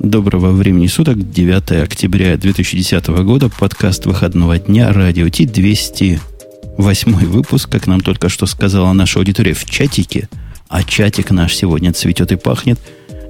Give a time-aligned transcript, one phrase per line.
[0.00, 7.88] Доброго времени суток, 9 октября 2010 года, подкаст выходного дня, радио Ти, 208 выпуск, как
[7.88, 10.28] нам только что сказала наша аудитория в чатике,
[10.68, 12.78] а чатик наш сегодня цветет и пахнет.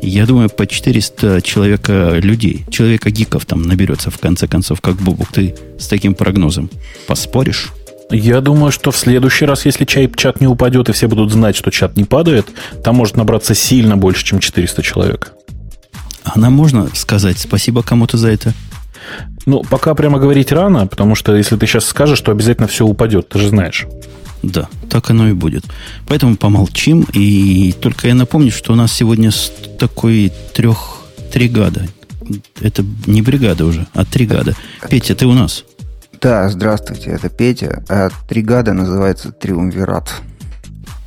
[0.03, 5.33] Я думаю, по 400 человека людей, человека гиков там наберется в конце концов, как Бубук,
[5.33, 6.69] ты с таким прогнозом
[7.07, 7.69] поспоришь?
[8.11, 11.57] Я думаю, что в следующий раз, если чай, чат не упадет, и все будут знать,
[11.57, 12.47] что чат не падает,
[12.85, 15.33] там может набраться сильно больше, чем 400 человек.
[16.35, 18.53] А нам можно сказать спасибо кому-то за это?
[19.47, 23.29] Ну, пока прямо говорить рано, потому что если ты сейчас скажешь, то обязательно все упадет,
[23.29, 23.87] ты же знаешь.
[24.43, 25.65] Да, так оно и будет.
[26.07, 27.07] Поэтому помолчим.
[27.13, 29.31] И только я напомню, что у нас сегодня
[29.79, 30.99] такой трех
[31.33, 31.87] тригада.
[32.61, 34.55] Это не бригада уже, а тригада.
[34.91, 35.65] Петя, ты у нас?
[36.21, 37.85] Да, здравствуйте, это Петя.
[37.89, 40.13] А тригада называется Триумвират.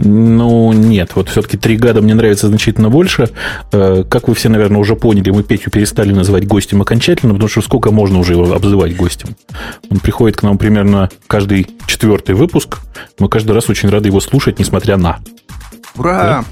[0.03, 3.29] Ну, нет, вот все-таки три года мне нравится значительно больше.
[3.71, 7.61] Э, как вы все, наверное, уже поняли, мы Петю перестали называть гостем окончательно, потому что
[7.61, 9.35] сколько можно уже его обзывать гостем.
[9.89, 12.79] Он приходит к нам примерно каждый четвертый выпуск.
[13.19, 15.19] Мы каждый раз очень рады его слушать, несмотря на.
[15.95, 16.23] Ура!
[16.23, 16.45] Да?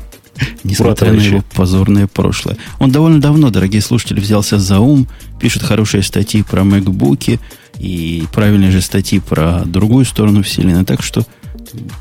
[0.64, 2.58] Несмотря Ура, на его позорное прошлое.
[2.78, 5.08] Он довольно давно, дорогие слушатели, взялся за ум,
[5.40, 7.40] пишет хорошие статьи про MacBook
[7.80, 10.86] и правильные же статьи про другую сторону вселенной.
[10.86, 11.24] Так что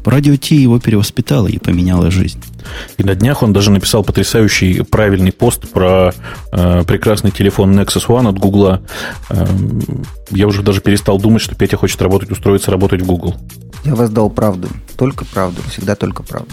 [0.05, 2.43] Радио Ти его перевоспитало и поменяло жизнь.
[2.97, 6.13] И на днях он даже написал потрясающий правильный пост про
[6.53, 8.81] э, прекрасный телефон Nexus One от Google.
[9.31, 9.47] Э,
[10.31, 13.35] я уже даже перестал думать, что Петя хочет работать, устроиться работать в Google.
[13.85, 14.69] Я вас дал правду.
[14.97, 15.63] Только правду.
[15.71, 16.51] Всегда только правду.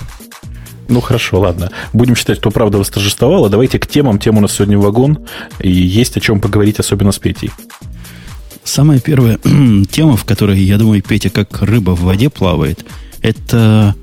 [0.88, 1.72] Ну хорошо, ладно.
[1.94, 3.50] Будем считать, что правда восторжествовала.
[3.50, 4.19] Давайте к темам.
[4.19, 5.25] Тем у нас сегодня вагон.
[5.59, 7.52] И есть о чем поговорить, особенно с Петей.
[8.66, 9.39] Самая первая
[9.89, 12.85] тема, в которой, я думаю, Петя как рыба в воде плавает–
[13.25, 13.95] это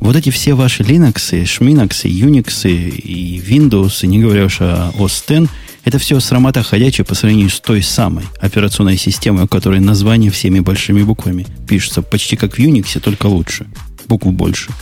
[0.00, 5.50] вот эти все ваши Linux, Шминоксы, Unix и Windows, не говоря уж о OS X,
[5.84, 10.58] это все срамота ходячая по сравнению с той самой операционной системой, у которой название всеми
[10.58, 13.66] большими буквами пишется почти как в Unix, только лучше.
[14.08, 14.72] Букв больше.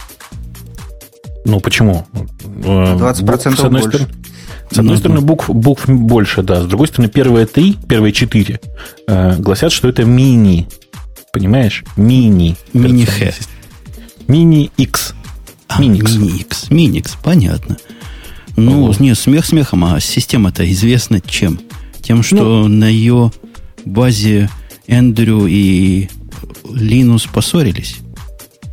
[1.44, 2.06] Ну, почему?
[2.14, 3.98] 20% Букв, с одной больше.
[3.98, 4.14] Стороны,
[4.70, 6.62] с одной ну, стороны, букв, букв больше, да.
[6.62, 8.60] С другой стороны, первые три, первые четыре
[9.06, 10.68] э, гласят, что это мини
[11.32, 11.84] Понимаешь?
[11.96, 12.56] Мини.
[12.72, 13.32] Мини-Х.
[14.26, 15.14] Мини X.
[15.68, 17.16] А, Мини X.
[17.22, 17.76] Понятно.
[18.56, 19.00] Ну, вот.
[19.00, 21.60] не, смех смехом, а система-то известна чем?
[22.02, 23.30] Тем, что ну, на ее
[23.84, 24.50] базе
[24.88, 26.08] Эндрю и
[26.68, 27.98] Линус поссорились.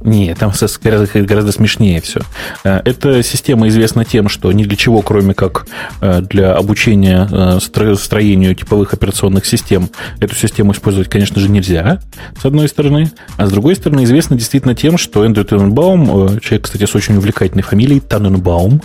[0.02, 0.52] Нет, там
[0.84, 2.22] гораздо, гораздо смешнее все.
[2.64, 5.66] Э, эта система известна тем, что ни для чего, кроме как
[6.02, 7.60] э, для обучения э,
[7.96, 12.00] строению типовых операционных систем, эту систему использовать, конечно же, нельзя,
[12.40, 13.12] с одной стороны.
[13.38, 17.64] А с другой стороны, известна действительно тем, что Эндрю Тененбаум, человек, кстати, с очень увлекательной
[17.64, 18.82] фамилией, Таненбаум,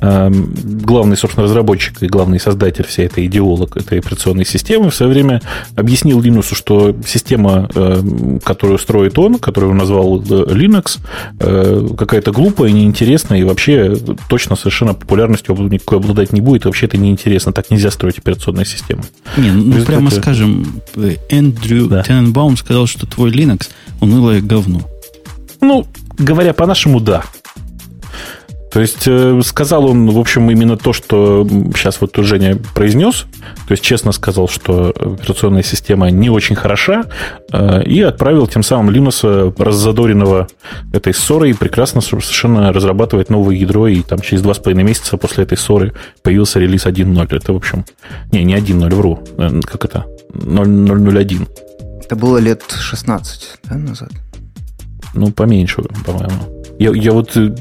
[0.00, 5.42] главный, собственно, разработчик и главный создатель всей этой идеолог этой операционной системы, в свое время
[5.74, 7.68] объяснил Линусу, что система,
[8.44, 10.98] которую строит он, которую он назвал Linux
[11.40, 13.96] э, какая-то глупая, неинтересная и вообще
[14.28, 16.64] точно совершенно популярностью никакой обладать не будет.
[16.64, 17.52] И вообще это неинтересно.
[17.52, 19.02] Так нельзя строить операционные системы.
[19.36, 19.86] Не, ну результате...
[19.86, 20.82] прямо скажем,
[21.28, 22.02] Эндрю да.
[22.02, 23.68] Тененбаум сказал, что твой Linux
[24.00, 24.82] унылое говно.
[25.60, 25.86] Ну,
[26.18, 27.24] говоря по-нашему, да.
[28.76, 33.24] То есть э, сказал он, в общем, именно то, что сейчас вот тут Женя произнес.
[33.66, 37.06] То есть честно сказал, что операционная система не очень хороша,
[37.54, 40.48] э, и отправил тем самым Линуса раззадоренного
[40.92, 45.44] этой ссорой прекрасно совершенно разрабатывать новое ядро, и там через два с половиной месяца после
[45.44, 47.34] этой ссоры появился релиз 1.0.
[47.34, 47.86] Это, в общем,
[48.30, 49.20] не, не 1.0, вру.
[49.38, 50.04] Э, как это?
[50.34, 51.48] 0.001.
[52.04, 54.10] Это было лет 16 да, назад?
[55.14, 56.55] Ну, поменьше, по-моему.
[56.78, 57.54] Я, я вот э,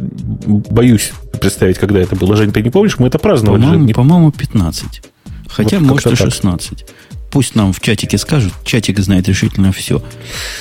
[0.48, 2.36] боюсь представить, когда это было.
[2.36, 2.98] Жень, ты не помнишь?
[3.00, 3.62] Мы это праздновали.
[3.62, 5.02] По-моему, по-моему 15.
[5.48, 6.70] Хотя, вот может, и 16.
[6.70, 6.90] Так.
[7.32, 8.54] Пусть нам в чатике скажут.
[8.64, 10.02] Чатик знает решительно все.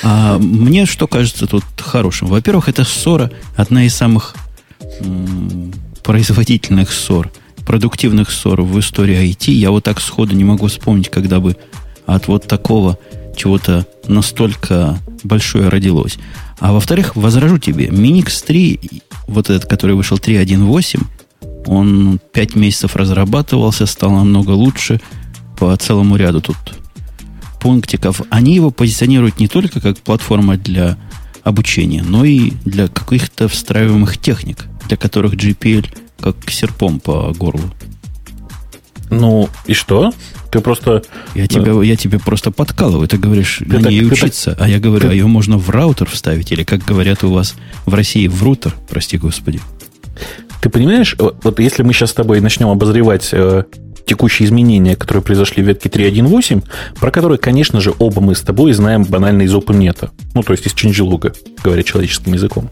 [0.02, 2.28] А мне что кажется тут хорошим?
[2.28, 4.34] Во-первых, это ссора одна из самых
[5.00, 5.72] м-
[6.02, 7.30] производительных ссор,
[7.66, 9.52] продуктивных ссор в истории IT.
[9.52, 11.56] Я вот так сходу не могу вспомнить, когда бы
[12.06, 12.98] от вот такого
[13.36, 16.18] чего-то настолько большое родилось.
[16.58, 21.02] А во-вторых, возражу тебе, Minix 3, вот этот, который вышел 3.1.8,
[21.66, 25.00] он 5 месяцев разрабатывался, стал намного лучше
[25.58, 26.56] по целому ряду тут
[27.60, 28.20] пунктиков.
[28.30, 30.98] Они его позиционируют не только как платформа для
[31.42, 35.86] обучения, но и для каких-то встраиваемых техник, для которых GPL
[36.20, 37.70] как серпом по горлу.
[39.10, 40.12] Ну, и что?
[40.54, 41.02] Ты просто...
[41.34, 43.08] Я, тебя, я тебе просто подкалываю.
[43.08, 44.52] Ты говоришь, ты на так, ней учиться.
[44.52, 45.08] Так, а я говорю, ты...
[45.08, 46.52] а ее можно в раутер вставить.
[46.52, 47.56] Или, как говорят у вас
[47.86, 49.60] в России, в рутер, прости господи.
[50.60, 53.64] Ты понимаешь, вот если мы сейчас с тобой начнем обозревать э,
[54.06, 56.62] текущие изменения, которые произошли в ветке 3.1.8,
[57.00, 60.68] про которые, конечно же, оба мы с тобой знаем банально из OpenNet, ну, то есть
[60.68, 61.34] из changelog,
[61.64, 62.70] говоря человеческим языком,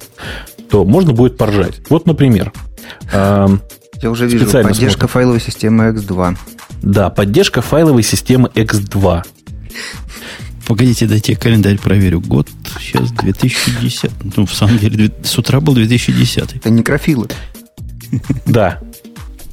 [0.70, 1.80] то можно будет поржать.
[1.88, 2.52] Вот, например,
[4.02, 5.08] я уже вижу поддержка смотрим.
[5.08, 6.36] файловой системы X2.
[6.82, 9.24] Да, поддержка файловой системы X2.
[10.66, 12.20] Погодите, дайте календарь проверю.
[12.20, 12.48] Год
[12.80, 14.10] сейчас 2010.
[14.36, 16.56] Ну, в самом деле, с утра был 2010.
[16.56, 17.28] Это некрофилы.
[18.46, 18.80] Да,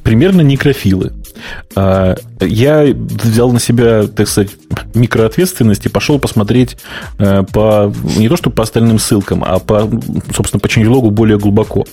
[0.04, 1.14] примерно некрофилы.
[1.76, 4.52] А, я взял на себя, так сказать,
[4.94, 6.78] микроответственность и пошел посмотреть
[7.18, 9.90] э, по, не то что по остальным ссылкам, а по,
[10.36, 11.86] собственно, по changelog более глубоко.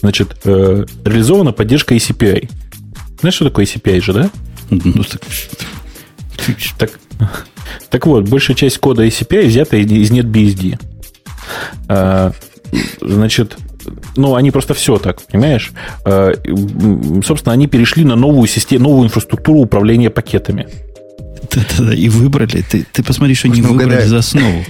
[0.00, 2.48] Значит, э, реализована поддержка ACPI.
[3.20, 4.30] Знаешь, что такое ACPI же, да?
[4.84, 5.04] Ну,
[6.78, 7.46] так, так,
[7.90, 10.78] так вот, большая часть кода ACPI взята из NetBSD.
[11.88, 12.32] А,
[13.00, 13.56] значит,
[14.16, 15.72] ну, они просто все так, понимаешь?
[16.04, 16.32] А,
[17.24, 20.68] собственно, они перешли на новую систему, новую инфраструктуру управления пакетами.
[21.52, 22.62] Да-да-да, и выбрали.
[22.62, 24.64] Ты, ты посмотри, что они выбрали за основу.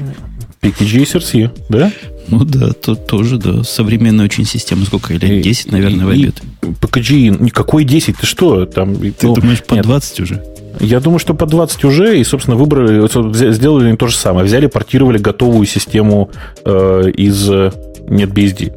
[0.63, 1.93] PKG SRC, да?
[2.29, 3.63] Ну да, то тоже, да.
[3.65, 4.85] Современная очень система.
[4.85, 5.15] Сколько?
[5.15, 6.43] Лет 10, наверное, войдет.
[6.63, 8.67] PKG, никакой 10, ты что?
[8.67, 9.85] Там, ты ну, думаешь, по нет.
[9.85, 10.45] 20 уже?
[10.81, 13.07] Я думаю, что по 20 уже, и, собственно, выбрали,
[13.53, 14.47] сделали то же самое.
[14.47, 16.31] Взяли, портировали готовую систему
[16.65, 18.73] э, из NetBSD.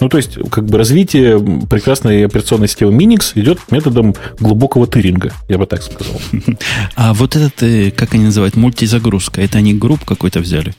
[0.00, 5.58] Ну, то есть, как бы развитие прекрасной операционной системы Minix идет методом глубокого тыринга, я
[5.58, 6.20] бы так сказал.
[6.94, 10.74] А вот этот, э, как они называют, мультизагрузка, это они групп какой-то взяли?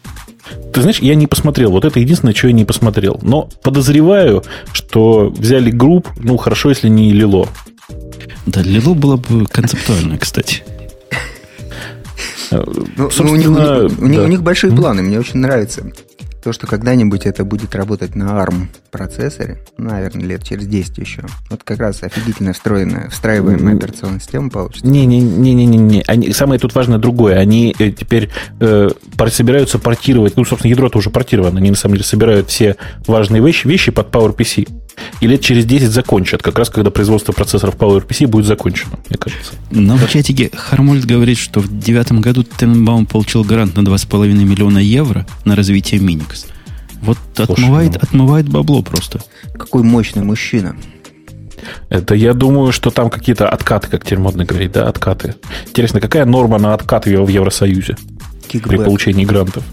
[0.73, 1.71] Ты знаешь, я не посмотрел.
[1.71, 3.19] Вот это единственное, что я не посмотрел.
[3.21, 7.47] Но подозреваю, что взяли групп, ну, хорошо, если не Лило.
[8.45, 10.63] Да, Лило было бы концептуально, кстати.
[12.51, 12.65] Ну,
[12.97, 14.23] ну, у, них, у, них, да.
[14.23, 15.83] у них большие планы, мне очень нравится
[16.41, 21.23] то, что когда-нибудь это будет работать на ARM процессоре, ну, наверное, лет через 10 еще.
[21.49, 24.87] Вот как раз офигительно встроенная, встраиваемая операционная система получится.
[24.87, 26.03] Не-не-не-не-не.
[26.07, 27.37] Они, самое тут важное другое.
[27.37, 28.89] Они э, теперь э,
[29.27, 31.59] собираются портировать, ну, собственно, ядро тоже портировано.
[31.59, 34.67] Они, на самом деле, собирают все важные вещи, вещи под PowerPC
[35.19, 39.53] и лет через 10 закончат, как раз когда производство процессоров PowerPC будет закончено, мне кажется.
[39.71, 44.79] Но в чатике Хармольд говорит, что в девятом году Тенбаум получил грант на 2,5 миллиона
[44.79, 46.47] евро на развитие Minix.
[47.01, 47.99] Вот Слушай, отмывает, ну...
[48.01, 49.19] отмывает бабло просто.
[49.53, 50.75] Какой мощный мужчина.
[51.89, 55.35] Это я думаю, что там какие-то откаты, как теперь модно говорить, да, откаты.
[55.67, 57.97] Интересно, какая норма на откаты в Евросоюзе
[58.47, 58.69] Кикбэк.
[58.69, 59.63] при получении грантов?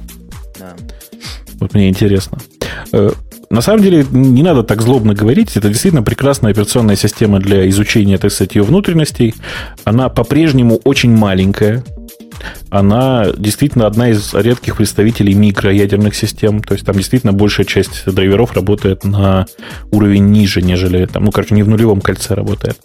[0.58, 0.75] Да.
[1.60, 2.38] Вот мне интересно.
[3.50, 5.56] На самом деле не надо так злобно говорить.
[5.56, 9.34] Это действительно прекрасная операционная система для изучения, так сказать, ее внутренностей.
[9.84, 11.84] Она по-прежнему очень маленькая.
[12.70, 16.62] Она действительно одна из редких представителей микроядерных систем.
[16.62, 19.46] То есть там действительно большая часть драйверов работает на
[19.92, 22.78] уровень ниже, нежели там, ну, короче, не в нулевом кольце работает.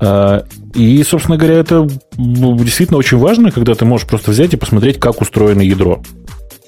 [0.00, 0.44] А,
[0.74, 5.20] и, собственно говоря, это действительно очень важно, когда ты можешь просто взять и посмотреть, как
[5.20, 6.02] устроено ядро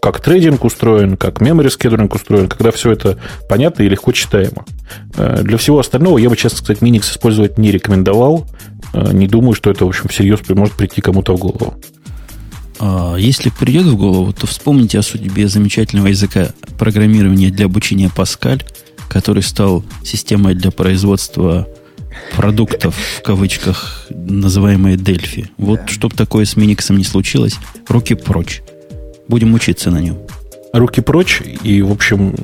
[0.00, 3.18] как трейдинг устроен, как memory scheduling устроен, когда все это
[3.48, 4.64] понятно и легко читаемо.
[5.16, 8.46] Э, для всего остального я бы, честно сказать, Minix использовать не рекомендовал.
[8.94, 11.74] Э, не думаю, что это, в общем, всерьез может прийти кому-то в голову.
[12.78, 16.48] А если придет в голову, то вспомните о судьбе замечательного языка
[16.78, 18.62] программирования для обучения Pascal,
[19.08, 21.68] который стал системой для производства
[22.34, 25.48] продуктов, в кавычках, называемой Delphi.
[25.58, 28.62] Вот, чтобы такое с Миниксом не случилось, руки прочь.
[29.30, 30.18] Будем учиться на нем.
[30.72, 32.34] Руки прочь и, в общем,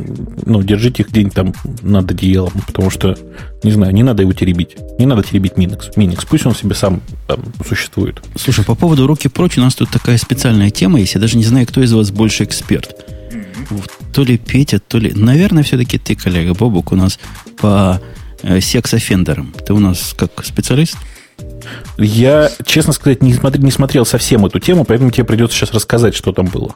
[0.46, 1.52] ну, держите их где-нибудь там
[1.82, 3.18] над одеялом, потому что,
[3.64, 4.76] не знаю, не надо его теребить.
[4.96, 5.96] Не надо теребить Minix.
[5.96, 6.24] Minix.
[6.30, 8.22] Пусть он себе сам там существует.
[8.36, 11.14] Слушай, по поводу руки прочь, у нас тут такая специальная тема есть.
[11.14, 13.04] Я даже не знаю, кто из вас больше эксперт.
[14.14, 15.12] То ли Петя, то ли...
[15.12, 17.18] Наверное, все-таки ты, коллега Бобук, у нас
[17.58, 18.00] по
[18.42, 19.52] э, секс-офендерам.
[19.66, 20.96] Ты у нас как специалист?
[21.98, 26.14] Я, честно сказать, не, смотри, не смотрел совсем эту тему, поэтому тебе придется сейчас рассказать,
[26.14, 26.74] что там было.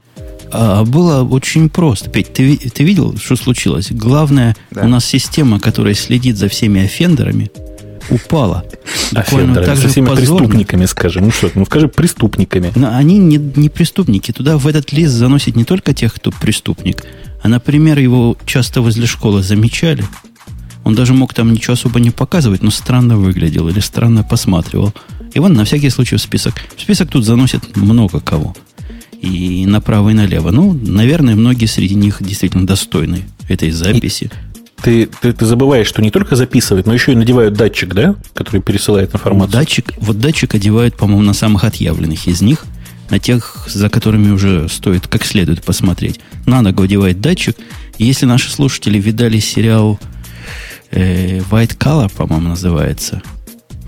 [0.52, 2.10] А, было очень просто.
[2.10, 3.88] Петь, ты, ты видел, что случилось?
[3.90, 4.82] Главное, да.
[4.82, 7.50] у нас система, которая следит за всеми офендерами,
[8.10, 8.64] упала.
[9.12, 10.38] Буквально так же всеми позорно.
[10.38, 11.24] преступниками, скажем.
[11.26, 12.72] Ну что, ну скажи преступниками.
[12.74, 14.32] Но они не, не преступники.
[14.32, 17.04] Туда в этот лист заносят не только тех, кто преступник,
[17.42, 20.04] а, например, его часто возле школы замечали–
[20.84, 24.92] он даже мог там ничего особо не показывать, но странно выглядел или странно посматривал.
[25.34, 26.54] И вон на всякий случай в список.
[26.76, 28.54] В список тут заносят много кого.
[29.20, 30.50] И направо, и налево.
[30.50, 34.30] Ну, наверное, многие среди них действительно достойны этой записи.
[34.82, 38.62] Ты, ты, ты забываешь, что не только записывают, но еще и надевают датчик, да, который
[38.62, 39.52] пересылает информацию.
[39.52, 42.64] Датчик, вот датчик одевают, по-моему, на самых отъявленных из них,
[43.10, 46.20] на тех, за которыми уже стоит как следует посмотреть.
[46.46, 47.56] На ногу одевает датчик.
[47.98, 50.00] Если наши слушатели видали сериал
[50.92, 53.22] White Color, по-моему, называется.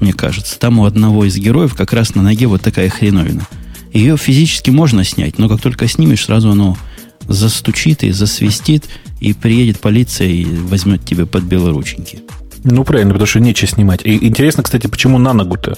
[0.01, 0.59] мне кажется.
[0.59, 3.47] Там у одного из героев как раз на ноге вот такая хреновина.
[3.93, 6.77] Ее физически можно снять, но как только снимешь, сразу оно
[7.29, 8.89] застучит и засвистит,
[9.21, 12.21] и приедет полиция и возьмет тебя под белорученьки.
[12.65, 14.01] Ну, правильно, потому что нечего снимать.
[14.05, 15.75] И интересно, кстати, почему на ногу-то?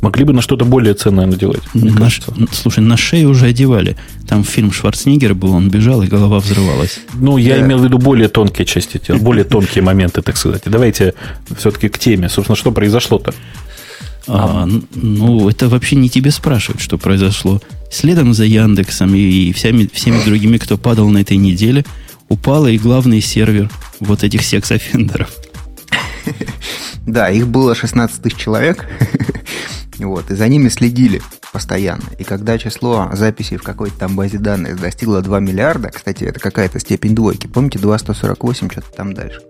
[0.00, 1.62] Могли бы на что-то более ценное надевать.
[1.74, 2.08] На,
[2.52, 3.96] слушай, на шею уже одевали.
[4.28, 7.00] Там фильм Шварценеггер был, он бежал, и голова взрывалась.
[7.14, 7.62] Ну, я да.
[7.62, 10.62] имел в виду более тонкие части тела, более тонкие моменты, так сказать.
[10.64, 11.14] Давайте
[11.56, 12.28] все-таки к теме.
[12.28, 13.32] Собственно, что произошло-то?
[14.26, 17.60] А, ну, это вообще не тебе спрашивать, что произошло.
[17.90, 21.84] Следом за Яндексом и всеми, всеми другими, кто падал на этой неделе,
[22.28, 25.30] упал и главный сервер вот этих секс-офендеров.
[27.06, 28.86] Да, их было 16 тысяч человек,
[29.98, 31.20] вот, и за ними следили
[31.52, 32.04] постоянно.
[32.18, 36.80] И когда число записей в какой-то там базе данных достигло 2 миллиарда, кстати, это какая-то
[36.80, 39.42] степень двойки, помните, 2,148, что-то там дальше,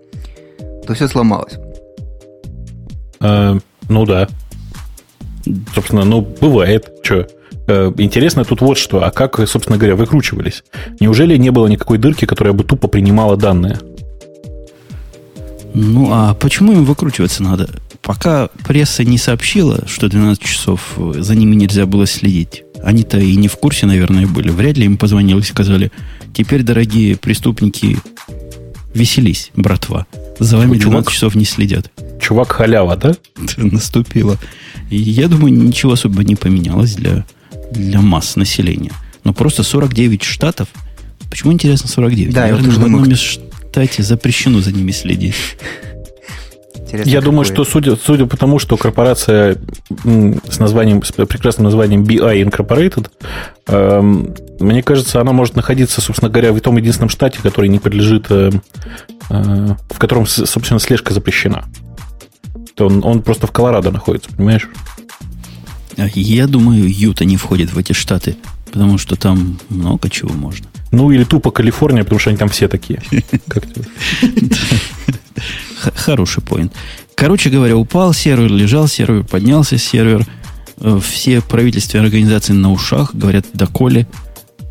[0.85, 1.53] то все сломалось.
[3.21, 4.27] А, ну да.
[5.73, 6.91] Собственно, ну, бывает.
[7.03, 7.27] Что?
[7.67, 9.03] Э, интересно тут вот что.
[9.03, 10.63] А как, собственно говоря, выкручивались?
[10.99, 13.79] Неужели не было никакой дырки, которая бы тупо принимала данные?
[15.75, 17.69] Ну, а почему им выкручиваться надо?
[18.01, 23.35] Пока пресса не сообщила, что 12 часов э, за ними нельзя было следить, они-то и
[23.35, 24.49] не в курсе, наверное, были.
[24.49, 25.91] Вряд ли им позвонили и сказали,
[26.33, 27.97] теперь, дорогие преступники,
[28.93, 30.05] веселись, братва.
[30.39, 31.91] За вами 12 чувак, часов не следят.
[32.21, 33.15] Чувак халява, да?
[33.57, 34.37] Наступило.
[34.89, 37.25] И я думаю, ничего особо не поменялось для,
[37.71, 38.91] для масс населения.
[39.25, 40.69] Но просто 49 штатов.
[41.29, 42.33] Почему интересно 49?
[42.33, 43.39] Да, Наверное, в одном из
[43.75, 45.35] кстати, запрещено за ними следить.
[46.77, 49.57] Интересно, Я думаю, что судя, судя по тому, что корпорация
[50.49, 53.09] с названием, с прекрасным названием BI Incorporated,
[53.67, 58.27] эм, мне кажется, она может находиться, собственно говоря, в том единственном штате, который не подлежит,
[58.29, 58.51] э,
[59.29, 61.65] э, в котором, собственно, слежка запрещена.
[62.75, 64.69] То он, он просто в Колорадо находится, понимаешь?
[65.97, 68.37] Я думаю, Юта не входит в эти штаты,
[68.71, 70.67] потому что там много чего можно.
[70.95, 73.01] Ну, или тупо Калифорния, потому что они там все такие.
[75.95, 76.71] Хороший поинт.
[77.15, 80.25] Короче говоря, упал сервер, лежал сервер, поднялся сервер.
[80.77, 84.07] Э, все правительственные организации на ушах говорят, доколе.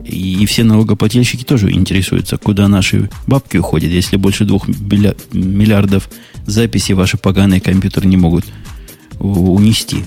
[0.02, 6.08] И все налогоплательщики тоже интересуются, куда наши бабки уходят, если больше двух миллиардов
[6.46, 8.46] записей ваши поганые компьютеры не могут
[9.18, 10.04] унести.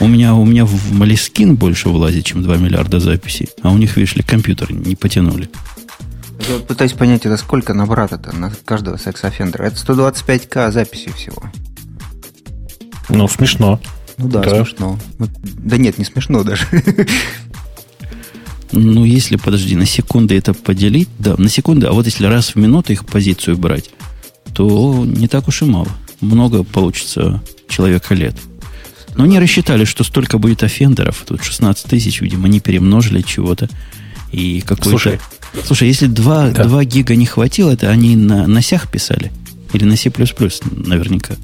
[0.00, 3.48] У меня, у меня в Малискин больше влазит, чем 2 миллиарда записей.
[3.62, 5.48] А у них, видишь ли, компьютер не потянули.
[6.48, 9.64] Я пытаюсь понять, это сколько на брата-то, на каждого секс-офендера?
[9.64, 11.42] Это 125к записей всего.
[13.08, 13.80] Ну, смешно.
[14.18, 14.64] Ну да, да.
[14.64, 14.98] смешно.
[15.18, 16.66] Да нет, не смешно даже.
[18.74, 22.56] Ну, если, подожди, на секунды это поделить, да, на секунды, а вот если раз в
[22.56, 23.90] минуту их позицию брать,
[24.54, 25.88] то не так уж и мало.
[26.22, 28.34] Много получится человека лет.
[29.14, 31.24] Но они рассчитали, что столько будет офендеров.
[31.26, 33.68] Тут 16 тысяч, видимо, они перемножили чего-то.
[34.30, 34.88] И какой-то...
[34.90, 35.20] Слушай,
[35.64, 36.64] Слушай, если 2, да.
[36.64, 39.30] 2 гига не хватило, это они на, на сях писали?
[39.72, 41.34] Или на C++ наверняка?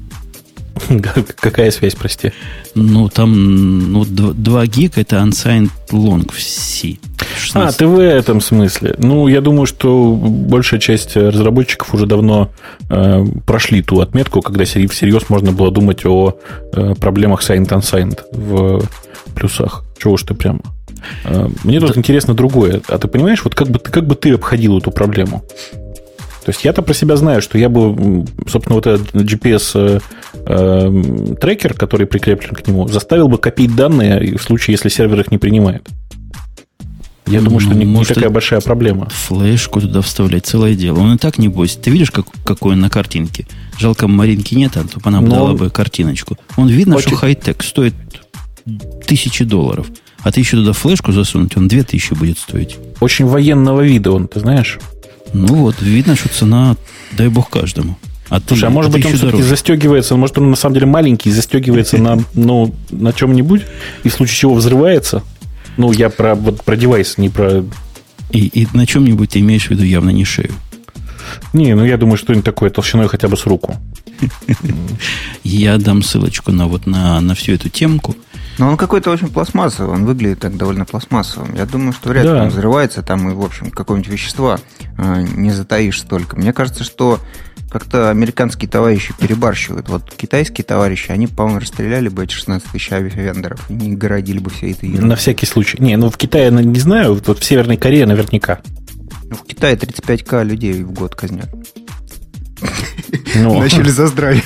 [1.39, 2.31] Какая связь, прости?
[2.75, 6.97] Ну, там ну, 2 гиг это unsigned long в C.
[7.37, 7.55] 16.
[7.55, 8.95] А, ты в этом смысле.
[8.97, 12.49] Ну, я думаю, что большая часть разработчиков уже давно
[12.89, 16.37] э, прошли ту отметку, когда всерьез можно было думать о
[16.73, 18.83] э, проблемах signed-unsigned в
[19.35, 19.83] плюсах.
[20.01, 20.61] Чего уж ты прямо.
[21.25, 21.99] Э, мне тут да.
[21.99, 22.81] интересно другое.
[22.87, 25.43] А ты понимаешь, вот как бы, как бы ты обходил эту проблему?
[26.43, 30.01] То есть я-то про себя знаю, что я бы, собственно, вот этот GPS
[30.33, 35.31] э, трекер, который прикреплен к нему, заставил бы копить данные в случае, если сервер их
[35.31, 35.87] не принимает.
[37.29, 39.07] Я думаю, что ну, не, не такая большая проблема.
[39.09, 40.99] Флешку туда вставлять, целое дело.
[40.99, 41.77] Он и так не бойся.
[41.77, 43.45] Ты видишь, как, какой он на картинке?
[43.77, 46.37] Жалко, Маринки нет, а то она бы дала бы картиночку.
[46.57, 47.09] Он видно, очень...
[47.09, 47.93] что хай-тек стоит
[49.05, 49.87] тысячи долларов.
[50.21, 52.77] А ты еще туда флешку засунуть, он две тысячи будет стоить.
[52.99, 54.79] Очень военного вида он, ты знаешь?
[55.33, 56.75] Ну вот, видно, что цена,
[57.11, 57.97] дай бог каждому.
[58.29, 61.31] А Слушай, ты, а может быть он все-таки застегивается, может он на самом деле маленький,
[61.31, 63.63] застегивается на, ну, на чем-нибудь,
[64.03, 65.23] и в случае чего взрывается?
[65.77, 67.63] Ну, я про, вот, про девайс, не про...
[68.31, 70.51] И, и на чем-нибудь ты имеешь в виду явно не шею?
[71.53, 73.75] Не, ну я думаю, что-нибудь такое толщиной хотя бы с руку.
[75.43, 78.15] Я дам ссылочку на вот на, на всю эту темку.
[78.57, 81.55] Но он какой-то очень пластмассовый, он выглядит так довольно пластмассовым.
[81.55, 82.43] Я думаю, что вряд ли да.
[82.43, 84.59] он взрывается там и, в общем, какого-нибудь вещества
[84.97, 86.35] э, не затаишь столько.
[86.35, 87.21] Мне кажется, что
[87.69, 89.87] как-то американские товарищи перебарщивают.
[89.87, 94.49] Вот китайские товарищи, они, по-моему, расстреляли бы эти 16 тысяч авиавендоров и не городили бы
[94.49, 95.07] все это ерунду.
[95.07, 95.77] На всякий случай.
[95.79, 98.59] Не, ну в Китае, ну, не знаю, вот в Северной Корее наверняка.
[99.23, 101.49] Ну, в Китае 35к людей в год казнят.
[103.35, 103.59] Ну.
[103.59, 104.43] Начали за здравие.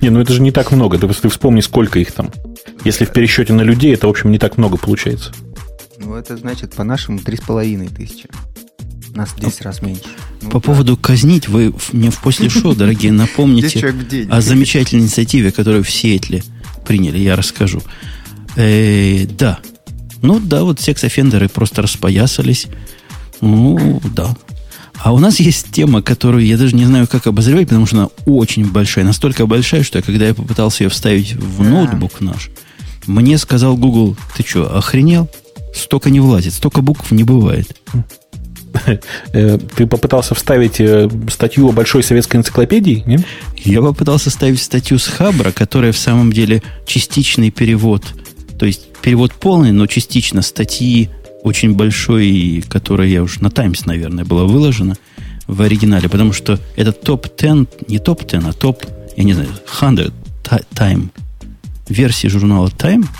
[0.00, 0.98] Не, ну это же не так много.
[0.98, 2.30] Ты, ты вспомни, сколько их там.
[2.84, 5.32] Если в пересчете на людей, это, в общем, не так много получается.
[5.98, 8.28] Ну, это значит, по-нашему, три с половиной тысячи.
[9.14, 10.02] Нас в 10 раз меньше.
[10.40, 10.60] Ну, По да.
[10.60, 13.94] поводу казнить, вы мне в после шоу, дорогие, напомните
[14.30, 16.42] о замечательной инициативе, которую в Сиэтле
[16.86, 17.82] приняли, я расскажу.
[18.56, 19.60] Э, да.
[20.22, 22.68] Ну да, вот секс-офендеры просто распоясались.
[23.40, 24.34] Ну, да.
[25.02, 28.08] А у нас есть тема, которую я даже не знаю, как обозревать, потому что она
[28.24, 29.04] очень большая.
[29.04, 32.50] Настолько большая, что когда я попытался ее вставить в ноутбук наш,
[33.06, 35.28] мне сказал Google, ты что, охренел?
[35.74, 37.76] Столько не влазит, столько букв не бывает.
[39.34, 43.18] Э, ты попытался вставить э, статью о большой советской энциклопедии, не?
[43.58, 48.02] Я попытался вставить статью с Хабра, которая в самом деле частичный перевод.
[48.58, 51.10] То есть перевод полный, но частично статьи
[51.42, 54.96] очень большой, которая я уж на Times, наверное, была выложена
[55.46, 58.84] в оригинале, потому что это топ-10, не топ-10, а топ,
[59.16, 59.86] я не знаю, 100
[60.74, 61.08] Time,
[61.88, 63.04] версии журнала Time–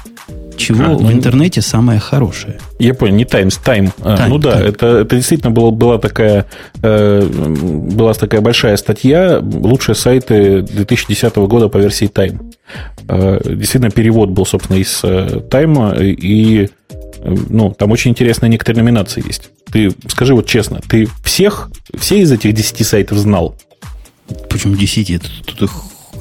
[0.56, 2.58] чего а, в ну, интернете самое хорошее.
[2.78, 3.86] Я понял, не Times, Time.
[3.86, 4.68] time а, ну да, time.
[4.68, 6.46] Это, это действительно было, была, такая,
[6.82, 12.54] э, была такая большая статья «Лучшие сайты 2010 года по версии Time».
[13.08, 16.68] Э, действительно, перевод был, собственно, из э, Time, и
[17.24, 19.50] ну, там очень интересные некоторые номинации есть.
[19.70, 23.56] Ты скажи вот честно, ты всех, все из этих 10 сайтов знал?
[24.50, 25.22] Почему 10?
[25.22, 25.72] Тут, тут их,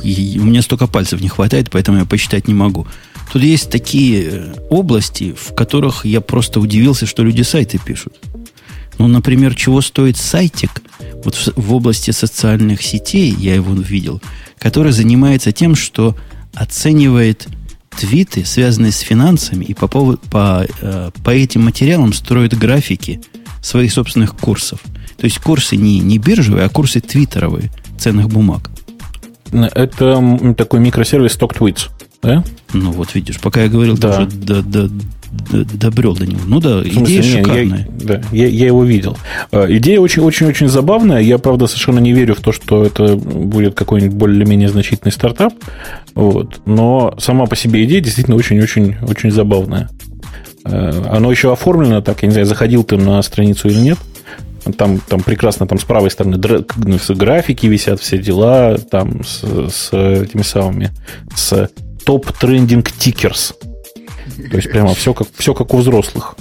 [0.04, 2.88] у меня столько пальцев не хватает, поэтому я посчитать не могу.
[3.32, 8.14] Тут есть такие э, области, в которых я просто удивился, что люди сайты пишут.
[8.98, 10.82] Ну, например, чего стоит сайтик
[11.24, 14.22] вот в, в области социальных сетей, я его видел,
[14.60, 16.16] который занимается тем, что
[16.54, 17.48] оценивает
[17.98, 23.22] твиты, связанные с финансами, и по, поводу, по, э, по этим материалам строит графики
[23.62, 24.80] своих собственных курсов.
[25.18, 28.72] То есть курсы не, не биржевые, а курсы твиттеровые ценных бумаг.
[29.52, 31.90] Это такой микросервис StockTweets
[32.22, 32.44] да?
[32.74, 34.26] Ну вот видишь, пока я говорил, да.
[34.26, 34.90] до, до, до,
[35.32, 36.42] добрел до него.
[36.46, 37.88] Ну да, идея смысле, шикарная.
[38.00, 39.18] Я, да, я, я его видел.
[39.52, 41.20] А, идея очень-очень-очень забавная.
[41.20, 45.54] Я, правда, совершенно не верю в то, что это будет какой-нибудь более-менее значительный стартап.
[46.16, 46.62] Вот.
[46.66, 49.90] Но сама по себе идея действительно очень-очень-очень забавная.
[50.66, 53.98] А, оно еще оформлено так, я не знаю, заходил ты на страницу или нет.
[54.78, 60.44] Там, там прекрасно, там с правой стороны графики висят, все дела, там с, с этими
[60.44, 60.92] самыми,
[61.36, 61.70] с
[62.06, 63.56] top trending tickers.
[64.50, 66.36] То есть прямо все как, все как у взрослых.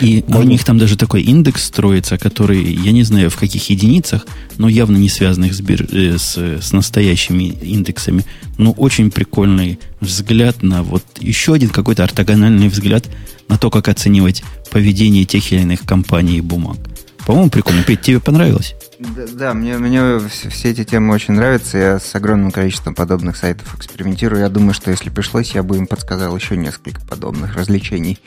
[0.00, 0.40] И Можно...
[0.40, 4.26] у них там даже такой индекс строится, который, я не знаю в каких единицах,
[4.58, 5.86] но явно не связанных с, бир...
[5.92, 8.24] Э, с, с настоящими индексами.
[8.58, 13.06] Но очень прикольный взгляд на вот еще один какой-то ортогональный взгляд
[13.48, 16.78] на то, как оценивать поведение тех или иных компаний и бумаг.
[17.26, 17.82] По-моему, прикольно.
[17.82, 18.74] Петь, тебе понравилось?
[19.16, 21.78] Да, да мне, мне все эти темы очень нравятся.
[21.78, 24.42] Я с огромным количеством подобных сайтов экспериментирую.
[24.42, 28.18] Я думаю, что если пришлось, я бы им подсказал еще несколько подобных развлечений,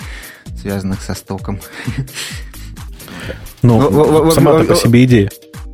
[0.59, 1.59] связанных со стоком.
[3.61, 5.31] Ну, сама по себе идея.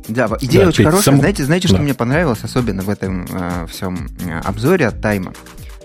[0.08, 1.16] Да, идея очень хорошая.
[1.16, 5.32] Знаете, знаете, что мне понравилось, особенно в этом э, всем э, обзоре от Тайма?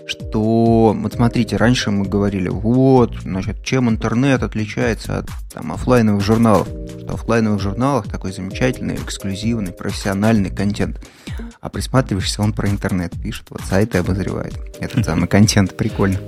[0.08, 6.68] Что, вот смотрите, раньше мы говорили, вот, значит, чем интернет отличается от там, офлайновых журналов,
[6.98, 10.98] что в офлайновых журналах такой замечательный, эксклюзивный, профессиональный контент.
[11.60, 14.54] А присматриваешься, он про интернет пишет, вот сайты обозревает.
[14.80, 16.18] Этот самый контент прикольно.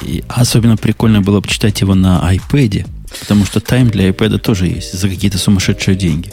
[0.00, 2.86] И особенно прикольно было бы читать его на iPad,
[3.20, 6.32] потому что Time для iPad тоже есть за какие-то сумасшедшие деньги.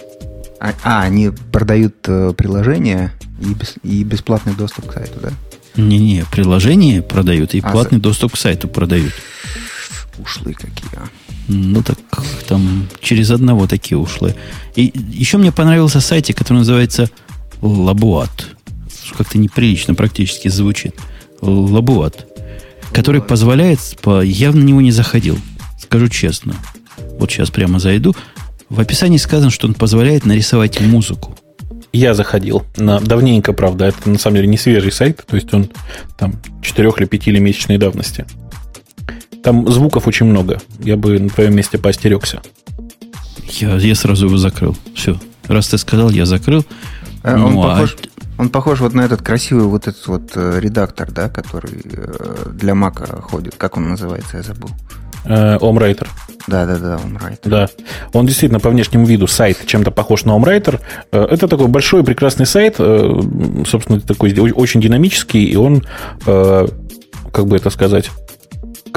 [0.60, 5.32] А, а они продают э, приложение и, бес, и бесплатный доступ к сайту, да?
[5.80, 8.04] Не-не, приложение продают и а, платный за...
[8.04, 9.14] доступ к сайту продают.
[10.18, 11.08] Ушлые какие, а.
[11.48, 11.98] Ну так
[12.48, 14.36] там через одного такие ушлые.
[14.76, 17.10] И еще мне понравился сайт, который называется
[17.62, 18.50] Лабуат.
[19.18, 20.96] Как-то неприлично практически звучит.
[21.42, 22.28] Лабуат.
[22.94, 23.80] Который позволяет,
[24.24, 25.40] явно на него не заходил.
[25.82, 26.56] Скажу честно.
[27.20, 28.16] Вот сейчас прямо зайду.
[28.70, 31.36] В описании сказано, что он позволяет нарисовать музыку
[31.92, 32.66] я заходил.
[32.78, 33.86] На, давненько, правда.
[33.86, 35.26] Это на самом деле не свежий сайт.
[35.26, 35.70] То есть он
[36.18, 38.26] там 4 или 5 или месячной давности.
[39.44, 40.62] Там звуков очень много.
[40.80, 42.42] Я бы на твоем месте поостерегся.
[43.60, 44.78] Я, я сразу его закрыл.
[44.96, 45.20] Все.
[45.48, 46.66] Раз ты сказал, я закрыл.
[47.24, 47.72] А, ну, он, а...
[47.72, 47.98] похож,
[48.38, 52.76] он похож вот на этот красивый вот этот вот э, редактор, да, который э, для
[52.76, 53.56] Мака ходит.
[53.58, 54.70] Как он называется, я забыл.
[55.26, 56.08] Омрайтер.
[56.08, 57.50] Э, да, да, да, Омрайтер.
[57.50, 57.70] Да.
[58.14, 60.80] Он действительно по внешнему виду сайт чем-то похож на Омрайтер.
[61.12, 63.22] Э, это такой большой прекрасный сайт, э,
[63.68, 65.84] собственно, такой очень динамический, и он,
[66.26, 68.10] как бы это сказать,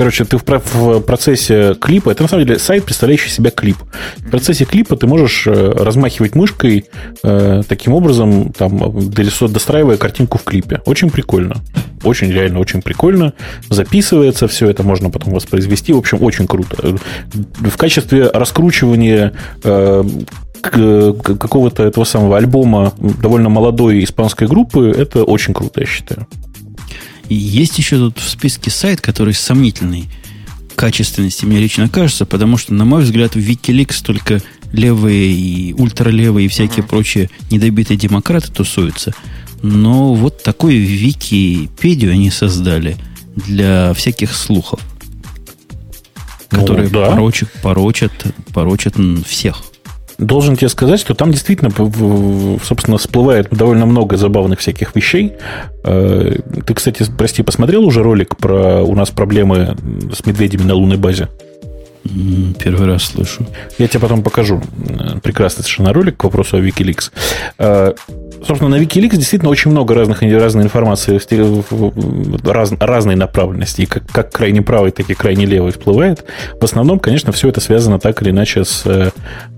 [0.02, 3.76] короче, ты в, в процессе клипа, это на самом деле сайт, представляющий себя клип.
[4.16, 6.86] В процессе клипа ты можешь э, размахивать мышкой
[7.22, 10.80] э, таким образом, там, достраивая картинку в клипе.
[10.86, 11.62] Очень прикольно.
[12.02, 13.34] Очень, реально, очень прикольно.
[13.70, 15.92] Записывается все это, можно потом воспроизвести.
[15.92, 16.98] В общем, очень круто.
[17.32, 20.04] В качестве раскручивания э,
[20.62, 26.26] какого-то этого самого альбома довольно молодой испанской группы, это очень круто, я считаю.
[27.28, 30.08] Есть еще тут в списке сайт, который сомнительный
[30.74, 36.46] качественности, мне лично кажется, потому что, на мой взгляд, в Wikileaks только левые и ультралевые
[36.46, 36.88] и всякие uh-huh.
[36.88, 39.14] прочие недобитые демократы тусуются.
[39.62, 42.96] Но вот такой Википедию они создали
[43.36, 44.80] для всяких слухов,
[46.50, 47.10] ну, которые да.
[47.10, 48.12] порочат, порочат,
[48.52, 49.62] порочат всех.
[50.22, 51.70] Должен тебе сказать, что там действительно,
[52.62, 55.32] собственно, всплывает довольно много забавных всяких вещей.
[55.84, 59.76] Э, ты, кстати, прости, посмотрел уже ролик про у нас проблемы
[60.12, 61.28] с медведями на лунной базе?
[62.04, 63.46] Первый раз слышу.
[63.78, 64.60] Я тебе потом покажу.
[65.22, 67.12] Прекрасный совершенно ролик к вопросу о Wikileaks.
[67.58, 67.92] Э,
[68.44, 71.20] собственно, на Wikileaks действительно очень много разных, разной информации
[72.48, 73.82] раз, разной направленности.
[73.82, 76.24] И как, как крайне правый, так и крайне левый всплывает.
[76.60, 78.82] В основном, конечно, все это связано так или иначе с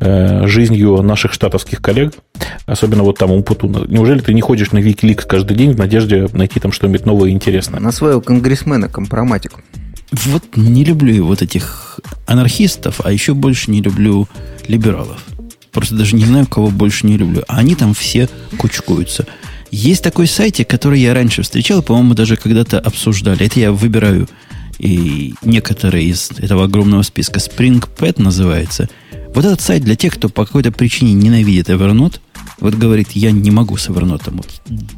[0.00, 2.12] э, жизнью наших штатовских коллег.
[2.66, 3.84] Особенно вот там Умпутуна.
[3.88, 7.32] Неужели ты не ходишь на Wikileaks каждый день в надежде найти там что-нибудь новое и
[7.32, 7.80] интересное?
[7.80, 9.60] На своего конгрессмена компроматику.
[10.22, 14.28] Вот не люблю вот этих анархистов, а еще больше не люблю
[14.68, 15.24] либералов.
[15.72, 17.42] Просто даже не знаю, кого больше не люблю.
[17.48, 19.26] А они там все кучкуются.
[19.72, 23.46] Есть такой сайтик, который я раньше встречал, по-моему, даже когда-то обсуждали.
[23.46, 24.28] Это я выбираю
[24.78, 27.40] и некоторые из этого огромного списка.
[27.40, 28.88] SpringPad называется.
[29.34, 32.20] Вот этот сайт для тех, кто по какой-то причине ненавидит Evernote,
[32.60, 34.30] вот говорит, я не могу с Evernote.
[34.30, 34.48] Вот,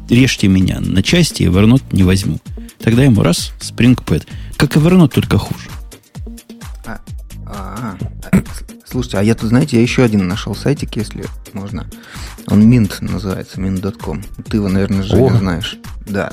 [0.09, 2.39] режьте меня на части, Evernote не возьму.
[2.79, 4.27] Тогда ему раз, SpringPad.
[4.57, 5.69] Как Evernote, только хуже.
[6.85, 6.99] А,
[7.45, 7.97] а,
[8.31, 8.37] а,
[8.85, 11.87] слушайте, а я тут, знаете, я еще один нашел сайтик, если можно.
[12.47, 14.23] Он Mint называется, mint.com.
[14.49, 15.77] Ты его, наверное, же знаешь.
[16.07, 16.31] Да.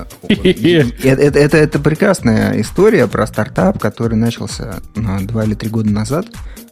[0.28, 6.26] это, это, это прекрасная история про стартап, который начался два или три года назад.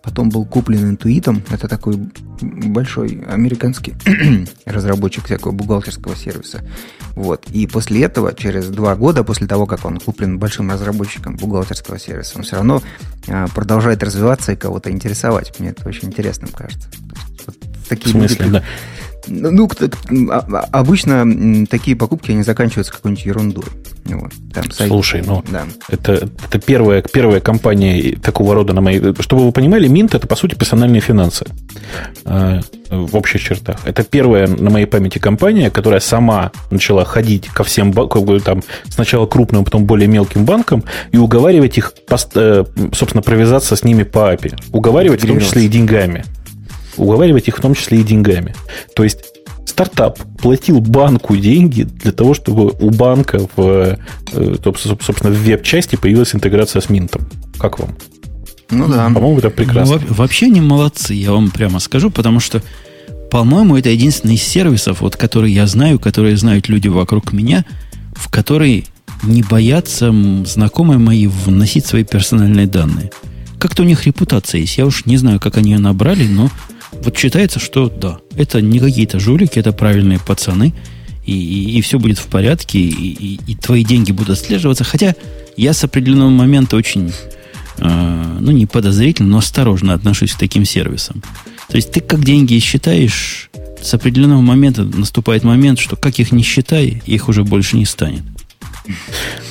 [0.07, 1.43] Потом был куплен интуитом.
[1.51, 1.99] Это такой
[2.41, 3.95] большой американский
[4.65, 6.63] разработчик всякого бухгалтерского сервиса.
[7.17, 7.45] Вот.
[7.51, 12.35] И после этого, через два года, после того, как он куплен большим разработчиком бухгалтерского сервиса,
[12.37, 12.83] он все равно
[13.27, 15.59] а, продолжает развиваться и кого-то интересовать.
[15.59, 16.89] Мне это очень интересным кажется.
[17.45, 17.57] Вот
[17.89, 18.65] такие В смысле, люди, да?
[19.29, 19.69] Ну,
[20.31, 23.65] а, а, обычно такие покупки, они заканчиваются какой-нибудь ерундой.
[24.05, 25.65] Вот, там, сайт, Слушай, ну, да.
[25.89, 29.15] это, это первая, первая компания такого рода на моей...
[29.21, 31.45] Чтобы вы понимали, Mint это, по сути, персональные финансы
[32.25, 32.61] э,
[32.91, 33.79] в общих чертах.
[33.85, 39.65] Это первая на моей памяти компания, которая сама начала ходить ко всем, там, сначала крупным,
[39.65, 41.93] потом более мелким банкам и уговаривать их,
[42.35, 44.57] э, собственно, провязаться с ними по API.
[44.73, 46.25] Уговаривать в том числе и деньгами
[46.97, 48.55] уговаривать их в том числе и деньгами.
[48.95, 49.19] То есть
[49.67, 53.99] стартап платил банку деньги для того, чтобы у банка в,
[54.33, 57.29] э, собственно, в веб-части появилась интеграция с Минтом.
[57.59, 57.97] Как вам?
[58.71, 59.11] Ну да.
[59.11, 60.01] По-моему, это прекрасно.
[60.09, 62.63] Ну, вообще не молодцы, я вам прямо скажу, потому что,
[63.31, 67.65] по-моему, это единственный из сервисов, вот, который я знаю, которые знают люди вокруг меня,
[68.15, 68.87] в который
[69.23, 70.13] не боятся
[70.45, 73.11] знакомые мои вносить свои персональные данные.
[73.59, 74.79] Как-то у них репутация есть.
[74.79, 76.51] Я уж не знаю, как они ее набрали, но
[77.03, 80.75] вот считается, что да, это не какие-то жулики, это правильные пацаны,
[81.25, 84.85] и, и, и все будет в порядке, и, и, и твои деньги будут отслеживаться.
[84.85, 85.15] Хотя
[85.57, 87.13] я с определенного момента очень,
[87.79, 91.23] э, ну, не подозрительно, но осторожно отношусь к таким сервисам.
[91.69, 93.51] То есть ты как деньги считаешь,
[93.83, 98.23] с определенного момента наступает момент, что как их не считай, их уже больше не станет.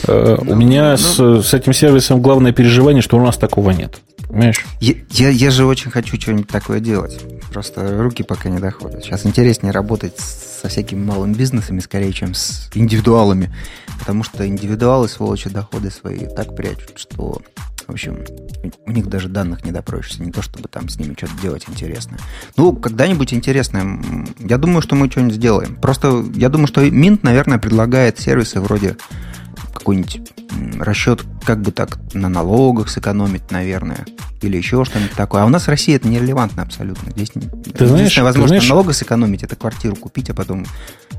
[0.08, 4.00] Э, у меня с, с этим сервисом главное переживание, что у нас такого нет.
[4.28, 4.66] Понимаешь?
[4.80, 7.20] Я, я, я же очень хочу что-нибудь такое делать.
[7.52, 9.04] Просто руки пока не доходят.
[9.04, 13.54] Сейчас интереснее работать со всякими малыми бизнесами, скорее, чем с индивидуалами.
[14.00, 17.42] Потому что индивидуалы, сволочи, доходы свои так прячут, что,
[17.88, 18.20] в общем,
[18.86, 20.24] у них даже данных не допросишься.
[20.24, 22.20] Не то, чтобы там с ними что-то делать интересное.
[22.58, 24.02] Ну, когда-нибудь интересное.
[24.40, 25.76] Я думаю, что мы что-нибудь сделаем.
[25.76, 28.98] Просто я думаю, что Mint, наверное, предлагает сервисы вроде
[29.74, 30.22] какой-нибудь
[30.80, 34.06] расчет, как бы так на налогах сэкономить, наверное,
[34.41, 35.43] или еще что-нибудь такое.
[35.43, 37.12] А у нас в России это нерелевантно абсолютно.
[37.12, 38.69] Здесь ты знаешь, возможность знаешь...
[38.69, 40.65] налога сэкономить, это квартиру купить, а потом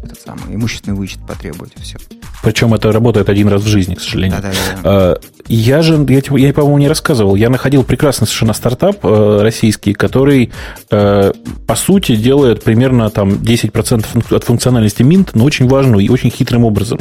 [0.03, 1.99] этот самый имущественный вычет потребовать, все.
[2.43, 4.41] Причем это работает один раз в жизни, к сожалению.
[4.41, 5.19] Да, да, да.
[5.49, 7.37] Я же, я, я по-моему, не рассказывал.
[7.37, 10.53] Я находил прекрасный совершенно стартап э, российский, который,
[10.91, 11.33] э,
[11.67, 16.65] по сути, делает примерно там 10% от функциональности Mint, но очень важную и очень хитрым
[16.65, 16.99] образом.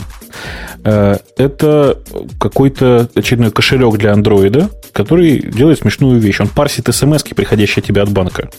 [0.83, 1.99] Э, это
[2.39, 6.39] какой-то очередной кошелек для андроида, который делает смешную вещь.
[6.39, 8.49] Он парсит смс, приходящие тебе от банка.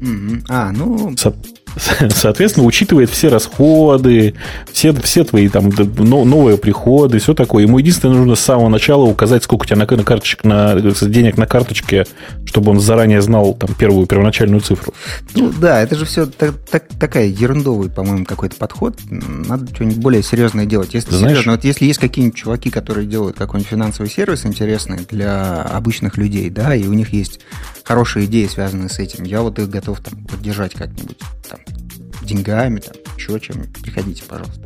[0.00, 0.44] Mm-hmm.
[0.48, 1.16] А, ну...
[1.16, 1.34] Со-
[2.08, 4.34] Соответственно, учитывает все расходы,
[4.72, 7.64] все, все твои там новые приходы, все такое.
[7.64, 11.36] Ему единственное нужно с самого начала указать, сколько у тебя на, на, карточек, на денег
[11.36, 12.06] на карточке,
[12.46, 14.94] чтобы он заранее знал там первую первоначальную цифру.
[15.34, 18.98] Ну да, это же все так, так, такая ерундовый, по-моему, какой-то подход.
[19.10, 20.94] Надо что-нибудь более серьезное делать.
[20.94, 25.62] Если Знаешь, серьезно, вот если есть какие-нибудь чуваки, которые делают какой-нибудь финансовый сервис интересный для
[25.62, 27.40] обычных людей, да, и у них есть
[27.84, 31.18] хорошие идеи, связанные с этим, я вот их готов там поддержать как-нибудь.
[31.48, 31.60] Там,
[32.22, 34.62] деньгами, там, еще чем приходите, пожалуйста.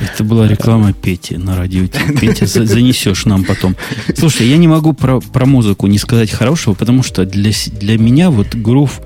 [0.00, 1.86] Это была реклама Пети на радио.
[2.20, 3.76] Петя, занесешь нам потом.
[4.16, 8.30] Слушай, я не могу про, про музыку не сказать хорошего, потому что для, для меня
[8.30, 9.00] вот грув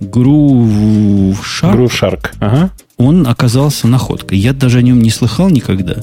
[0.00, 2.30] Groove Shark, Groove Shark.
[2.40, 2.70] Ага.
[2.98, 4.38] он оказался находкой.
[4.38, 5.96] Я даже о нем не слыхал никогда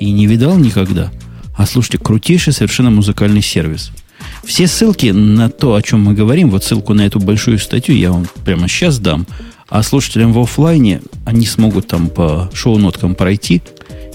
[0.00, 1.10] и не видал никогда.
[1.56, 3.92] А слушайте, крутейший совершенно музыкальный сервис.
[4.44, 8.12] Все ссылки на то, о чем мы говорим, вот ссылку на эту большую статью я
[8.12, 9.26] вам прямо сейчас дам.
[9.68, 13.62] А слушателям в офлайне они смогут там по шоу-ноткам пройти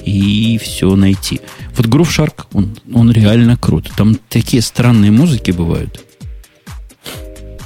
[0.06, 1.42] и все найти.
[1.76, 3.92] Вот Groove Shark, он, он реально крут.
[3.96, 6.05] Там такие странные музыки бывают.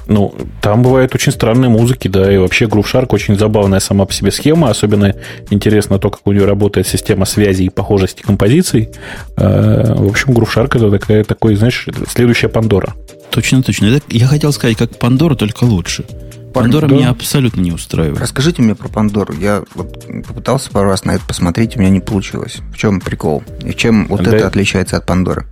[0.09, 4.13] Ну, там бывают очень странные музыки, да, и вообще Groove Shark очень забавная сама по
[4.13, 5.13] себе схема, особенно
[5.51, 8.89] интересно то, как у нее работает система связи и похожести композиций.
[9.37, 12.95] Э, в общем, Groove Shark это такая, такой, знаешь, следующая Пандора.
[13.29, 14.01] Точно, точно.
[14.09, 16.05] я хотел сказать, как Пандора, только лучше.
[16.55, 16.95] Пандора да.
[16.95, 18.19] меня абсолютно не устраивает.
[18.19, 19.35] Расскажите мне про Пандору.
[19.35, 22.61] Я вот попытался пару раз на это посмотреть, у меня не получилось.
[22.73, 23.43] В чем прикол?
[23.63, 24.35] И чем вот да.
[24.35, 25.45] это отличается от Пандоры?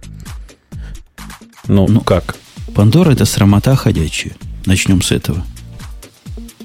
[1.67, 2.35] Ну, ну как?
[2.73, 4.35] Пандора это срамота ходячая.
[4.65, 5.45] Начнем с этого.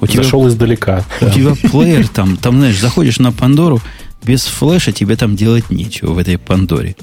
[0.01, 1.05] У тебя, Зашел издалека.
[1.21, 1.31] У да.
[1.31, 3.81] тебя плеер там, там, знаешь, заходишь на Пандору,
[4.25, 6.97] без флеша тебе там делать нечего в этой Пандоре.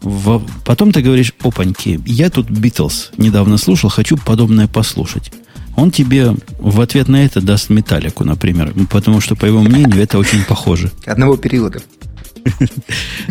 [0.00, 5.30] В, потом ты говоришь, опаньки, я тут Битлз недавно слушал, хочу подобное послушать
[5.76, 10.18] он тебе в ответ на это даст металлику, например, потому что, по его мнению, это
[10.18, 10.90] очень похоже.
[11.06, 11.80] Одного периода.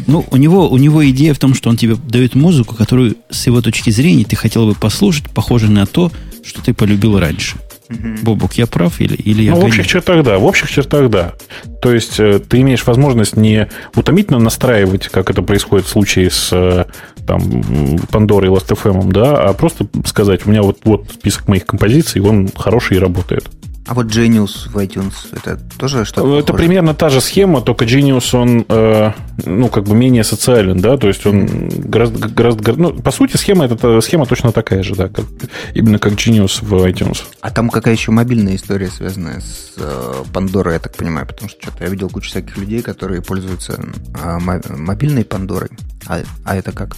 [0.08, 3.48] Ну, у него, у него идея в том, что он тебе дает музыку, которую, с
[3.48, 6.12] его точки зрения, ты хотел бы послушать, похоже на то,
[6.44, 7.58] что ты полюбил раньше.
[7.90, 8.24] Угу.
[8.24, 11.34] Бобук, я прав или, или я Ну, в общих чертах да, в общих чертах да.
[11.82, 16.50] То есть э, ты имеешь возможность не утомительно настраивать, как это происходит в случае с
[16.54, 16.86] э,
[17.28, 22.22] там, Pandora и Last.fm, да, а просто сказать, у меня вот, вот список моих композиций,
[22.22, 23.50] он хороший и работает.
[23.88, 26.64] А вот Genius в iTunes, это тоже что-то Это похоже?
[26.64, 29.12] примерно та же схема, только Genius, он, э,
[29.46, 33.66] ну, как бы менее социален, да, то есть он гораздо, гораздо, ну, по сути, схема,
[33.66, 35.26] это схема точно такая же, да, как,
[35.74, 37.24] именно как Genius в iTunes.
[37.42, 41.62] А там какая еще мобильная история, связанная с э, Pandora, я так понимаю, потому что
[41.62, 43.82] что-то я видел кучу всяких людей, которые пользуются
[44.24, 44.40] э,
[44.70, 45.70] мобильной Пандорой.
[46.08, 46.98] А, а это как?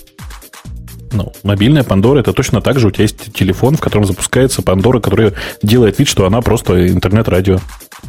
[1.13, 2.87] Ну, мобильная Пандора это точно так же.
[2.87, 7.59] У тебя есть телефон, в котором запускается Пандора, который делает вид, что она просто интернет-радио.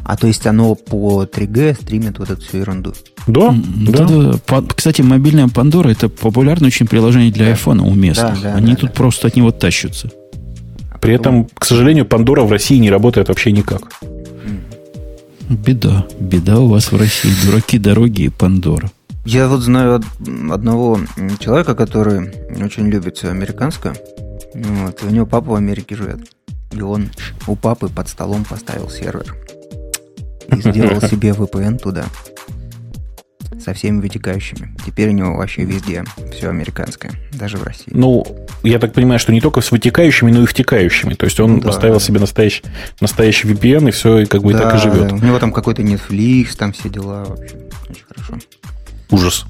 [0.05, 2.95] А то есть оно по 3G стримит вот эту всю ерунду?
[3.27, 3.55] Да,
[3.89, 4.07] да.
[4.07, 4.63] да.
[4.75, 8.37] Кстати, мобильная Пандора это популярное очень приложение для iPhone уместно.
[8.43, 8.97] Да, да, Они да, тут да.
[8.97, 10.11] просто от него тащатся.
[11.01, 13.83] При этом, к сожалению, Пандора в России не работает вообще никак.
[15.51, 16.07] Беда.
[16.19, 17.31] Беда у вас в России.
[17.45, 18.91] Дураки дороги и Пандора.
[19.25, 20.03] Я вот знаю
[20.51, 21.01] одного
[21.39, 22.31] человека, который
[22.63, 23.95] очень любит все американское.
[24.55, 26.21] Вот, и у него папа в Америке живет.
[26.73, 27.09] И он
[27.47, 29.35] у папы под столом поставил сервер.
[30.49, 32.05] И сделал себе VPN туда.
[33.65, 34.77] Со всеми вытекающими.
[34.85, 37.93] Теперь у него вообще везде все американское, даже в России.
[37.93, 38.27] Ну,
[38.63, 41.15] я так понимаю, что не только с вытекающими, но и втекающими.
[41.15, 42.63] То есть он да, поставил себе настоящий,
[43.01, 45.13] настоящий VPN, и все, и как бы да, так и живет.
[45.13, 47.57] У него там какой-то Netflix, там все дела вообще.
[47.89, 48.39] Очень хорошо.
[49.15, 49.45] Ужас.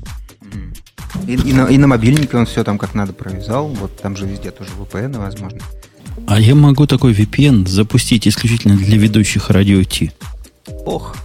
[1.26, 3.68] И, и, на, и на мобильнике он все там как надо провязал.
[3.68, 5.58] Вот там же везде тоже VPN возможно.
[6.26, 10.12] А я могу такой VPN запустить исключительно для ведущих радио T.
[10.84, 11.16] Ох.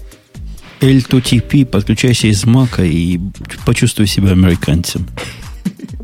[0.79, 3.19] L2TP, подключайся из Мака и
[3.65, 5.05] почувствуй себя американцем.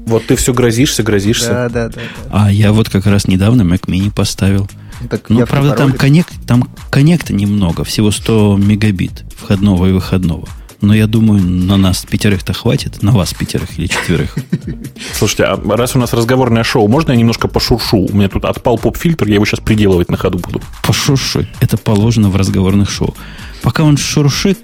[0.05, 1.49] Вот ты все грозишься, грозишься.
[1.49, 2.01] Да, да, да.
[2.31, 4.69] А я вот как раз недавно Mac Mini поставил.
[5.09, 10.49] Так ну, правда, там, коннект, там коннекта немного, всего 100 мегабит входного и выходного.
[10.85, 14.37] Но я думаю, на нас пятерых-то хватит, на вас пятерых или четверых.
[15.13, 17.97] Слушайте, а раз у нас разговорное шоу, можно я немножко пошуршу?
[17.97, 20.61] У меня тут отпал поп-фильтр, я его сейчас приделывать на ходу буду.
[20.83, 21.49] Пошурши.
[21.59, 23.15] Это положено в разговорных шоу.
[23.63, 24.59] Пока он шуршит,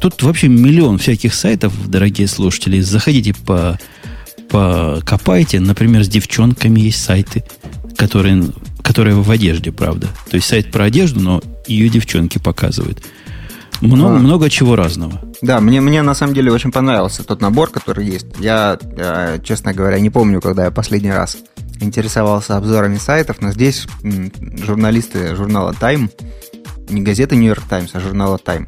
[0.00, 2.80] тут вообще миллион всяких сайтов, дорогие слушатели.
[2.80, 3.76] Заходите по,
[4.50, 5.58] по копайте.
[5.58, 7.42] Например, с девчонками есть сайты,
[7.96, 8.44] которые,
[8.82, 10.06] которые в одежде, правда.
[10.30, 13.02] То есть сайт про одежду, но ее девчонки показывают.
[13.80, 14.18] Много, а.
[14.18, 15.20] много чего разного.
[15.42, 18.26] Да, мне, мне на самом деле очень понравился тот набор, который есть.
[18.38, 21.38] Я, я, честно говоря, не помню, когда я последний раз
[21.80, 26.10] интересовался обзорами сайтов, но здесь журналисты журнала Time,
[26.90, 28.66] не газеты New York Times, а журнала Time,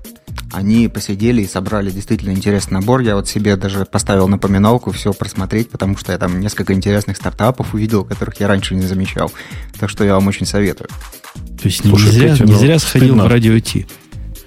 [0.52, 3.00] они посидели и собрали действительно интересный набор.
[3.00, 7.74] Я вот себе даже поставил напоминалку все просмотреть, потому что я там несколько интересных стартапов
[7.74, 9.32] увидел, которых я раньше не замечал.
[9.78, 10.88] Так что я вам очень советую.
[11.60, 13.24] То есть Слушай, не зря, Петя, не ну, зря сходил стыдно.
[13.24, 13.86] в радио Ти.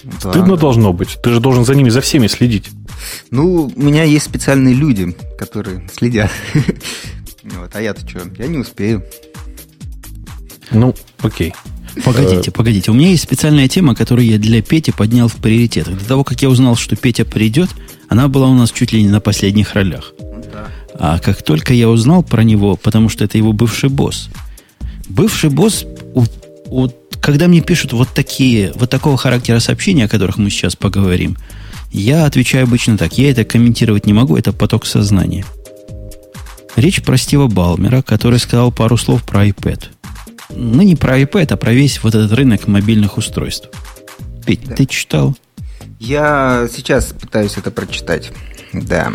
[0.06, 0.32] Да.
[0.32, 1.18] Стыдно должно быть.
[1.24, 2.70] Ты же должен за ними, за всеми следить.
[3.32, 6.32] Ну, у меня есть специальные люди, которые следят.
[7.60, 8.22] Вот, а я-то что?
[8.40, 9.04] Я не успею.
[10.72, 11.54] Ну, окей.
[12.04, 12.90] Погодите, погодите.
[12.90, 15.98] У меня есть специальная тема, которую я для Пети поднял в приоритетах.
[16.00, 17.70] До того, как я узнал, что Петя придет,
[18.10, 20.14] она была у нас чуть ли не на последних ролях.
[20.52, 20.68] Да.
[20.96, 24.30] А как только я узнал про него, потому что это его бывший босс.
[25.08, 26.26] Бывший босс, у,
[26.66, 26.90] у
[27.26, 31.36] когда мне пишут вот такие, вот такого характера сообщения, о которых мы сейчас поговорим,
[31.92, 33.18] я отвечаю обычно так.
[33.18, 35.44] Я это комментировать не могу, это поток сознания.
[36.76, 39.86] Речь про Стива Балмера, который сказал пару слов про iPad.
[40.52, 43.70] Ну, не про iPad, а про весь вот этот рынок мобильных устройств.
[44.46, 44.76] Петь, да.
[44.76, 45.36] ты читал?
[46.00, 48.32] Я сейчас пытаюсь это прочитать.
[48.72, 49.14] Да.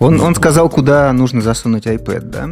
[0.00, 2.48] Он, он сказал, куда нужно засунуть iPad, да?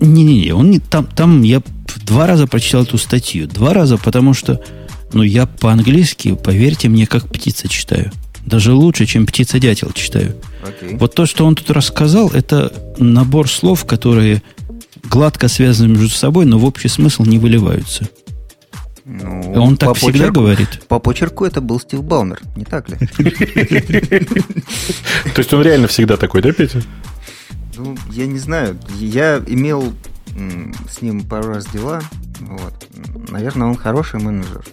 [0.00, 1.62] Не-не-не, он не там, там я
[2.04, 3.46] два раза прочитал эту статью.
[3.46, 4.60] Два раза, потому что,
[5.12, 8.12] ну, я по-английски, поверьте мне, как птица читаю.
[8.44, 10.36] Даже лучше, чем птица-дятел читаю.
[10.62, 10.98] Okay.
[10.98, 14.42] Вот то, что он тут рассказал, это набор слов, которые
[15.10, 18.08] гладко связаны между собой, но в общий смысл не выливаются.
[19.04, 20.80] Ну, он так всегда почерку, говорит.
[20.88, 22.96] По почерку это был Стив Балмер, не так ли?
[25.34, 26.82] То есть он реально всегда такой, да, Петя?
[27.76, 28.78] Ну, я не знаю.
[28.98, 29.92] Я имел
[30.90, 32.02] с ним пару раз дела.
[32.40, 32.88] Вот.
[33.30, 34.64] Наверное, он хороший менеджер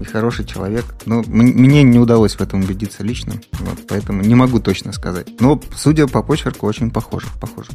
[0.00, 0.84] и хороший человек.
[1.06, 5.28] Но мне не удалось в этом убедиться лично, вот, поэтому не могу точно сказать.
[5.40, 7.26] Но, судя по почерку, очень похоже.
[7.40, 7.70] похоже.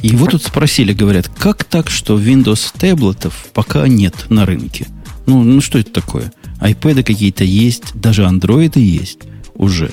[0.00, 4.86] Его тут спросили, говорят, как так, что Windows tablet ов пока нет на рынке?
[5.26, 6.32] Ну, ну что это такое?
[6.60, 9.20] iPad какие-то есть, даже андроиды есть
[9.54, 9.92] уже.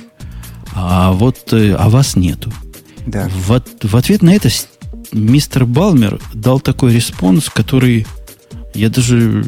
[0.74, 2.54] А вот э, а вас нету.
[3.10, 3.28] Да.
[3.30, 4.50] В, в ответ на это
[5.12, 8.06] мистер Балмер дал такой response, который
[8.74, 9.46] я даже...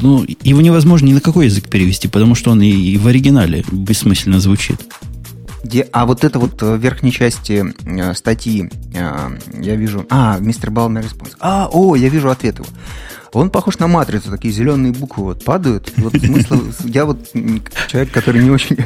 [0.00, 3.64] Ну, его невозможно ни на какой язык перевести, потому что он и, и в оригинале
[3.70, 4.80] бессмысленно звучит.
[5.92, 10.04] А вот это вот в верхней части э, статьи э, я вижу...
[10.10, 11.36] А, мистер Балмер response.
[11.40, 12.66] А, о, я вижу ответ его.
[13.34, 15.92] Он похож на матрицу, такие зеленые буквы вот падают.
[15.96, 17.18] Вот смысл, я вот
[17.88, 18.78] человек, который не очень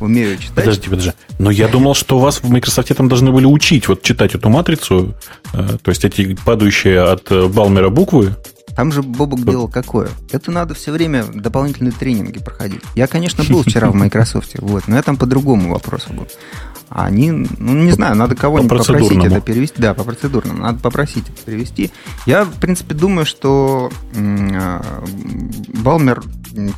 [0.00, 0.64] умею читать.
[0.64, 1.12] Подожди, подожди.
[1.38, 5.14] Но я думал, что вас в Microsoft там должны были учить вот читать эту матрицу,
[5.52, 8.34] э, то есть эти падающие от э, Балмера буквы.
[8.76, 10.08] Там же Бобук делал какое?
[10.30, 12.80] Это надо все время дополнительные тренинги проходить.
[12.94, 16.26] Я, конечно, был вчера в Microsoft, вот, но я там по другому вопросу был.
[16.94, 19.80] Они, ну, не знаю, надо кого-нибудь попросить это перевести.
[19.80, 20.62] Да, по процедурному.
[20.62, 21.90] Надо попросить это перевести.
[22.26, 23.90] Я, в принципе, думаю, что
[25.82, 26.22] Балмер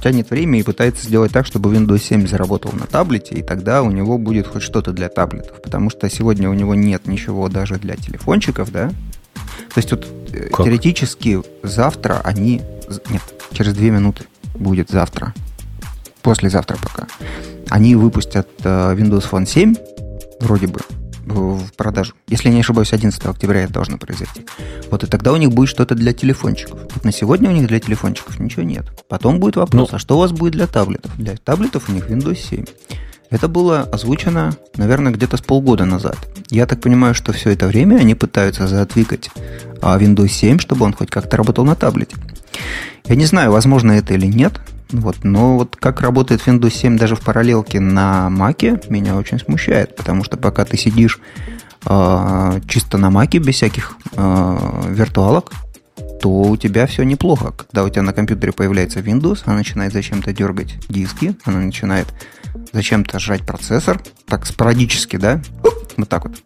[0.03, 3.91] тянет время и пытается сделать так, чтобы Windows 7 заработал на таблете, и тогда у
[3.91, 5.61] него будет хоть что-то для таблетов.
[5.63, 8.91] Потому что сегодня у него нет ничего даже для телефончиков, да?
[9.75, 10.65] То есть вот э, как?
[10.65, 12.63] теоретически завтра они...
[13.11, 13.23] Нет,
[13.53, 14.25] через две минуты
[14.55, 15.35] будет завтра.
[16.23, 17.09] Послезавтра пока.
[17.69, 19.75] Они выпустят э, Windows Phone 7
[20.45, 20.81] вроде бы,
[21.27, 22.15] в продажу.
[22.29, 24.47] Если я не ошибаюсь, 11 октября это должно произойти.
[24.91, 26.79] Вот и тогда у них будет что-то для телефончиков.
[26.95, 28.87] Вот на сегодня у них для телефончиков ничего нет.
[29.09, 31.17] Потом будет вопрос, ну, а что у вас будет для таблетов?
[31.17, 32.65] Для таблетов у них Windows 7.
[33.31, 36.17] Это было озвучено, наверное, где-то с полгода назад.
[36.51, 39.31] Я так понимаю, что все это время они пытаются задвигать
[39.81, 42.17] а, Windows 7, чтобы он хоть как-то работал на таблете.
[43.07, 47.17] Я не знаю, возможно это или нет, вот, но вот как работает Windows 7 даже
[47.17, 51.21] в параллелке на Mac, меня очень смущает, потому что пока ты сидишь
[51.87, 55.53] э, чисто на Mac, без всяких э, виртуалок,
[56.21, 57.53] то у тебя все неплохо.
[57.53, 62.07] Когда у тебя на компьютере появляется Windows, она начинает зачем-то дергать диски, она начинает
[62.73, 65.43] зачем-то сжать процессор, так спорадически, да,
[65.97, 66.37] вот так вот.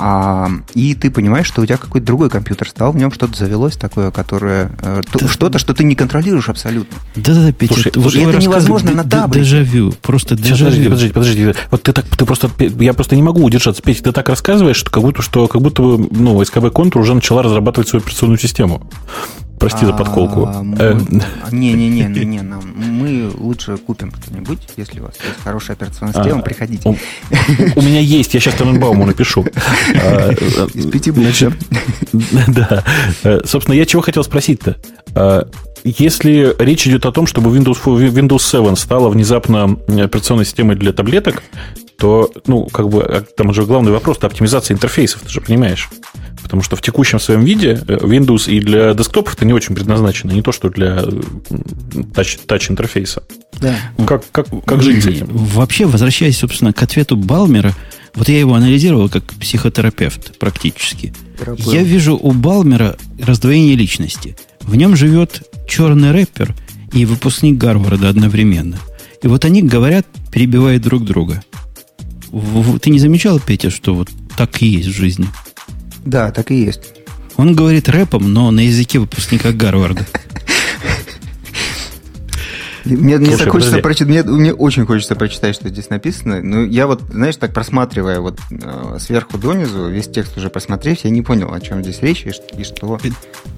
[0.00, 3.76] А, и ты понимаешь, что у тебя какой-то другой компьютер стал, в нем что-то завелось
[3.76, 4.70] такое, которое...
[4.80, 6.96] Э, да, что-то, что ты не контролируешь абсолютно.
[7.16, 9.44] Да-да-да, Петя, Слушай, вот это невозможно на таблете.
[9.44, 10.66] Дежавю, просто дежавю.
[10.66, 11.54] Подожди, подожди, подожди.
[11.72, 12.48] Вот ты так, ты просто,
[12.78, 13.82] я просто не могу удержаться.
[13.82, 17.42] Петя, ты так рассказываешь, что как будто, что, как будто ну, СКБ Контур уже начала
[17.42, 18.88] разрабатывать свою операционную систему.
[19.58, 20.48] Прости за подколку.
[21.50, 22.24] Не-не-не, э.
[22.24, 26.88] не, мы лучше купим что-нибудь, если у вас есть хорошая операционная система, а, приходите.
[27.76, 29.44] У меня есть, я сейчас Таненбауму напишу.
[30.00, 30.32] А,
[30.74, 31.42] Из пяти букв.
[32.48, 32.84] Да.
[33.24, 34.76] Э, собственно, я чего хотел спросить-то?
[35.14, 35.48] А,
[35.84, 41.42] если речь идет о том, чтобы Windows, Windows 7 стала внезапно операционной системой для таблеток,
[41.98, 45.88] то, ну, как бы, там же главный вопрос, это оптимизация интерфейсов, ты же понимаешь.
[46.48, 50.32] Потому что в текущем своем виде э, Windows и для десктопов это не очень предназначено,
[50.32, 51.04] не то, что для
[52.14, 53.22] тач, тач-интерфейса.
[53.60, 53.76] Да.
[54.06, 55.26] Как, как, как жить с этим?
[55.28, 57.74] Вообще, возвращаясь, собственно, к ответу Балмера,
[58.14, 61.12] вот я его анализировал как психотерапевт практически.
[61.38, 61.70] Терапевт.
[61.70, 64.34] Я вижу у Балмера раздвоение личности.
[64.62, 66.54] В нем живет черный рэпер
[66.94, 68.78] и выпускник Гарварда одновременно.
[69.22, 71.42] И вот они говорят, перебивая друг друга.
[72.80, 75.26] Ты не замечал, Петя, что вот так и есть в жизни?
[76.04, 76.94] Да, так и есть.
[77.36, 80.04] Он говорит рэпом, но на языке выпускника Гарварда.
[82.84, 86.40] Мне, мне, так хочется прочитать, мне, мне очень хочется прочитать, что здесь написано.
[86.42, 91.10] Но я вот, знаешь, так просматривая вот э, сверху донизу, весь текст уже посмотрев, я
[91.10, 92.98] не понял, о чем здесь речь и, и что.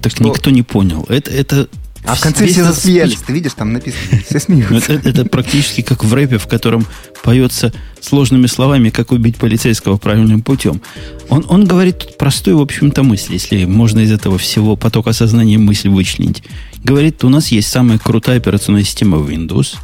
[0.01, 0.23] Так что...
[0.23, 1.05] никто не понял.
[1.07, 1.69] Это, это
[2.03, 3.19] а в конце все засмеялись.
[3.25, 4.93] Ты видишь, там написано, все смеются.
[4.93, 6.85] Это, это практически как в рэпе, в котором
[7.23, 10.81] поется сложными словами, как убить полицейского правильным путем.
[11.29, 15.57] Он, он говорит тут простую, в общем-то, мысль, если можно из этого всего потока сознания
[15.57, 16.43] мысль вычленить.
[16.83, 19.75] Говорит, у нас есть самая крутая операционная система Windows.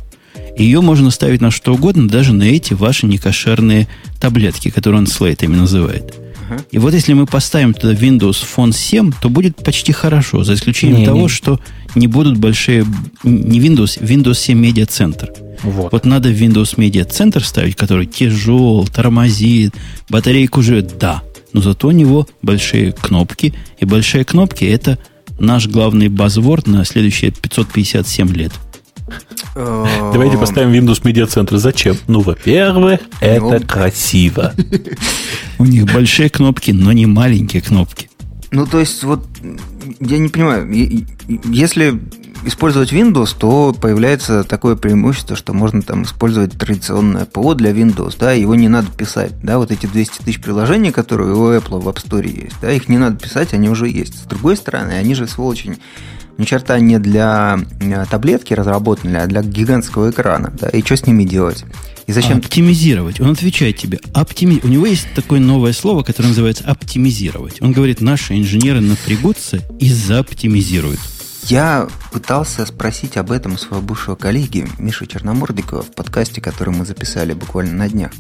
[0.58, 3.88] Ее можно ставить на что угодно, даже на эти ваши некошерные
[4.20, 6.16] таблетки, которые он слейтами называет.
[6.72, 11.00] И вот если мы поставим туда Windows Phone 7, то будет почти хорошо, за исключением
[11.00, 11.28] не, того, не.
[11.28, 11.60] что
[11.96, 12.86] не будут большие...
[13.24, 15.30] Не Windows, Windows 7 Media Center.
[15.64, 15.92] Вот.
[15.92, 19.74] вот надо Windows Media Center ставить, который тяжел, тормозит,
[20.10, 20.98] батарейку живет.
[20.98, 21.24] Да,
[21.54, 23.54] но зато у него большие кнопки.
[23.80, 25.00] И большие кнопки это
[25.40, 28.52] наш главный базворд на следующие 557 лет.
[29.56, 31.58] Давайте поставим Windows Media Center.
[31.58, 31.98] Зачем?
[32.08, 34.54] Ну, во-первых, это красиво.
[35.58, 38.10] У них большие кнопки, но не маленькие кнопки.
[38.52, 39.26] Ну, то есть, вот,
[40.00, 40.72] я не понимаю,
[41.46, 42.00] если
[42.46, 48.32] использовать Windows, то появляется такое преимущество, что можно там использовать традиционное ПО для Windows, да,
[48.32, 51.96] его не надо писать, да, вот эти 200 тысяч приложений, которые у Apple в App
[51.96, 54.18] Store есть, да, их не надо писать, они уже есть.
[54.20, 55.78] С другой стороны, они же, сволочи,
[56.38, 61.06] ни черта не для э, таблетки разработаны, а для гигантского экрана, да, и что с
[61.06, 61.66] ними делать?
[62.08, 62.38] И зачем?
[62.38, 63.20] Оптимизировать.
[63.20, 64.00] Он отвечает тебе.
[64.14, 64.62] Оптими...
[64.64, 67.62] У него есть такое новое слово, которое называется оптимизировать.
[67.62, 71.02] Он говорит, наши инженеры напрягутся и заоптимизируют.
[71.44, 76.86] Я пытался спросить об этом у своего бывшего коллеги Миши Черномордикова в подкасте, который мы
[76.86, 78.12] записали буквально на днях.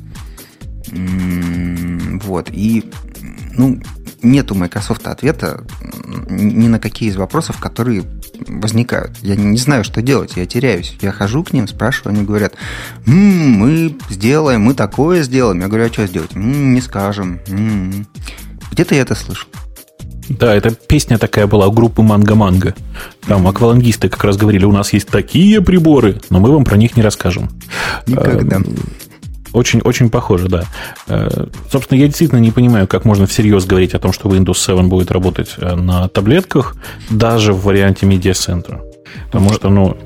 [2.24, 2.50] Вот.
[2.52, 2.90] И,
[3.58, 3.82] ну,
[4.32, 5.64] нет у Microsoft ответа
[6.30, 8.04] ни на какие из вопросов, которые
[8.48, 9.18] возникают.
[9.22, 10.96] Я не знаю, что делать, я теряюсь.
[11.02, 12.54] Я хожу к ним, спрашиваю, они говорят,
[13.06, 15.62] м-м, мы сделаем, мы такое сделаем.
[15.62, 16.36] Я говорю, а что сделать?
[16.36, 17.40] М-м, не скажем.
[17.48, 18.08] М-м.
[18.72, 19.48] Где-то я это слышал.
[20.30, 22.76] Да, это песня такая была у группы Манго-Манго.
[23.26, 26.98] Там аквалангисты как раз говорили, у нас есть такие приборы, но мы вам про них
[26.98, 27.50] не расскажем.
[28.08, 28.60] Никогда.
[29.58, 30.66] Очень, очень похоже, да.
[31.08, 34.88] Э, собственно, я действительно не понимаю, как можно всерьез говорить о том, что Windows 7
[34.88, 36.76] будет работать э, на таблетках,
[37.10, 38.80] даже в варианте Media Center.
[39.32, 39.98] Потому что, ну...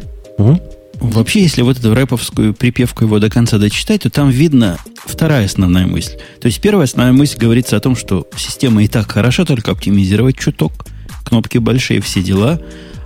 [1.02, 5.86] Вообще, если вот эту рэповскую припевку его до конца дочитать, то там видно вторая основная
[5.86, 6.14] мысль.
[6.40, 10.38] То есть первая основная мысль говорится о том, что система и так хороша, только оптимизировать
[10.38, 10.86] чуток,
[11.26, 12.62] кнопки большие, все дела.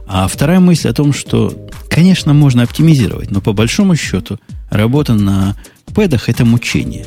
[0.06, 4.38] А вторая мысль о том, что, конечно, можно оптимизировать, но по большому счету
[4.70, 5.56] работа на
[5.94, 7.06] пэдах это мучение.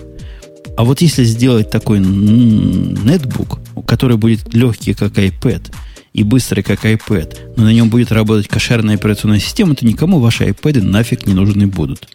[0.77, 5.73] А вот если сделать такой нетбук, который будет легкий, как iPad,
[6.13, 10.45] и быстрый, как iPad, но на нем будет работать кошерная операционная система, то никому ваши
[10.49, 12.09] iPad нафиг не нужны будут.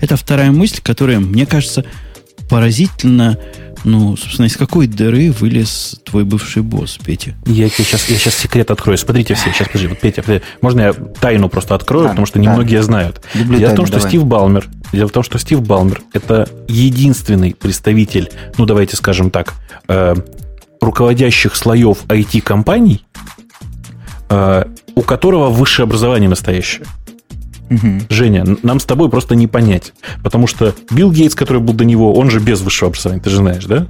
[0.00, 1.84] Это вторая мысль, которая, мне кажется,
[2.48, 3.38] поразительно
[3.84, 7.34] ну, собственно, из какой дыры вылез твой бывший босс, Петя?
[7.46, 8.96] Я тебе сейчас, я сейчас секрет открою.
[8.96, 12.38] Смотрите все, сейчас, подожди, вот, Петя, подожди, можно я тайну просто открою, да, потому что
[12.38, 12.84] немногие да.
[12.84, 13.20] знают.
[13.34, 14.08] Люблю Дело тайну, в том, что давай.
[14.08, 19.54] Стив Балмер, дело в том, что Стив Балмер это единственный представитель, ну, давайте скажем так,
[19.88, 20.14] э,
[20.80, 23.04] руководящих слоев IT-компаний,
[24.30, 24.64] э,
[24.94, 26.86] у которого высшее образование настоящее.
[27.70, 28.06] Угу.
[28.10, 29.92] Женя, нам с тобой просто не понять.
[30.22, 33.36] Потому что Билл Гейтс, который был до него, он же без высшего образования, ты же
[33.36, 33.86] знаешь, да?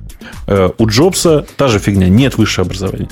[0.47, 3.09] Э, у Джобса та же фигня, нет высшего образования.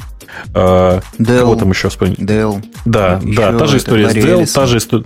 [0.54, 1.40] Э, Dell.
[1.40, 2.18] Кого там еще вспомнить?
[2.18, 2.64] Dell.
[2.84, 5.04] Да, еще да, та же история с Dell, та же история...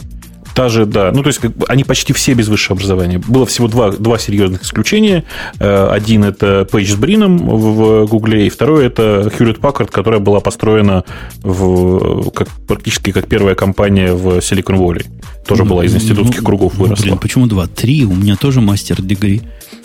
[0.56, 1.12] Та же, да.
[1.12, 3.18] Ну, то есть, они почти все без высшего образования.
[3.18, 5.24] Было всего два, два серьезных исключения.
[5.58, 10.40] Э, один это Пейдж с Брином в Гугле, и второй это Hewlett Packard, которая была
[10.40, 11.04] построена
[11.42, 15.04] в, как, практически как первая компания в Silicon Valley.
[15.46, 17.02] Тоже ну, была из институтских ну, кругов выросла.
[17.02, 17.66] Блин, почему два?
[17.66, 18.06] Три.
[18.06, 19.42] У меня тоже мастер-дегри.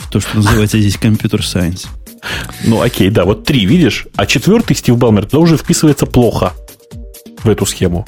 [0.09, 1.87] То, что называется здесь компьютер-сайенс.
[2.63, 4.07] Ну, окей, да, вот три, видишь?
[4.15, 6.53] А четвертый Стив Балмер туда уже вписывается плохо
[7.43, 8.07] в эту схему.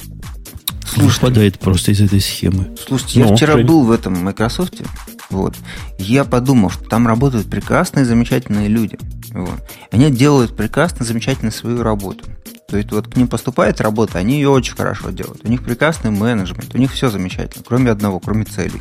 [0.94, 2.74] Слушай, выпадает просто из этой схемы.
[2.86, 3.64] Слушайте, я ну, вчера что...
[3.64, 4.82] был в этом Microsoft,
[5.30, 5.56] вот,
[5.98, 8.98] я подумал, что там работают прекрасные, замечательные люди.
[9.32, 9.62] Вот.
[9.90, 12.24] Они делают прекрасно, замечательно свою работу.
[12.68, 15.44] То есть вот к ним поступает работа, они ее очень хорошо делают.
[15.44, 18.80] У них прекрасный менеджмент, у них все замечательно, кроме одного, кроме целей.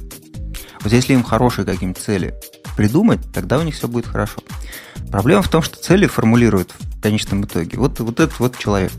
[0.81, 2.35] Вот если им хорошие какие-нибудь цели
[2.75, 4.41] придумать, тогда у них все будет хорошо.
[5.11, 8.91] Проблема в том, что цели формулируют в конечном итоге вот, вот этот вот человек.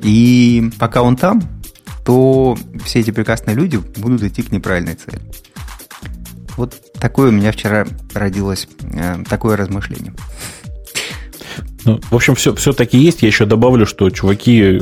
[0.00, 1.42] И пока он там,
[2.04, 5.20] то все эти прекрасные люди будут идти к неправильной цели.
[6.56, 10.14] Вот такое у меня вчера родилось, э, такое размышление.
[11.84, 13.22] Ну, в общем, все, все-таки есть.
[13.22, 14.80] Я еще добавлю, что чуваки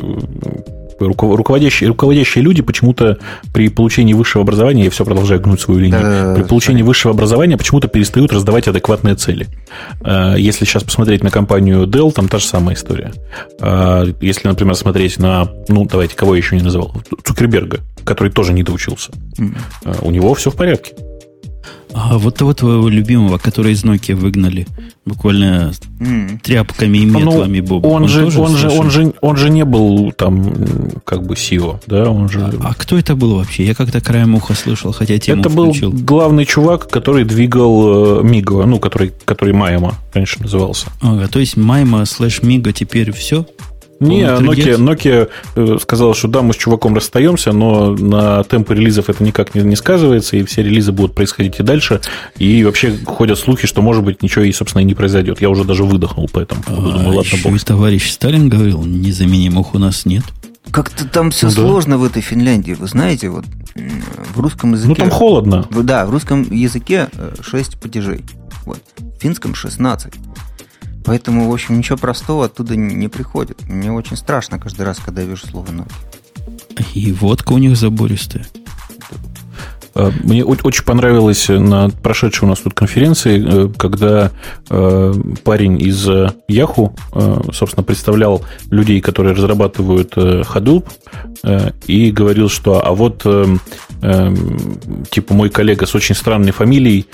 [1.01, 3.19] руководящие, руководящие люди почему-то
[3.53, 7.57] при получении высшего образования, я все продолжаю гнуть свою линию, да, при получении высшего образования
[7.57, 9.47] почему-то перестают раздавать адекватные цели.
[10.05, 13.13] Э, если сейчас посмотреть на компанию Dell, там та же самая история.
[13.61, 16.95] Э, если, например, смотреть на, ну, давайте, кого я еще не называл,
[17.25, 19.99] Цукерберга, который тоже не доучился, mm.
[20.03, 20.93] у него все в порядке.
[21.93, 24.67] А вот того твоего любимого, который из Nokia выгнали,
[25.05, 26.41] буквально mm.
[26.41, 27.87] тряпками и метлами, ну, Боб.
[27.87, 30.53] Он, он, же, он, же, он, же, он же не был там
[31.05, 32.11] как бы SEO, да?
[32.11, 32.41] Он же...
[32.41, 33.65] а, а кто это был вообще?
[33.65, 35.91] Я как-то краем уха слышал, хотя тему Это включил.
[35.91, 40.87] был главный чувак, который двигал э, Миго, ну, который, который Майма, конечно, назывался.
[41.01, 43.47] Ага, то есть Майма слэш Миго теперь все?
[44.01, 49.11] Не, Nokia, Nokia э, сказала, что да, мы с чуваком расстаемся, но на темпы релизов
[49.11, 52.01] это никак не, не сказывается, и все релизы будут происходить и дальше.
[52.39, 55.43] И вообще ходят слухи, что, может быть, ничего и, собственно, и не произойдет.
[55.43, 56.91] Я уже даже выдохнул по этому поводу.
[56.99, 57.61] А, ладно, бог.
[57.61, 60.25] товарищ Сталин говорил, незаменимых у нас нет.
[60.71, 61.99] Как-то там все ну, сложно да.
[61.99, 62.73] в этой Финляндии.
[62.73, 63.45] Вы знаете, вот
[64.35, 64.89] в русском языке...
[64.89, 65.67] Ну, там холодно.
[65.71, 67.09] Да, в русском языке
[67.43, 68.25] 6 э, падежей.
[68.65, 68.79] Вот.
[68.99, 70.15] В финском 16.
[71.05, 73.69] Поэтому, в общем, ничего простого оттуда не приходит.
[73.69, 75.91] Мне очень страшно каждый раз, когда я вижу слово ноги.
[76.95, 78.47] И водка у них забористая.
[79.95, 84.31] Э, мне очень понравилось на прошедшей у нас тут конференции, э, когда
[84.69, 85.15] э,
[85.45, 90.87] парень из Yahoo, собственно, представлял людей, которые разрабатывают Hadoop,
[91.87, 93.25] и говорил, что а вот
[95.11, 97.07] типа мой коллега с очень странной фамилией,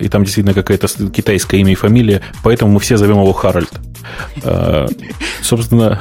[0.00, 3.72] и там действительно какая-то китайская имя и фамилия, поэтому мы все зовем его Харальд.
[5.42, 6.00] Собственно,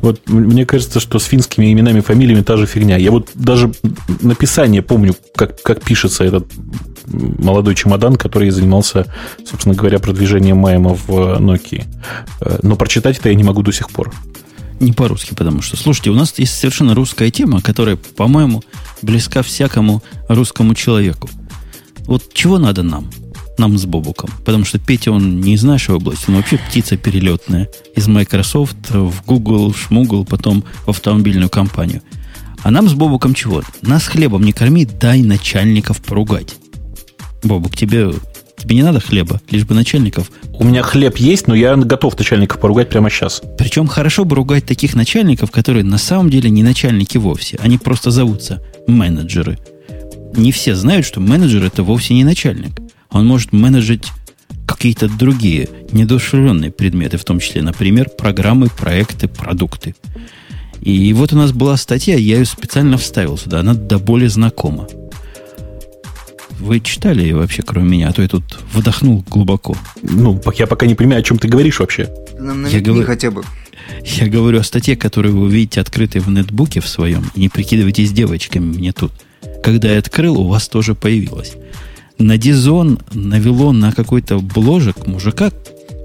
[0.00, 2.96] вот мне кажется, что с финскими именами и фамилиями та же фигня.
[2.96, 3.72] Я вот даже
[4.20, 6.46] написание помню, как, как пишется этот
[7.06, 9.06] молодой чемодан, который занимался,
[9.44, 11.84] собственно говоря, продвижением Майма в Nokia.
[12.40, 14.12] Э, но прочитать это я не могу до сих пор.
[14.80, 18.62] Не по-русски, потому что, слушайте, у нас есть совершенно русская тема, которая, по-моему,
[19.02, 21.30] близка всякому русскому человеку.
[22.06, 23.10] Вот чего надо нам?
[23.58, 24.30] нам с Бобуком.
[24.44, 27.68] Потому что Петя, он не из нашей области, он вообще птица перелетная.
[27.94, 32.02] Из Microsoft в Google, в Шмугл, потом в автомобильную компанию.
[32.62, 33.62] А нам с Бобуком чего?
[33.82, 36.56] Нас хлебом не корми, дай начальников поругать.
[37.42, 38.12] Бобук, тебе,
[38.56, 40.30] тебе не надо хлеба, лишь бы начальников.
[40.58, 43.42] У меня хлеб есть, но я готов начальников поругать прямо сейчас.
[43.58, 47.58] Причем хорошо бы ругать таких начальников, которые на самом деле не начальники вовсе.
[47.62, 49.58] Они просто зовутся менеджеры.
[50.34, 52.72] Не все знают, что менеджер это вовсе не начальник.
[53.10, 54.04] Он может менеджить
[54.66, 59.94] какие-то другие недушевленные предметы, в том числе, например, программы, проекты, продукты.
[60.80, 64.86] И вот у нас была статья, я ее специально вставил сюда, она до более знакома.
[66.58, 68.08] Вы читали ее вообще, кроме меня?
[68.08, 69.76] А то я тут вдохнул глубоко.
[70.02, 72.08] Ну, я пока не понимаю, о чем ты говоришь вообще.
[72.38, 73.44] Нам я говорю, хотя бы.
[74.04, 77.30] Я говорю о статье, которую вы видите открытой в нетбуке в своем.
[77.34, 79.12] И не прикидывайтесь девочками мне тут.
[79.62, 81.56] Когда я открыл, у вас тоже появилось
[82.18, 85.50] на Дизон навело на какой-то бложек мужика,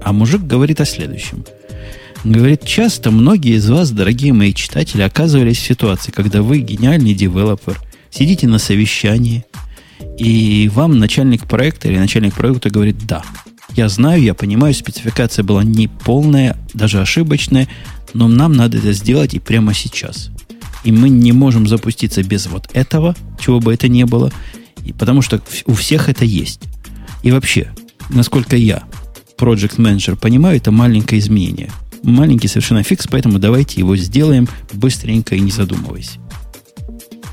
[0.02, 1.44] а мужик говорит о следующем.
[2.24, 7.80] Говорит, часто многие из вас, дорогие мои читатели, оказывались в ситуации, когда вы гениальный девелопер,
[8.10, 9.44] сидите на совещании,
[10.18, 13.24] и вам начальник проекта или начальник проекта говорит «да».
[13.74, 17.68] Я знаю, я понимаю, спецификация была не полная, даже ошибочная,
[18.14, 20.30] но нам надо это сделать и прямо сейчас.
[20.84, 24.30] И мы не можем запуститься без вот этого, чего бы это ни было,
[24.84, 26.60] и потому что у всех это есть.
[27.22, 27.72] И вообще,
[28.10, 28.84] насколько я,
[29.38, 31.70] Project Manager, понимаю, это маленькое изменение.
[32.02, 36.18] Маленький совершенно фикс, поэтому давайте его сделаем быстренько и не задумываясь.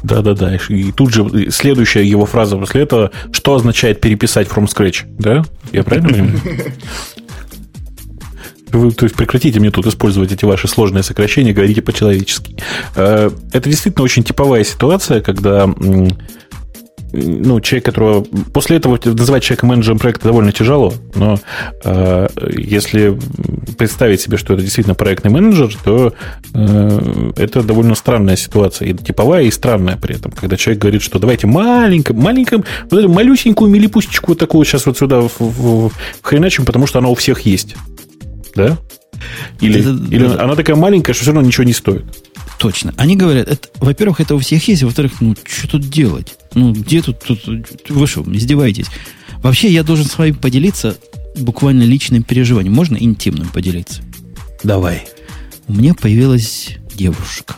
[0.03, 0.57] Да-да-да.
[0.70, 5.43] И тут же следующая его фраза после этого, что означает переписать from scratch, да?
[5.72, 6.41] Я правильно понимаю?
[8.72, 12.55] Вы, то есть прекратите мне тут использовать эти ваши сложные сокращения, говорите по-человечески.
[12.95, 15.67] Э, это действительно очень типовая ситуация, когда
[17.12, 18.24] ну, человек, которого...
[18.53, 21.39] После этого называть человека менеджером проекта довольно тяжело, но
[21.84, 23.18] э, если
[23.78, 26.14] представить себе, что это действительно проектный менеджер, то
[26.53, 28.89] э, это довольно странная ситуация.
[28.89, 30.32] И типовая, и странная при этом.
[30.32, 34.97] Когда человек говорит, что давайте маленько, маленько, вот эту малюсенькую милипустечку вот такую сейчас вот
[34.97, 37.76] сюда в, в, в хреначим, потому что она у всех есть.
[38.55, 38.78] Да?
[39.60, 40.43] Или, это, или да.
[40.43, 42.05] она такая маленькая, что все равно ничего не стоит.
[42.60, 42.93] Точно.
[42.97, 46.36] Они говорят, это, во-первых, это у всех есть, во-вторых, ну, что тут делать?
[46.53, 47.45] Ну, где тут, тут...
[47.88, 48.88] Вы что, издеваетесь?
[49.41, 50.97] Вообще, я должен с вами поделиться
[51.38, 52.74] буквально личным переживанием.
[52.74, 54.01] Можно интимным поделиться?
[54.62, 55.07] Давай.
[55.70, 57.55] У меня появилась девушка.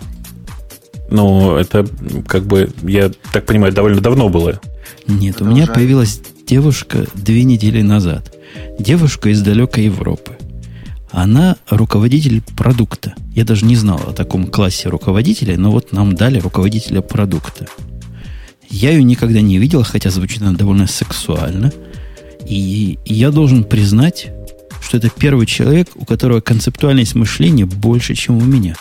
[1.10, 1.88] Ну, это
[2.28, 4.62] как бы, я так понимаю, довольно давно было.
[5.08, 5.42] Нет, Продолжай.
[5.42, 8.36] у меня появилась девушка две недели назад.
[8.78, 10.38] Девушка из далекой Европы.
[11.12, 13.14] Она руководитель продукта.
[13.36, 17.68] Я даже не знал о таком классе руководителя, но вот нам дали руководителя продукта.
[18.70, 21.74] Я ее никогда не видел, хотя звучит она довольно сексуально.
[22.48, 24.30] И, и я должен признать,
[24.82, 28.76] что это первый человек, у которого концептуальность мышления больше, чем у меня.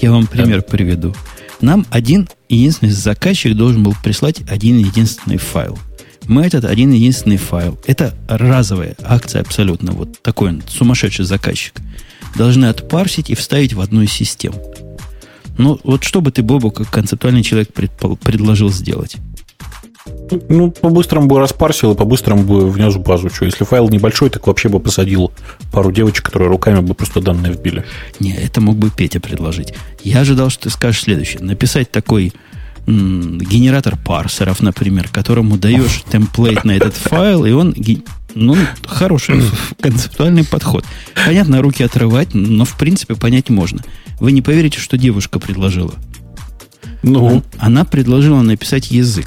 [0.00, 0.66] Я вам пример да.
[0.66, 1.14] приведу.
[1.60, 5.78] Нам один единственный заказчик должен был прислать один единственный файл–
[6.28, 11.74] мы этот один единственный файл, это разовая акция абсолютно, вот такой он, сумасшедший заказчик,
[12.36, 14.54] должны отпарсить и вставить в одну из систем.
[15.58, 19.16] Ну, вот что бы ты, Бобу, как концептуальный человек предпол- предложил сделать?
[20.48, 23.30] Ну, по-быстрому бы распарсил и по-быстрому бы внес в базу.
[23.30, 25.32] Что, если файл небольшой, так вообще бы посадил
[25.72, 27.84] пару девочек, которые руками бы просто данные вбили.
[28.20, 29.74] Не, это мог бы Петя предложить.
[30.04, 31.42] Я ожидал, что ты скажешь следующее.
[31.42, 32.32] Написать такой
[32.86, 37.74] генератор парсеров, например, которому даешь темплейт на этот файл, и он
[38.34, 39.42] ну, хороший
[39.80, 40.84] концептуальный подход.
[41.24, 43.82] Понятно, руки отрывать, но в принципе понять можно.
[44.20, 45.94] Вы не поверите, что девушка предложила.
[47.02, 47.42] Ну?
[47.58, 49.26] Она предложила написать язык,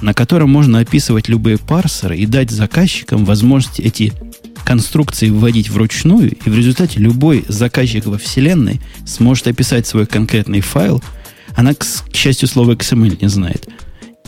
[0.00, 4.12] на котором можно описывать любые парсеры и дать заказчикам возможность эти
[4.64, 11.04] конструкции вводить вручную, и в результате любой заказчик во Вселенной сможет описать свой конкретный файл–
[11.54, 13.68] она, к счастью, слово XML не знает.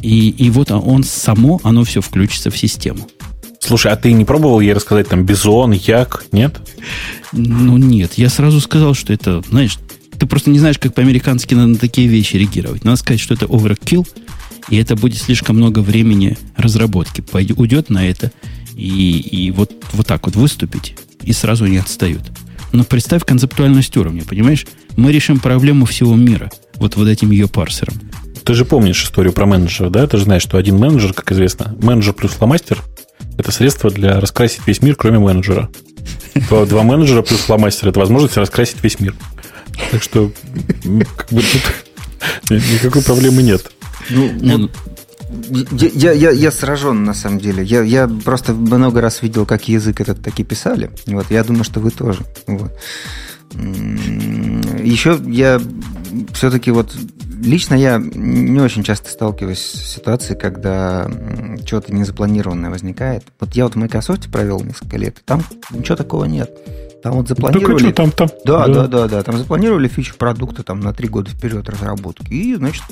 [0.01, 3.09] И, и вот он само, оно все включится в систему.
[3.61, 6.61] Слушай, а ты не пробовал ей рассказать там бизон, як, нет?
[7.33, 8.15] Ну, нет.
[8.15, 9.79] Я сразу сказал, что это, знаешь,
[10.19, 12.85] ты просто не знаешь, как по-американски надо на такие вещи реагировать.
[12.85, 14.07] Надо сказать, что это overkill,
[14.69, 17.23] и это будет слишком много времени разработки.
[17.23, 18.31] Пойдет, уйдет на это,
[18.77, 22.23] и, и вот, вот так вот выступить, и сразу не отстают.
[22.73, 24.67] Но представь концептуальность уровня, понимаешь?
[24.97, 27.95] Мы решим проблему всего мира– вот, вот этим ее парсером.
[28.45, 30.07] Ты же помнишь историю про менеджера, да?
[30.07, 32.83] Ты же знаешь, что один менеджер, как известно, менеджер плюс фломастер–
[33.39, 35.69] это средство для раскрасить весь мир, кроме менеджера.
[36.49, 39.15] Два, два менеджера плюс фломастер– это возможность раскрасить весь мир.
[39.91, 40.31] Так что
[41.17, 43.71] как бы тут никакой проблемы нет.
[44.11, 44.71] Ну, ну,
[45.73, 47.65] я, я, я сражен, на самом деле.
[47.65, 50.91] Я, я просто много раз видел, как язык этот таки писали.
[51.07, 52.21] Вот, я думаю, что вы тоже.
[52.47, 52.71] Вот.
[53.53, 55.61] Еще я
[56.33, 56.95] все-таки вот
[57.43, 61.11] лично я не очень часто сталкиваюсь с ситуацией, когда
[61.65, 63.25] что-то незапланированное возникает.
[63.41, 66.51] Вот я вот в Microsoft провел несколько лет, и там ничего такого нет.
[67.03, 67.79] Там вот запланировали...
[67.79, 68.29] Что, там, там?
[68.45, 69.23] Да, да, да, да, да.
[69.23, 72.33] Там запланировали фичу продукта там на три года вперед разработки.
[72.33, 72.83] И, значит,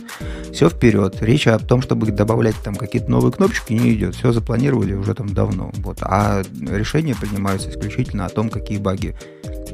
[0.53, 1.17] все вперед.
[1.21, 4.15] Речь о том, чтобы добавлять там какие-то новые кнопочки, не идет.
[4.15, 5.73] Все запланировали уже там давно.
[5.79, 5.99] Вот.
[6.03, 9.17] А решения принимаются исключительно о том, какие баги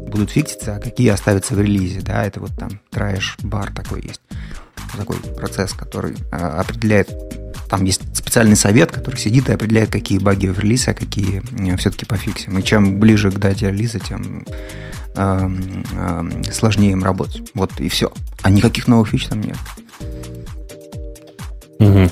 [0.08, 2.00] будут фикситься, а какие оставятся в релизе.
[2.00, 4.20] Да, это вот там трэш-бар такой есть.
[4.96, 7.08] Такой процесс, который а, определяет
[7.68, 11.76] там есть специальный совет, который сидит и определяет, какие баги в релизе, а какие э,
[11.76, 12.58] все-таки пофиксим.
[12.58, 14.44] И чем ближе к дате релиза, тем
[15.14, 15.50] э,
[15.92, 17.48] э, сложнее им работать.
[17.54, 18.12] Вот и все.
[18.42, 19.56] А никаких новых фич там нет.
[21.80, 22.10] Угу.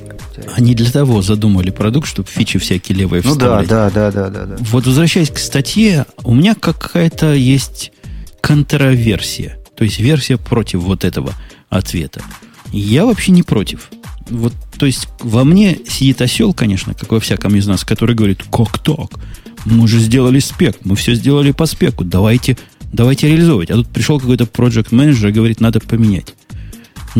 [0.56, 3.68] Они для того задумали продукт, чтобы фичи всякие левые ну, вставлять.
[3.68, 4.56] да, да, да, да, да.
[4.58, 7.92] Вот возвращаясь к статье, у меня какая-то есть
[8.40, 9.58] контраверсия.
[9.76, 11.34] То есть версия против вот этого
[11.68, 12.22] ответа.
[12.72, 13.90] Я вообще не против.
[14.30, 18.42] Вот, то есть во мне сидит осел, конечно, как во всяком из нас, который говорит,
[18.50, 19.20] как так?
[19.64, 22.56] Мы же сделали спек, мы все сделали по спеку, давайте,
[22.92, 23.70] давайте реализовывать.
[23.70, 26.34] А тут пришел какой-то проект менеджер и говорит, надо поменять.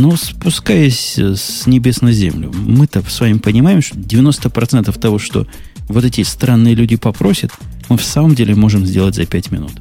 [0.01, 5.49] Но спускаясь с небес на землю, мы-то с вами понимаем, что 90% того, что
[5.89, 7.51] вот эти странные люди попросят,
[7.89, 9.73] мы в самом деле можем сделать за 5 минут.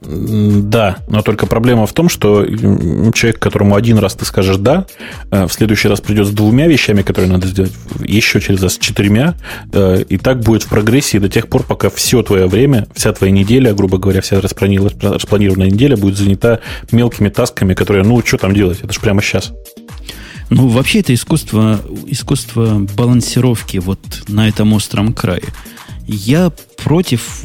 [0.00, 4.86] Да, но только проблема в том, что человек, которому один раз ты скажешь «да»,
[5.30, 8.78] э, в следующий раз придет с двумя вещами, которые надо сделать, еще через раз с
[8.78, 9.34] четырьмя,
[9.72, 13.32] э, и так будет в прогрессии до тех пор, пока все твое время, вся твоя
[13.32, 16.60] неделя, грубо говоря, вся распланированная неделя будет занята
[16.90, 19.52] мелкими тасками, которые, ну, что там делать, это же прямо сейчас.
[20.50, 25.44] Ну, вообще это искусство, искусство балансировки вот на этом остром крае.
[26.06, 27.44] Я против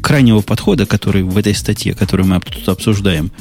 [0.00, 3.32] крайнего подхода, который в этой статье, которую мы тут обсуждаем,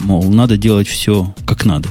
[0.00, 1.88] мол, надо делать все как надо.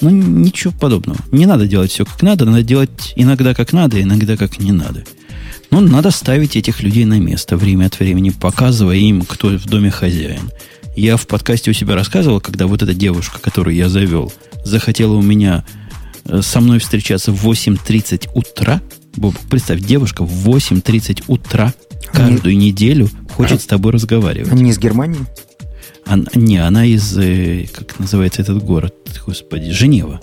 [0.00, 1.18] Ну, ничего подобного.
[1.32, 5.04] Не надо делать все как надо, надо делать иногда как надо, иногда как не надо.
[5.70, 9.90] Ну, надо ставить этих людей на место время от времени, показывая им, кто в доме
[9.90, 10.50] хозяин.
[10.96, 14.32] Я в подкасте у себя рассказывал, когда вот эта девушка, которую я завел,
[14.64, 15.64] захотела у меня
[16.24, 18.80] э, со мной встречаться в 8.30 утра–
[19.18, 21.74] Боб, представь, девушка в 8.30 утра
[22.12, 22.68] каждую Они...
[22.68, 24.50] неделю хочет с тобой разговаривать.
[24.52, 25.20] Они из Германии?
[26.06, 28.94] Она, не, она из, э, как называется этот город,
[29.26, 30.20] господи, Женева.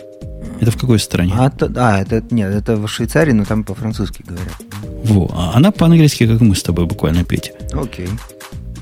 [0.59, 1.33] Это в какой стране?
[1.35, 4.55] А, то, а это нет, это в Швейцарии, но там по-французски говорят.
[5.03, 7.51] Во, а она по-английски, как мы с тобой буквально, Петя.
[7.73, 8.09] Окей.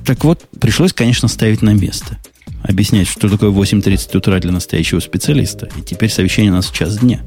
[0.06, 2.18] Так вот, пришлось, конечно, ставить на место.
[2.64, 5.70] Объяснять, что такое 8.30 утра для настоящего специалиста.
[5.78, 7.22] И теперь совещание у нас в час дня.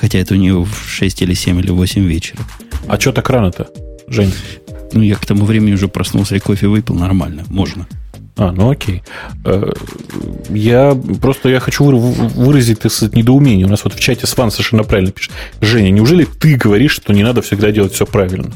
[0.00, 2.40] Хотя это у нее в 6 или 7 или 8 вечера.
[2.86, 3.68] А что так рано-то,
[4.06, 4.32] Жень?
[4.92, 7.44] Ну, я к тому времени уже проснулся и кофе выпил нормально.
[7.48, 7.86] Можно.
[8.36, 9.02] А, ну окей.
[9.44, 9.72] Э,
[10.50, 13.66] я просто я хочу выразить так сказать, недоумение.
[13.66, 15.32] У нас вот в чате Сван совершенно правильно пишет.
[15.60, 18.52] Женя, неужели ты говоришь, что не надо всегда делать все правильно?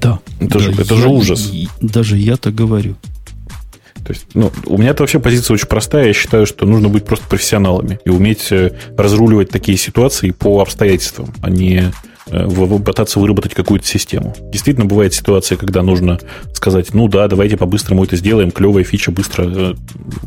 [0.00, 0.20] Да.
[0.40, 1.50] Это, да, же, это я, же ужас.
[1.80, 2.96] Даже я так говорю.
[4.08, 6.06] То есть, ну, у меня это вообще позиция очень простая.
[6.06, 11.34] Я считаю, что нужно быть просто профессионалами и уметь э, разруливать такие ситуации по обстоятельствам,
[11.42, 11.92] а не
[12.28, 14.34] э, пытаться выработать какую-то систему.
[14.50, 16.18] Действительно, бывает ситуация, когда нужно
[16.54, 19.74] сказать, ну да, давайте по-быстрому это сделаем, клевая фича быстро э,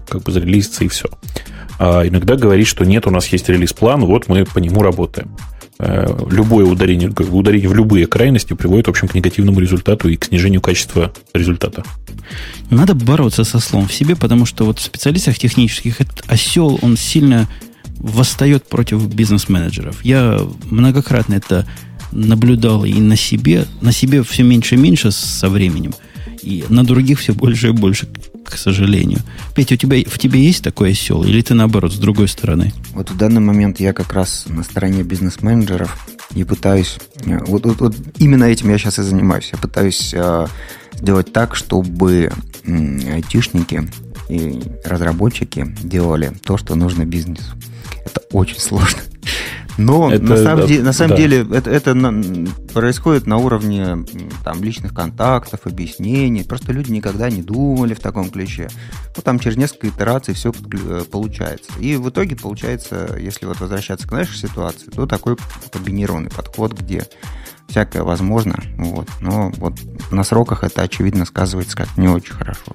[0.08, 1.10] как бы зарелизится и все.
[1.80, 5.36] А иногда говорить, что нет, у нас есть релиз-план, вот мы по нему работаем.
[6.30, 10.62] Любое ударение, ударение в любые крайности приводит, в общем, к негативному результату и к снижению
[10.62, 11.84] качества результата.
[12.70, 16.98] Надо бороться со слом в себе, потому что вот в специалистах технических этот осел, он
[16.98, 17.48] сильно
[17.98, 20.06] восстает против бизнес-менеджеров.
[20.06, 21.68] Я многократно это
[22.12, 23.66] наблюдал и на себе.
[23.82, 25.94] На себе все меньше и меньше со временем.
[26.44, 28.08] И на других все больше и больше,
[28.52, 29.20] к сожалению.
[29.56, 31.24] Петя, у тебя, в тебе есть такой осел?
[31.24, 32.74] Или ты, наоборот, с другой стороны?
[32.94, 36.98] Вот в данный момент я как раз на стороне бизнес-менеджеров и пытаюсь...
[37.26, 39.50] Э, вот, вот, вот именно этим я сейчас и занимаюсь.
[39.52, 40.48] Я пытаюсь э,
[40.94, 42.32] сделать так, чтобы
[42.66, 43.90] айтишники
[44.30, 47.52] и разработчики делали то, что нужно бизнесу.
[48.06, 49.00] Это очень сложно.
[49.78, 51.18] Но это, на самом, да, де, на самом да.
[51.18, 54.06] деле это, это на, происходит на уровне
[54.44, 56.44] там, личных контактов, объяснений.
[56.44, 58.70] Просто люди никогда не думали в таком ключе.
[59.16, 61.72] Ну, там через несколько итераций все э, получается.
[61.80, 65.38] И в итоге получается, если вот возвращаться к нашей ситуации, то такой
[65.72, 67.06] комбинированный подход, где
[67.68, 68.62] всякое возможно.
[68.78, 69.08] Вот.
[69.22, 69.74] Но вот
[70.12, 72.74] на сроках это, очевидно, сказывается как не очень хорошо.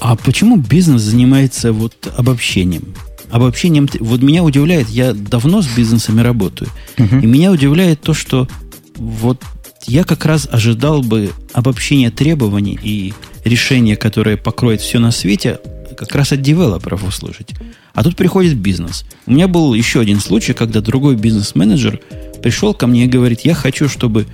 [0.00, 2.94] А почему бизнес занимается вот обобщением?
[3.30, 7.22] Обобщением, вот меня удивляет, я давно с бизнесами работаю, uh-huh.
[7.22, 8.48] и меня удивляет то, что
[8.96, 9.42] вот
[9.86, 13.12] я как раз ожидал бы обобщения требований и
[13.44, 15.60] решения, которое покроет все на свете,
[15.96, 17.54] как раз от девелоперов услышать.
[17.94, 19.04] А тут приходит бизнес.
[19.26, 22.00] У меня был еще один случай, когда другой бизнес-менеджер
[22.42, 24.26] пришел ко мне и говорит, я хочу, чтобы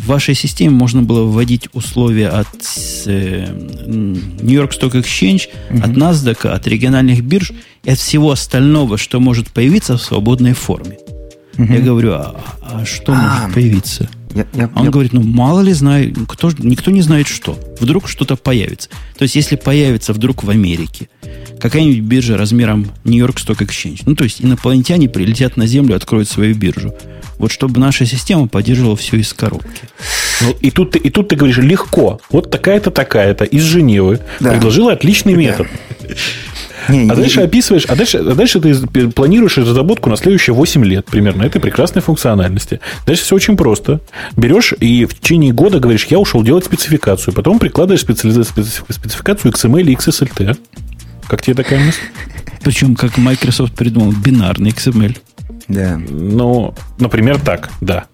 [0.00, 2.48] в вашей системе можно было вводить условия от
[3.06, 3.46] э,
[3.86, 5.82] New York Stock Exchange, угу.
[5.82, 7.52] от NASDAQ, от региональных бирж
[7.84, 10.98] и от всего остального, что может появиться в свободной форме.
[11.58, 11.72] Угу.
[11.72, 14.08] Я говорю, а, а что а, может появиться?
[14.34, 14.90] Я, я, а он я...
[14.90, 17.58] говорит, ну мало ли знаю, кто, никто не знает что.
[17.80, 18.88] Вдруг что-то появится.
[19.16, 21.08] То есть, если появится вдруг в Америке
[21.58, 26.28] какая-нибудь биржа размером New York Stock Exchange, ну то есть инопланетяне прилетят на Землю, откроют
[26.28, 26.94] свою биржу.
[27.38, 29.82] Вот чтобы наша система поддерживала все из коробки.
[30.42, 32.20] Ну, и тут, ты, и тут ты говоришь, легко.
[32.30, 34.52] Вот такая-то, такая-то из Женевы да.
[34.52, 35.66] предложила отличный метод.
[36.88, 40.84] Не, а дальше не, описываешь, а дальше, а дальше ты планируешь разработку на следующие 8
[40.84, 42.80] лет примерно этой прекрасной функциональности.
[43.06, 44.00] Дальше все очень просто.
[44.36, 47.34] Берешь и в течение года говоришь, я ушел делать спецификацию.
[47.34, 50.58] Потом прикладываешь спецификацию XML и XSLT.
[51.28, 52.00] Как тебе такая мысль?
[52.62, 55.16] Причем, как Microsoft придумал, бинарный XML.
[55.68, 56.00] Да.
[56.08, 58.06] Ну, например, так, да.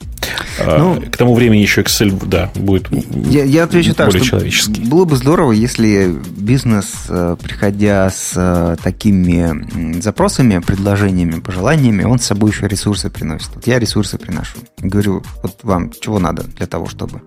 [0.58, 4.84] А, ну, К тому времени еще Excel, да, будет я, я отвечу более так, человеческий.
[4.84, 12.26] Было бы здорово, если бизнес, э, приходя с э, такими запросами, предложениями, пожеланиями, он с
[12.26, 13.50] собой еще ресурсы приносит.
[13.54, 14.58] Вот я ресурсы приношу.
[14.78, 17.22] Говорю, вот вам чего надо для того, чтобы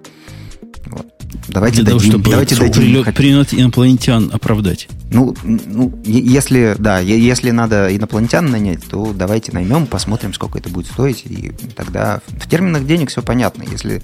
[0.85, 1.07] Вот.
[1.47, 2.73] Давайте Для дадим, того, чтобы давайте дадим.
[2.73, 4.87] Прилет, прилет инопланетян оправдать.
[5.11, 10.87] Ну, ну, если, да, если надо инопланетян нанять, то давайте наймем, посмотрим, сколько это будет
[10.87, 13.63] стоить, и тогда в терминах денег все понятно.
[13.69, 14.01] Если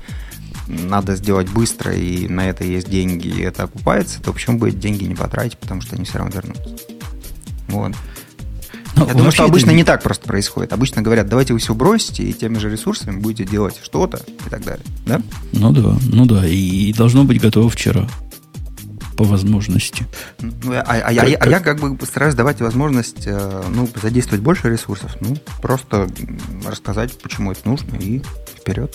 [0.68, 5.04] надо сделать быстро, и на это есть деньги, и это окупается, то почему бы деньги
[5.06, 6.70] не потратить, потому что они все равно вернутся.
[7.68, 7.94] Вот.
[8.96, 9.78] Но Я думаю, что обычно это...
[9.78, 10.74] не так просто происходит.
[10.74, 14.64] Обычно говорят, давайте вы все бросите, и теми же ресурсами будете делать что-то и так
[14.64, 14.86] далее.
[15.06, 15.22] Да?
[15.52, 16.46] Ну да, ну да.
[16.48, 18.08] И должно быть готово вчера.
[19.18, 20.06] По возможности.
[20.42, 24.70] Ну, а, а, как, а, я как бы постараюсь давать возможность э, ну, задействовать больше
[24.70, 25.16] ресурсов.
[25.22, 26.10] Ну, просто
[26.66, 28.22] рассказать, почему это нужно, и
[28.60, 28.94] вперед.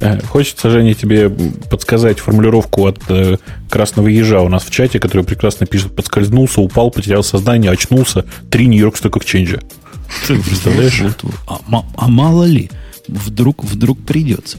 [0.00, 3.38] Э, хочется, Женя, тебе подсказать формулировку от э,
[3.68, 8.66] красного ежа у нас в чате, который прекрасно пишет, подскользнулся, упал, потерял сознание, очнулся, три
[8.66, 9.62] Нью-Йорк Stock Exchange.
[10.26, 11.02] Ты представляешь?
[11.46, 11.60] А,
[11.96, 12.70] а мало ли,
[13.08, 14.58] вдруг, вдруг придется.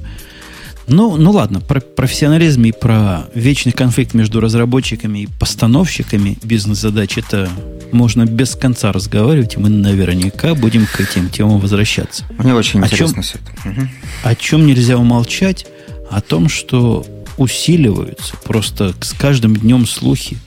[0.90, 7.50] Ну, ну ладно, про профессионализм и про вечный конфликт между разработчиками и постановщиками бизнес-задач это
[7.92, 12.26] можно без конца разговаривать, и мы наверняка будем к этим темам возвращаться.
[12.38, 13.70] Мне очень о интересно чем, все это.
[13.70, 13.88] Угу.
[14.24, 15.68] О чем нельзя умолчать?
[16.10, 17.06] О том, что
[17.38, 20.38] усиливаются просто с каждым днем слухи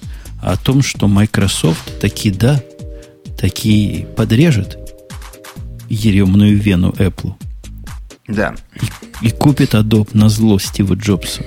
[0.43, 2.61] о том, что Microsoft таки да,
[3.39, 4.79] таки подрежет
[5.89, 7.35] еремную вену Apple.
[8.33, 8.55] Да.
[9.21, 11.43] И, и купит Adobe на зло Стиву Джобсу.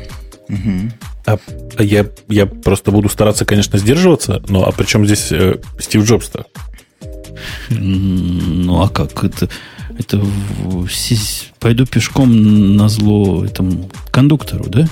[0.49, 0.91] Угу.
[1.25, 1.37] А,
[1.77, 6.03] а я, я просто буду стараться, конечно, сдерживаться, но а при чем здесь э, Стив
[6.03, 6.45] Джобс-то?
[7.69, 9.23] Ну, а как?
[9.23, 9.49] Это,
[9.97, 10.21] это
[11.59, 14.87] пойду пешком на зло этому кондуктору, да?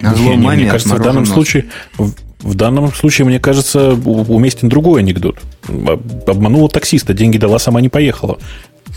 [0.00, 0.62] На зло не, маме.
[0.62, 1.32] Мне кажется, в данном нос.
[1.32, 5.38] случае в, в данном случае, мне кажется, уместен другой анекдот.
[6.26, 8.38] Обманула таксиста, деньги дала, сама не поехала.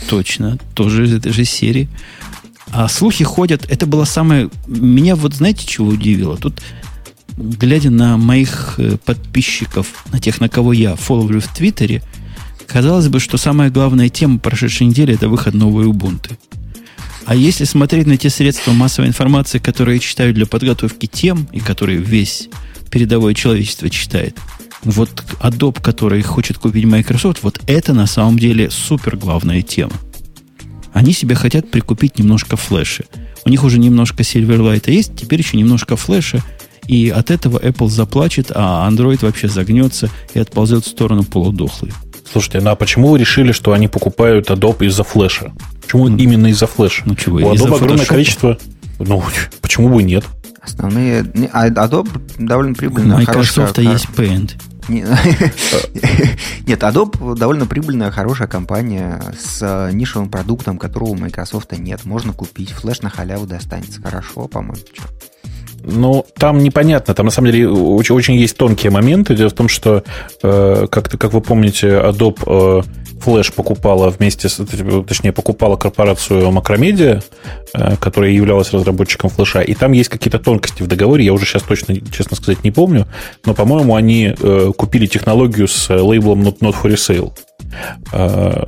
[0.08, 1.88] Точно, тоже из этой же серии.
[2.72, 4.48] А слухи ходят, это было самое...
[4.66, 6.36] Меня вот знаете, чего удивило?
[6.36, 6.60] Тут,
[7.36, 12.02] глядя на моих э, подписчиков, на тех, на кого я фолловлю в Твиттере,
[12.66, 16.36] казалось бы, что самая главная тема прошедшей недели– это выход новой Ubuntu.
[17.26, 21.98] А если смотреть на те средства массовой информации, которые читают для подготовки тем, и которые
[21.98, 22.48] весь
[22.90, 24.36] передовое человечество читает,
[24.82, 25.10] вот
[25.40, 29.92] Adobe, который хочет купить Microsoft, вот это на самом деле супер главная тема.
[30.92, 33.04] Они себе хотят прикупить немножко флеша.
[33.44, 36.42] У них уже немножко Silverlight есть, теперь еще немножко флеша,
[36.86, 41.92] и от этого Apple заплачет, а Android вообще загнется и отползет в сторону полудохлый.
[42.30, 45.52] Слушайте, ну а почему вы решили, что они покупают Adobe из-за флеша?
[45.82, 47.02] Почему ну, именно из-за флеша?
[47.06, 48.58] Ну чего, У Adobe огромное количество...
[48.98, 49.22] Ну,
[49.60, 50.24] почему бы нет?
[50.60, 51.24] Основные...
[51.52, 53.16] А Adobe довольно прибыльно.
[53.16, 53.92] Microsoft хорошая...
[53.92, 54.52] есть Paint.
[56.66, 62.04] Нет, Adobe довольно прибыльная, хорошая компания с нишевым продуктом, которого у Microsoft нет.
[62.04, 64.00] Можно купить, флеш на халяву достанется.
[64.00, 64.82] Хорошо, по-моему.
[65.82, 67.14] Ну, там непонятно.
[67.14, 69.34] Там, на самом деле, очень, очень есть тонкие моменты.
[69.34, 70.02] Дело в том, что,
[70.42, 72.82] э, как, как вы помните, Adobe э,
[73.20, 74.56] Flash покупала вместе с,
[75.06, 77.22] точнее, покупала корпорацию Macromedia,
[77.74, 81.62] э, которая являлась разработчиком флеша, и там есть какие-то тонкости в договоре, я уже сейчас
[81.62, 83.06] точно, честно сказать, не помню,
[83.44, 87.32] но, по-моему, они э, купили технологию с лейблом Not, not for Resale.
[88.12, 88.64] Э,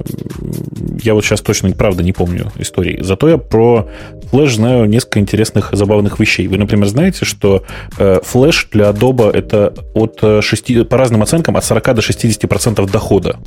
[1.03, 2.98] я вот сейчас точно, правда, не помню истории.
[3.03, 3.88] Зато я про
[4.30, 6.48] флеш знаю несколько интересных, забавных вещей.
[6.48, 7.64] Вы, например, знаете, что
[7.96, 13.38] флеш для Adobe это от 6, по разным оценкам от 40 до 60% дохода.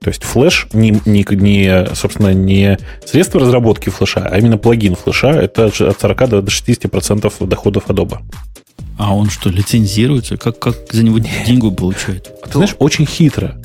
[0.00, 5.30] То есть флеш не, не, не, собственно, не средство разработки флеша, а именно плагин флеша.
[5.30, 8.18] Это от 40 до 60% доходов Adobe.
[8.98, 10.36] А он что, лицензируется?
[10.36, 12.30] Как, как за него деньгу получает?
[12.44, 13.56] Ты знаешь, очень хитро.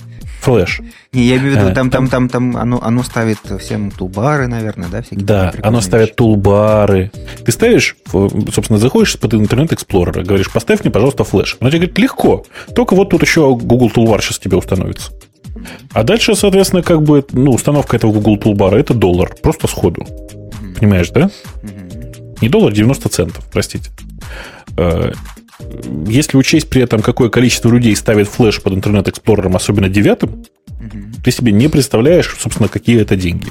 [0.42, 0.82] Флэш.
[1.14, 4.48] Не, я имею в виду, э, там, там, там, там оно, оно ставит всем тулбары,
[4.48, 5.04] наверное, да?
[5.04, 7.12] Всякие да, оно ставит тулбары.
[7.46, 11.58] Ты ставишь, собственно, заходишь под интернет Explorer, говоришь, поставь мне, пожалуйста, флеш.
[11.60, 12.44] Оно тебе говорит, легко.
[12.76, 15.12] Только вот тут еще Google Toolbar сейчас тебе установится.
[15.94, 20.08] А дальше, соответственно, как бы, ну, установка этого Google Toolbar это доллар, просто сходу.
[20.80, 21.30] Понимаешь, да?
[22.42, 23.92] Не доллар, 90 центов, простите.
[26.08, 30.44] Если учесть при этом, какое количество людей ставит флеш под интернет Explorer, особенно девятым,
[31.24, 33.48] ты себе не представляешь, собственно, какие это деньги.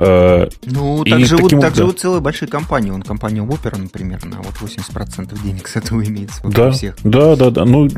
[0.00, 1.76] Э, ну, так, живут, таким, так да.
[1.76, 2.90] живут целые большие компании.
[2.90, 6.30] Он компания Opera, например, на вот 80% денег с этого имеет.
[6.42, 6.96] Да, всех.
[7.04, 7.64] да, да, да.
[7.64, 7.88] Ну,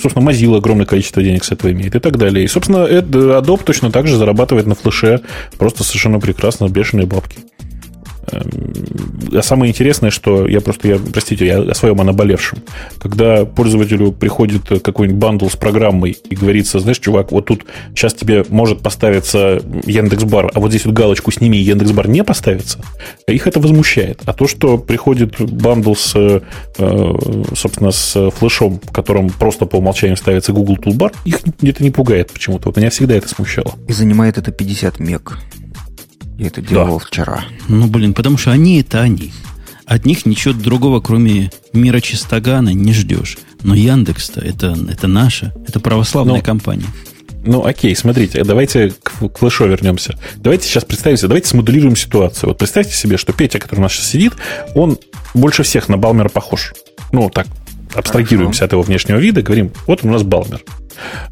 [0.00, 2.44] собственно, Mozilla огромное количество денег с этого имеет и так далее.
[2.44, 5.22] И, собственно, Adobe точно так же зарабатывает на флеше
[5.58, 7.38] просто совершенно прекрасно бешеные бабки.
[8.32, 8.72] Эм,
[9.32, 12.58] а самое интересное, что я просто, я, простите, я о своем о наболевшем.
[12.98, 18.44] Когда пользователю приходит какой-нибудь bundle с программой и говорится, знаешь, чувак, вот тут сейчас тебе
[18.48, 22.80] может поставиться Яндекс.Бар, а вот здесь вот галочку сними, Яндекс.Бар не поставится,
[23.26, 24.22] их это возмущает.
[24.24, 26.40] А то, что приходит bundle с, э,
[27.54, 32.32] собственно, с флешом, в котором просто по умолчанию ставится Google Toolbar, их это не пугает
[32.32, 32.68] почему-то.
[32.68, 33.74] Вот меня всегда это смущало.
[33.88, 35.38] И занимает это 50 мег.
[36.38, 37.04] Я это делал да.
[37.06, 37.44] вчера.
[37.68, 39.32] Ну, блин, потому что они это они.
[39.86, 43.38] От них ничего другого, кроме мира чистогана, не ждешь.
[43.62, 46.42] Но Яндекс-то это, это наша, это православная Но...
[46.42, 46.86] компания.
[47.44, 50.18] Ну, окей, смотрите, давайте к, к флешу вернемся.
[50.36, 52.50] Давайте сейчас представимся, давайте смоделируем ситуацию.
[52.50, 54.32] Вот представьте себе, что Петя, который у нас сейчас сидит,
[54.74, 54.98] он
[55.32, 56.74] больше всех на Балмера похож.
[57.12, 57.46] Ну, так,
[57.94, 58.64] абстрагируемся Хорошо.
[58.64, 60.64] от его внешнего вида, говорим, вот он у нас Балмер.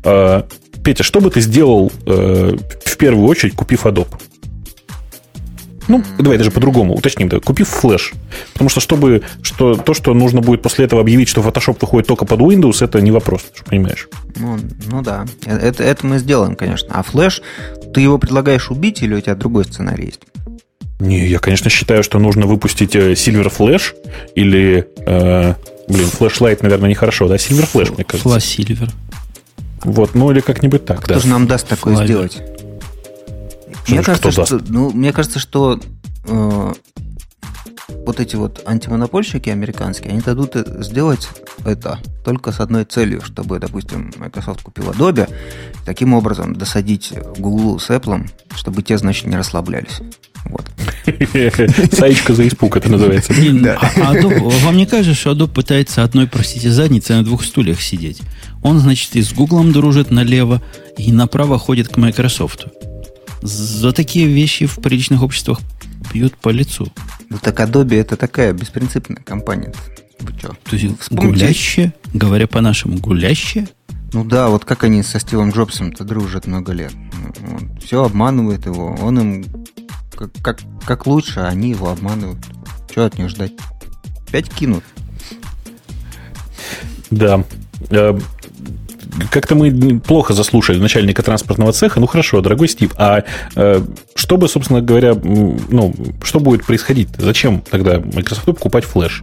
[0.04, 0.46] А,
[0.84, 4.20] Петя, что бы ты сделал э, в первую очередь, купив Adobe?
[5.88, 7.28] Ну, давай даже по-другому уточним.
[7.28, 8.12] Да, купив флеш.
[8.52, 12.24] Потому что, чтобы что, то, что нужно будет после этого объявить, что Photoshop выходит только
[12.24, 14.08] под Windows, это не вопрос, ты же понимаешь.
[14.36, 15.26] Ну, ну да.
[15.44, 16.88] Это, это мы сделаем, конечно.
[16.92, 17.42] А флеш,
[17.92, 20.20] ты его предлагаешь убить или у тебя другой сценарий есть?
[21.00, 23.94] Не, я, конечно, считаю, что нужно выпустить э, Silver Flash
[24.34, 24.88] или...
[25.06, 25.54] Э,
[25.88, 27.34] блин, Flashlight, наверное, нехорошо, да?
[27.36, 28.28] Silver Flash, мне кажется.
[28.28, 28.90] Flash Silver.
[29.82, 31.20] Вот, ну или как-нибудь так, Кто да.
[31.20, 32.04] же нам даст такое Flavor.
[32.04, 32.42] сделать?
[33.88, 35.80] Мне кажется, что, ну, мне кажется, что
[36.26, 36.72] э,
[38.06, 41.28] вот эти вот антимонопольщики американские, они дадут сделать
[41.64, 45.28] это только с одной целью, чтобы, допустим, Microsoft купил Adobe,
[45.84, 50.00] таким образом досадить Google с Apple, чтобы те, значит, не расслаблялись.
[50.44, 50.66] Вот.
[51.92, 53.32] Саечка за испуг это называется.
[53.74, 58.20] А, а вам не кажется, что Adobe пытается одной, простите, задницей на двух стульях сидеть?
[58.62, 60.62] Он, значит, и с Гуглом дружит налево,
[60.98, 62.66] и направо ходит к Microsoft.
[63.44, 65.60] За такие вещи в приличных обществах
[66.14, 66.90] бьют по лицу.
[67.28, 69.74] Ну так Adobe это такая беспринципная компания.
[70.20, 70.56] Вы что?
[70.64, 71.44] То есть Вспомните...
[71.44, 73.68] гулящая, говоря по-нашему, гулящая?
[74.14, 76.94] Ну да, вот как они со Стивом Джобсом-то дружат много лет.
[77.52, 78.96] Он все обманывает его.
[79.02, 79.44] Он им
[80.16, 82.42] как, как, как лучше, а они его обманывают.
[82.90, 83.52] Что от них ждать?
[84.32, 84.84] Пять кинут.
[87.10, 87.44] Да.
[89.30, 92.00] Как-то мы плохо заслушали начальника транспортного цеха.
[92.00, 93.84] Ну хорошо, дорогой Стив, а э,
[94.14, 97.08] что бы, собственно говоря, ну, что будет происходить?
[97.18, 99.22] Зачем тогда Microsoft покупать флеш?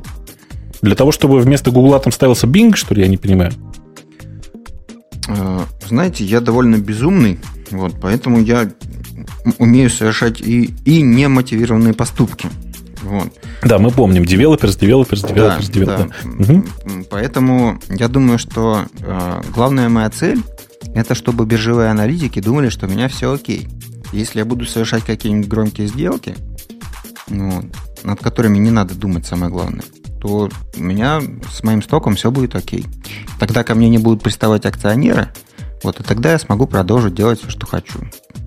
[0.81, 3.51] Для того, чтобы вместо Гугла там ставился Bing, что ли, я не понимаю?
[5.27, 7.39] Э, знаете, я довольно безумный,
[7.71, 8.71] вот, поэтому я
[9.57, 12.49] умею совершать и, и немотивированные поступки.
[13.01, 13.31] Вот.
[13.63, 14.23] Да, мы помним.
[14.23, 16.13] Developers, developers, developers, да, developers.
[16.23, 16.53] Да.
[16.53, 17.05] Угу.
[17.09, 20.41] Поэтому я думаю, что э, главная моя цель
[20.93, 23.67] это чтобы биржевые аналитики думали, что у меня все окей.
[24.11, 26.35] Если я буду совершать какие-нибудь громкие сделки,
[27.27, 27.63] ну,
[28.03, 29.83] над которыми не надо думать, самое главное,
[30.19, 31.21] то у меня
[31.51, 32.85] с моим стоком все будет окей.
[33.39, 35.29] Тогда ко мне не будут приставать акционеры,
[35.83, 37.99] вот, и тогда я смогу продолжить делать все, что хочу.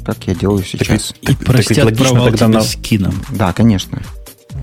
[0.04, 1.14] Как я делаю сейчас.
[1.22, 2.60] И, и простят провал тогда на...
[2.60, 3.14] скином.
[3.30, 4.02] Да, конечно.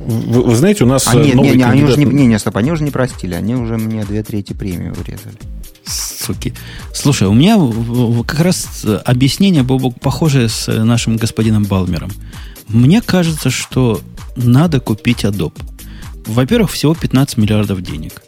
[0.05, 1.71] Вы, вы знаете, у нас а, нет, новый не, не, кандидат...
[1.71, 4.53] они уже не, не, не, стоп, они уже не простили, они уже мне две трети
[4.53, 5.37] премии урезали.
[5.85, 6.53] Суки.
[6.93, 7.57] Слушай, у меня
[8.23, 12.11] как раз объяснение было похожее с нашим господином Балмером.
[12.67, 14.01] Мне кажется, что
[14.35, 15.59] надо купить Adobe.
[16.25, 18.21] Во-первых, всего 15 миллиардов денег.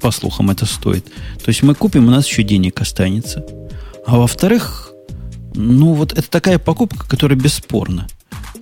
[0.00, 1.04] По слухам, это стоит.
[1.04, 3.44] То есть мы купим, у нас еще денег останется.
[4.06, 4.92] А во-вторых,
[5.54, 8.06] ну вот это такая покупка, которая бесспорна.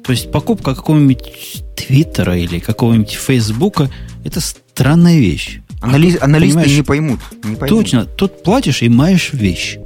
[0.04, 3.90] То есть покупка какого-нибудь Твиттера или какого-нибудь Фейсбука–
[4.24, 5.60] это странная вещь.
[5.80, 6.16] Анали...
[6.16, 7.68] А, аналисты не поймут, не поймут.
[7.68, 8.04] Точно.
[8.04, 9.78] Тут платишь и маешь вещь.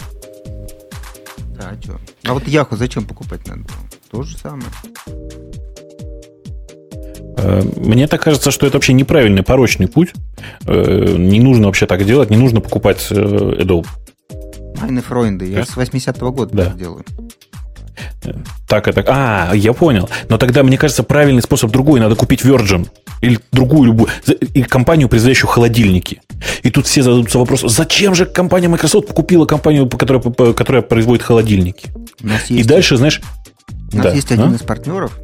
[1.56, 2.00] Да, а что?
[2.24, 3.64] А вот Яху зачем покупать надо
[4.10, 4.68] То же самое.
[7.36, 10.12] Э, мне так кажется, что это вообще неправильный, порочный путь.
[10.66, 13.86] Э, не нужно вообще так делать, не нужно покупать э, Adobe.
[14.80, 16.64] Майны Фройнды, я с 80-го года да.
[16.66, 17.04] так делаю.
[18.68, 19.04] Так это...
[19.06, 20.08] А, я понял.
[20.28, 22.00] Но тогда, мне кажется, правильный способ другой.
[22.00, 22.88] Надо купить Virgin
[23.20, 24.08] или другую любую
[24.54, 26.20] и компанию, производящую холодильники.
[26.62, 31.90] И тут все зададутся вопросом, зачем же компания Microsoft купила компанию, которая, которая производит холодильники?
[32.48, 33.20] и дальше, знаешь...
[33.92, 34.12] У нас да.
[34.12, 34.56] есть один а?
[34.56, 35.18] из партнеров,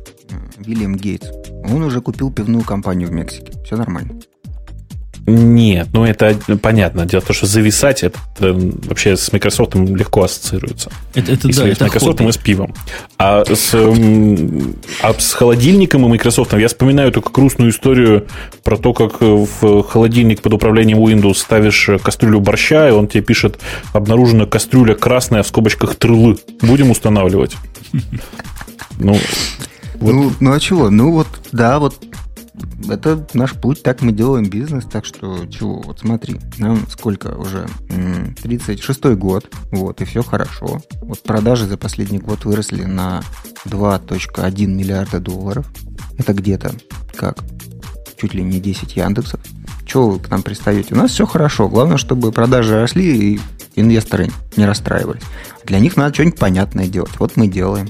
[0.58, 1.28] Вильям Гейтс.
[1.64, 3.52] Он уже купил пивную компанию в Мексике.
[3.64, 4.20] Все нормально.
[5.28, 7.04] Нет, ну это понятно.
[7.04, 10.90] Дело в том, что зависать это, вообще с Microsoft легко ассоциируется.
[11.14, 12.74] Это, это, Если да, с Microsoft и с пивом.
[13.18, 18.26] А с, а с холодильником и Microsoft я вспоминаю только грустную историю
[18.64, 23.58] про то, как в холодильник под управлением Windows ставишь кастрюлю борща, и он тебе пишет,
[23.92, 26.38] обнаружена кастрюля красная в скобочках трылы.
[26.62, 27.56] Будем устанавливать.
[29.00, 29.12] Ну,
[30.00, 30.12] вот.
[30.12, 30.90] ну, ну а чего?
[30.90, 31.94] Ну вот, да, вот
[32.88, 37.66] это наш путь, так мы делаем бизнес, так что чего, вот смотри, нам сколько уже,
[37.88, 40.80] 36-й год, вот, и все хорошо.
[41.02, 43.22] Вот продажи за последний год выросли на
[43.64, 45.66] 2.1 миллиарда долларов.
[46.16, 46.72] Это где-то
[47.16, 47.38] как?
[48.16, 49.40] Чуть ли не 10 Яндексов.
[49.86, 50.94] Чего вы к нам пристаете?
[50.94, 51.68] У нас все хорошо.
[51.68, 53.40] Главное, чтобы продажи росли и
[53.74, 55.22] инвесторы не расстраивались.
[55.64, 57.12] Для них надо что-нибудь понятное делать.
[57.18, 57.88] Вот мы делаем.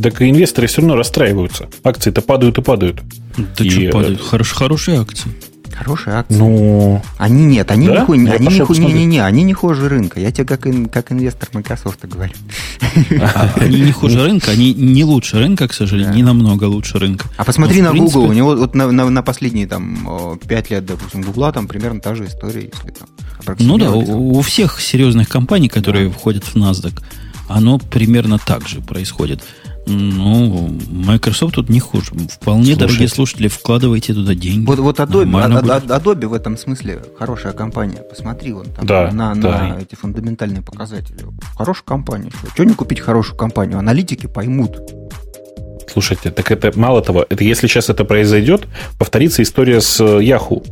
[0.00, 1.68] Так и инвесторы все равно расстраиваются.
[1.82, 3.02] Акции-то падают и падают.
[3.36, 4.20] Да и, что падают?
[4.20, 5.30] Э, Хорош, хорошие акции.
[5.72, 6.38] Хорошие акции.
[6.38, 8.00] Ну, они нет, они да?
[8.00, 10.20] не, хуже, они не, хуже, не, не, не, они не хуже рынка.
[10.20, 12.32] Я тебе как, как инвестор Microsoft говорю.
[13.20, 17.26] А, они не хуже рынка, они не лучше рынка, к сожалению, не намного лучше рынка.
[17.36, 21.66] А посмотри на Google, у него вот на, последние там 5 лет, допустим, Google там
[21.66, 23.56] примерно та же история, если там.
[23.58, 27.00] Ну да, у, всех серьезных компаний, которые входят в NASDAQ,
[27.48, 29.42] оно примерно так же происходит.
[29.86, 32.12] Ну, Microsoft тут не хуже.
[32.30, 32.76] Вполне, Слушайте.
[32.76, 34.64] дорогие слушатели, вкладывайте туда деньги.
[34.64, 38.02] Вот, вот Adobe, Adobe, Adobe в этом смысле хорошая компания.
[38.08, 39.68] Посмотри вон там да, на, да.
[39.68, 41.18] на эти фундаментальные показатели.
[41.56, 42.30] Хорошая компания.
[42.30, 42.54] Что?
[42.56, 43.78] Чего не купить хорошую компанию?
[43.78, 44.78] Аналитики поймут.
[45.92, 48.66] Слушайте, так это мало того, это если сейчас это произойдет,
[48.98, 50.64] повторится история с Yahoo.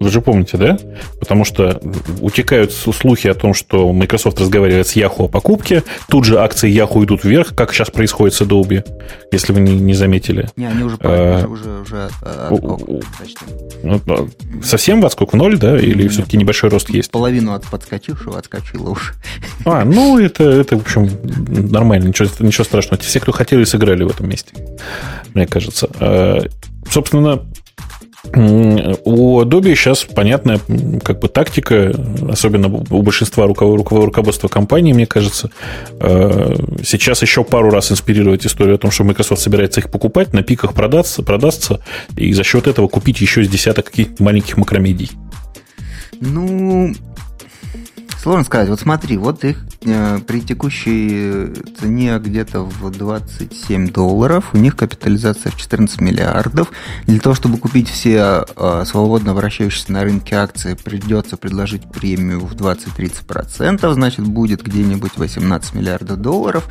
[0.00, 0.76] Вы же помните, да?
[1.18, 1.80] Потому что
[2.20, 5.82] утекают слухи о том, что Microsoft разговаривает с Yahoo о покупке.
[6.08, 8.84] Тут же акции Yahoo идут вверх, как сейчас происходит с Adobe,
[9.30, 10.48] если вы не, не заметили.
[10.56, 12.08] Не, они уже, а, уже, уже
[13.82, 14.28] ну, ну,
[14.62, 15.78] Совсем в отскок в ноль, да?
[15.78, 17.10] Или все-таки небольшой рост есть?
[17.10, 19.14] Половину от подскочившего отскочило уже.
[19.64, 21.08] А, ну это, это в общем,
[21.70, 23.00] нормально, ничего, ничего страшного.
[23.02, 24.52] Все, кто хотели, сыграли в этом месте,
[25.34, 25.88] мне кажется.
[26.00, 26.42] А,
[26.90, 27.42] собственно,
[28.32, 30.58] у Adobe сейчас понятная
[31.04, 31.94] как бы тактика,
[32.28, 35.50] особенно у большинства руководства компании, мне кажется,
[36.00, 40.42] э, сейчас еще пару раз инспирировать историю о том, что Microsoft собирается их покупать, на
[40.42, 41.80] пиках продаться, продастся,
[42.16, 45.10] и за счет этого купить еще с десяток каких-то маленьких макромедий.
[46.20, 46.94] Ну,
[48.24, 48.70] Сложно сказать.
[48.70, 55.56] Вот смотри, вот их при текущей цене где-то в 27 долларов, у них капитализация в
[55.56, 56.72] 14 миллиардов.
[57.06, 62.54] Для того, чтобы купить все э, свободно вращающиеся на рынке акции, придется предложить премию в
[62.54, 66.66] 20-30%, значит, будет где-нибудь 18 миллиардов долларов.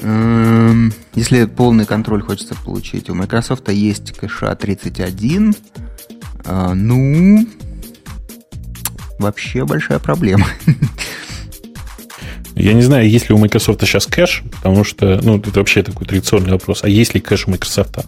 [0.00, 5.54] Эм, если полный контроль хочется получить, у Microsoft есть кэша 31.
[6.44, 7.46] Э, ну,
[9.18, 10.46] вообще большая проблема.
[12.54, 16.06] Я не знаю, есть ли у Microsoft сейчас кэш, потому что, ну, это вообще такой
[16.06, 16.80] традиционный вопрос.
[16.82, 17.98] А есть ли кэш у Microsoft?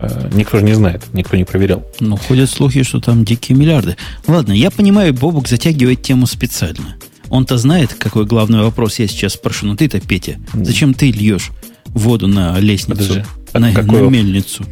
[0.00, 1.86] Э, никто же не знает, никто не проверял.
[2.00, 3.96] Ну, ходят слухи, что там дикие миллиарды.
[4.26, 6.96] Ладно, я понимаю, Бобук затягивает тему специально.
[7.28, 9.66] Он-то знает, какой главный вопрос я сейчас спрошу.
[9.66, 11.50] Но ты-то, Петя, зачем ты льешь
[11.86, 14.64] воду на лестницу, Подожди, а на, какой, на мельницу?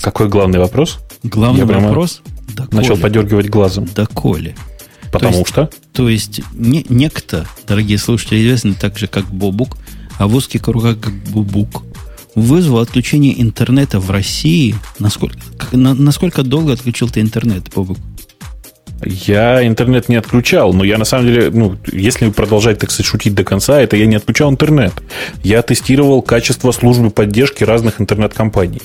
[0.00, 0.98] Какой главный вопрос?
[1.22, 2.22] Главный я вопрос?
[2.54, 3.02] Да начал Коля.
[3.02, 3.88] подергивать глазом.
[3.94, 4.54] Да, Коля.
[5.18, 5.70] Потому то есть, что?
[5.92, 9.76] То есть не, некто, дорогие слушатели, известный так же, как Бобук,
[10.18, 11.82] а в узких кругах как Бубук,
[12.34, 14.74] вызвал отключение интернета в России.
[14.98, 15.38] Насколько,
[15.72, 17.98] на, насколько долго отключил ты интернет, Бобук?
[19.04, 23.34] Я интернет не отключал, но я на самом деле, ну, если продолжать, так сказать, шутить
[23.34, 24.92] до конца, это я не отключал интернет.
[25.42, 28.80] Я тестировал качество службы поддержки разных интернет-компаний.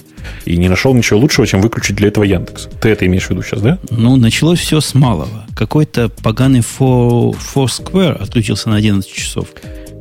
[0.46, 2.68] И не нашел ничего лучшего, чем выключить для этого Яндекс.
[2.82, 3.80] Ты это имеешь в виду сейчас, да?
[3.90, 5.46] Ну, началось все с малого.
[5.56, 9.48] Какой-то поганый Foursquare отключился на 11 часов.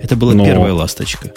[0.03, 0.45] Это была но...
[0.45, 1.31] первая ласточка.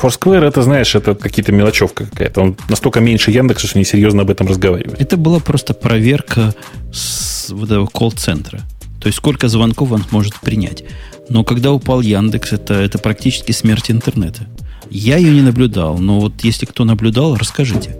[0.00, 2.40] Foursquare, это, знаешь, это какие-то мелочевка какая-то.
[2.40, 5.00] Он настолько меньше Яндекса, что несерьезно об этом разговаривать.
[5.00, 6.54] Это была просто проверка
[6.92, 8.60] с вот этого колл-центра.
[9.00, 10.84] То есть сколько звонков он может принять.
[11.28, 14.48] Но когда упал Яндекс, это, это практически смерть интернета.
[14.90, 17.96] Я ее не наблюдал, но вот если кто наблюдал, расскажите.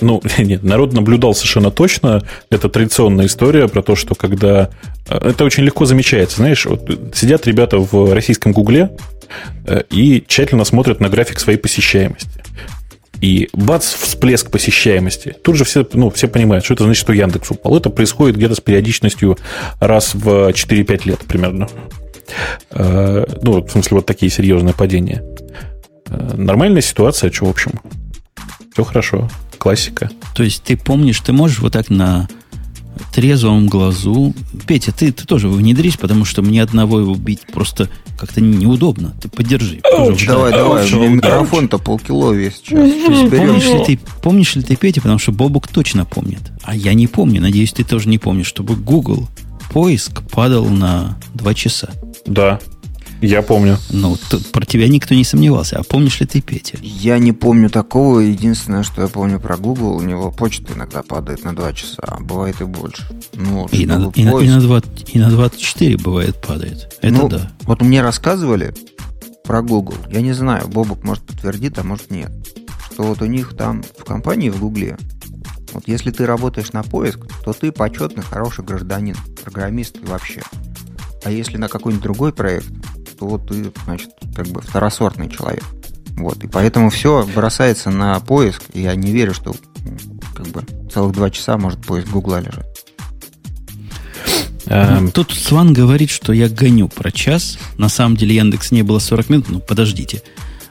[0.00, 2.22] Ну, нет, народ наблюдал совершенно точно.
[2.50, 4.70] Это традиционная история про то, что когда...
[5.08, 6.36] Э, это очень легко замечается.
[6.36, 8.90] Знаешь, вот сидят ребята в российском Гугле,
[9.64, 12.42] Э, и тщательно смотрят на график своей посещаемости.
[13.20, 15.34] И бац, всплеск посещаемости.
[15.42, 17.76] Тут же все, ну, все понимают, что это значит, что Яндекс упал.
[17.76, 19.38] Это происходит где-то с периодичностью
[19.80, 21.68] раз в 4-5 лет примерно.
[22.70, 25.22] Э, ну, в смысле, вот такие серьезные падения.
[26.08, 27.72] Э, нормальная ситуация, что, в общем,
[28.72, 29.30] все хорошо.
[29.58, 30.10] Классика.
[30.34, 32.28] То есть ты помнишь, ты можешь вот так на
[33.12, 34.34] трезвом глазу.
[34.66, 39.14] Петя, ты, ты тоже внедрись, потому что мне одного его бить просто как-то неудобно.
[39.20, 39.80] Ты подержи.
[39.94, 40.90] Ouch, давай, давай.
[40.92, 43.30] У меня микрофон-то полкило весит сейчас.
[43.30, 46.40] Помнишь ли, ты, помнишь ли ты, Петя, потому что Бобук точно помнит.
[46.62, 47.40] А я не помню.
[47.40, 49.28] Надеюсь, ты тоже не помнишь, чтобы Google
[49.70, 51.90] поиск падал на 2 часа.
[52.26, 52.58] Да.
[53.20, 53.78] Я помню.
[53.90, 55.78] Ну, тут про тебя никто не сомневался.
[55.78, 56.78] А помнишь ли ты, Петя?
[56.82, 58.20] Я не помню такого.
[58.20, 62.20] Единственное, что я помню про Google, у него почта иногда падает на 2 часа, а
[62.20, 63.02] бывает и больше.
[63.34, 64.82] Ну, и, на, и, на, и, на 2,
[65.12, 66.96] и на 24 бывает падает.
[67.00, 67.50] Это ну, да.
[67.62, 68.74] Вот мне рассказывали
[69.44, 69.96] про Google.
[70.10, 72.30] Я не знаю, Бобок может подтвердит, а может нет.
[72.92, 74.96] Что вот у них там в компании в Гугле
[75.76, 79.14] вот если ты работаешь на поиск, то ты почетный, хороший гражданин,
[79.44, 80.40] программист и вообще.
[81.24, 82.68] А если на какой-нибудь другой проект,
[83.18, 85.64] то ты, значит, как бы второсортный человек.
[86.16, 89.54] Вот, и поэтому все бросается на поиск, и я не верю, что
[90.34, 92.66] как бы целых два часа может поиск Гугла лежать.
[94.66, 95.10] Эм.
[95.10, 97.58] Тут Сван говорит, что я гоню про час.
[97.78, 99.46] На самом деле Яндекс не было 40 минут.
[99.48, 100.22] Ну, подождите.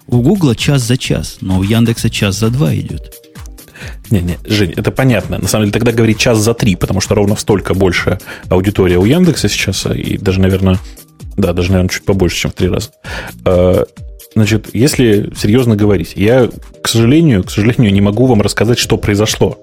[0.08, 3.25] У Гугла час за час, но у Яндекса час за два идет.
[4.10, 5.38] Не-не, Жень, это понятно.
[5.38, 9.06] На самом деле тогда говорить час за три, потому что ровно столько больше аудитория у
[9.06, 10.80] Яндекса сейчас, и даже, наверное,
[11.38, 12.90] да, даже, наверное, чуть побольше, чем в три раза.
[13.44, 13.86] А,
[14.34, 16.50] значит, если серьезно говорить, я,
[16.82, 19.60] к сожалению, к сожалению, не могу вам рассказать, что произошло.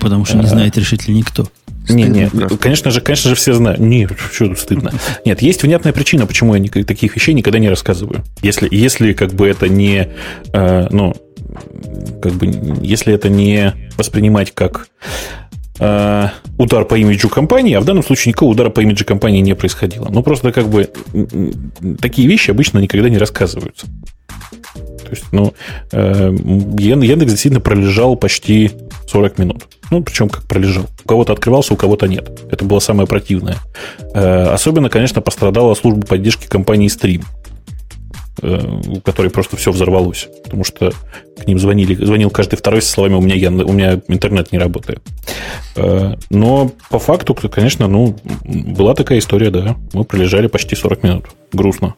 [0.00, 0.48] Потому что не а.
[0.48, 1.48] знает решительно никто.
[1.88, 3.80] Не, не, конечно же, конечно же, все знают.
[3.80, 4.92] Не, что тут стыдно.
[5.24, 8.22] Нет, есть внятная причина, почему я таких вещей никогда не рассказываю.
[8.40, 10.08] Если, если как бы это не,
[10.52, 11.14] э, ну,
[12.20, 12.46] как бы,
[12.82, 14.88] если это не воспринимать как
[15.78, 19.54] э, удар по имиджу компании, а в данном случае никакого удара по имиджу компании не
[19.54, 20.08] происходило.
[20.10, 20.90] Ну, просто как бы
[22.00, 23.86] такие вещи обычно никогда не рассказываются.
[25.02, 25.52] То есть, ну,
[25.92, 26.34] э,
[26.78, 28.70] Яндекс действительно пролежал почти
[29.08, 29.68] 40 минут.
[29.90, 30.86] Ну, причем как пролежал.
[31.04, 32.30] У кого-то открывался, у кого-то нет.
[32.50, 33.58] Это было самое противное.
[34.14, 37.24] Э, особенно, конечно, пострадала служба поддержки компании Stream
[38.42, 40.28] у которой просто все взорвалось.
[40.42, 40.92] Потому что
[41.40, 44.58] к ним звонили, звонил каждый второй со словами «у меня, я, у меня интернет не
[44.58, 45.00] работает».
[45.76, 49.76] Э, но по факту, конечно, ну, была такая история, да.
[49.92, 51.26] Мы пролежали почти 40 минут.
[51.52, 51.94] Грустно.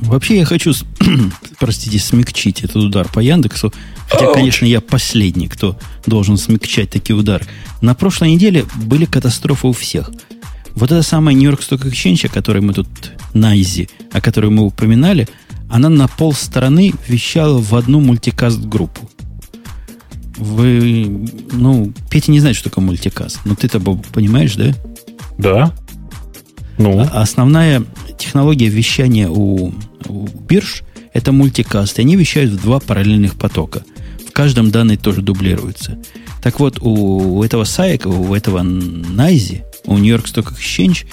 [0.00, 0.72] Вообще я хочу,
[1.60, 3.72] простите, смягчить этот удар по Яндексу.
[4.08, 7.44] Хотя, конечно, я последний, кто должен смягчать такие удары.
[7.80, 10.10] На прошлой неделе были катастрофы у всех.
[10.74, 12.88] Вот эта самая Нью-Йорк Stock Exchange, о которой мы тут,
[13.34, 15.28] Найзи, о которой мы упоминали–
[15.68, 19.08] она на пол страны вещала в одну мультикаст-группу.
[20.36, 23.40] Вы, ну, Петя не знает, что такое мультикаст.
[23.44, 24.74] Но ты-то, понимаешь, да?
[25.36, 25.74] Да.
[26.78, 27.00] Ну.
[27.00, 27.84] А основная
[28.18, 29.74] технология вещания у,
[30.06, 31.98] у бирж– это мультикаст.
[31.98, 33.82] И они вещают в два параллельных потока.
[34.26, 35.98] В каждом данные тоже дублируются.
[36.40, 41.06] Так вот, у, у этого Сайка, у этого Найзи, у York Stock Exchange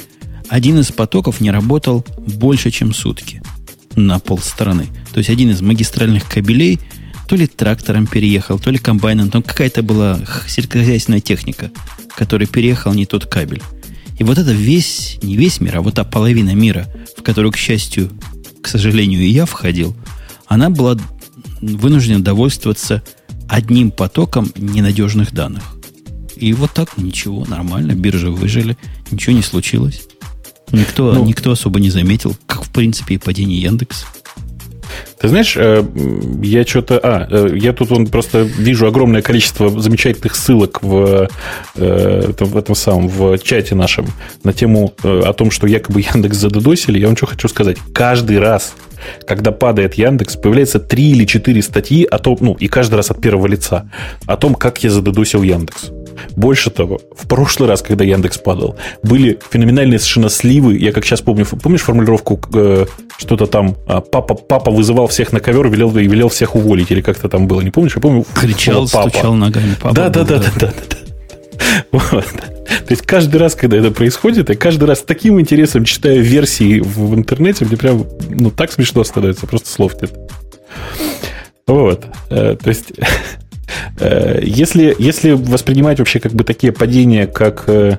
[0.50, 3.42] один из потоков не работал больше, чем сутки–
[3.96, 4.88] на полстраны.
[5.14, 6.80] То есть один из магистральных кабелей
[7.28, 11.72] то ли трактором переехал, то ли комбайном, там какая-то была сельскохозяйственная техника,
[12.16, 13.62] который переехал не тот кабель.
[14.18, 17.58] И вот это весь, не весь мир, а вот та половина мира, в которую, к
[17.58, 18.12] счастью,
[18.62, 19.96] к сожалению, и я входил,
[20.48, 20.98] она была
[21.62, 23.04] вынуждена довольствоваться
[23.48, 25.64] одним потоком ненадежных данных.
[26.36, 28.78] И вот так ничего, нормально, биржи выжили,
[29.12, 30.04] ничего не случилось.
[30.72, 34.06] Никто, ну, никто особо не заметил, как в принципе и падение Яндекс.
[35.20, 35.84] Ты знаешь, э,
[36.44, 37.00] я что-то...
[37.02, 41.30] А, э, я тут он просто вижу огромное количество замечательных ссылок в,
[41.76, 44.08] э, в этом самом, в чате нашем
[44.44, 47.00] на тему о том, что якобы Яндекс задодосили.
[47.00, 47.78] Я вам что хочу сказать.
[47.94, 48.76] Каждый раз,
[49.26, 53.22] когда падает Яндекс, появляется три или четыре статьи о том, ну, и каждый раз от
[53.22, 53.90] первого лица,
[54.26, 55.92] о том, как я задодосил Яндекс.
[56.36, 60.78] Больше того, в прошлый раз, когда Яндекс падал, были феноменальные совершенно сливы.
[60.78, 62.86] Я как сейчас помню, помнишь формулировку э,
[63.18, 67.02] что-то там а, папа, папа вызывал всех на ковер велел, и велел всех уволить, или
[67.02, 67.96] как-то там было, не помнишь?
[67.96, 68.26] Я помню.
[68.34, 69.10] Кричал, папа.
[69.10, 69.76] стучал ногами.
[69.82, 70.98] Папа да, да, да, да, да, да.
[71.92, 72.26] Вот.
[72.26, 76.80] То есть каждый раз, когда это происходит, я каждый раз с таким интересом читаю версии
[76.80, 80.12] в, интернете, мне прям ну, так смешно становится, просто слов нет.
[81.68, 82.06] Вот.
[82.30, 82.92] Э, то есть
[84.00, 87.98] Э, если, если воспринимать вообще как бы такие падения, как э,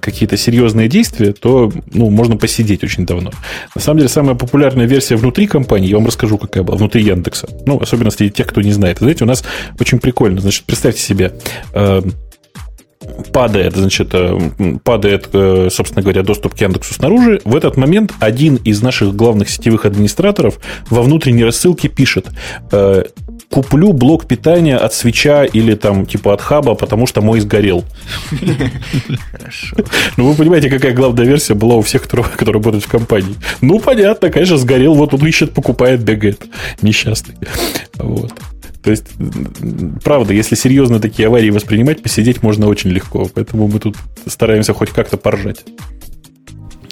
[0.00, 3.30] какие-то серьезные действия, то ну, можно посидеть очень давно.
[3.74, 7.48] На самом деле, самая популярная версия внутри компании, я вам расскажу, какая была, внутри Яндекса.
[7.64, 8.98] Ну, особенно среди тех, кто не знает.
[8.98, 9.42] Знаете, у нас
[9.80, 10.42] очень прикольно.
[10.42, 11.32] Значит, представьте себе,
[13.32, 14.14] падает, значит,
[14.84, 15.28] падает,
[15.72, 17.40] собственно говоря, доступ к Яндексу снаружи.
[17.44, 20.58] В этот момент один из наших главных сетевых администраторов
[20.90, 22.26] во внутренней рассылке пишет
[23.50, 27.82] куплю блок питания от свеча или там типа от хаба, потому что мой сгорел.
[29.32, 29.76] Хорошо.
[30.16, 33.34] Ну, вы понимаете, какая главная версия была у всех, которые, которые работают в компании.
[33.62, 36.44] Ну, понятно, конечно, сгорел, вот он ищет, покупает, бегает.
[36.82, 37.36] Несчастный.
[37.96, 38.32] Вот.
[38.82, 39.06] То есть,
[40.04, 43.28] правда, если серьезно такие аварии воспринимать, посидеть можно очень легко.
[43.34, 43.96] Поэтому мы тут
[44.26, 45.64] стараемся хоть как-то поржать.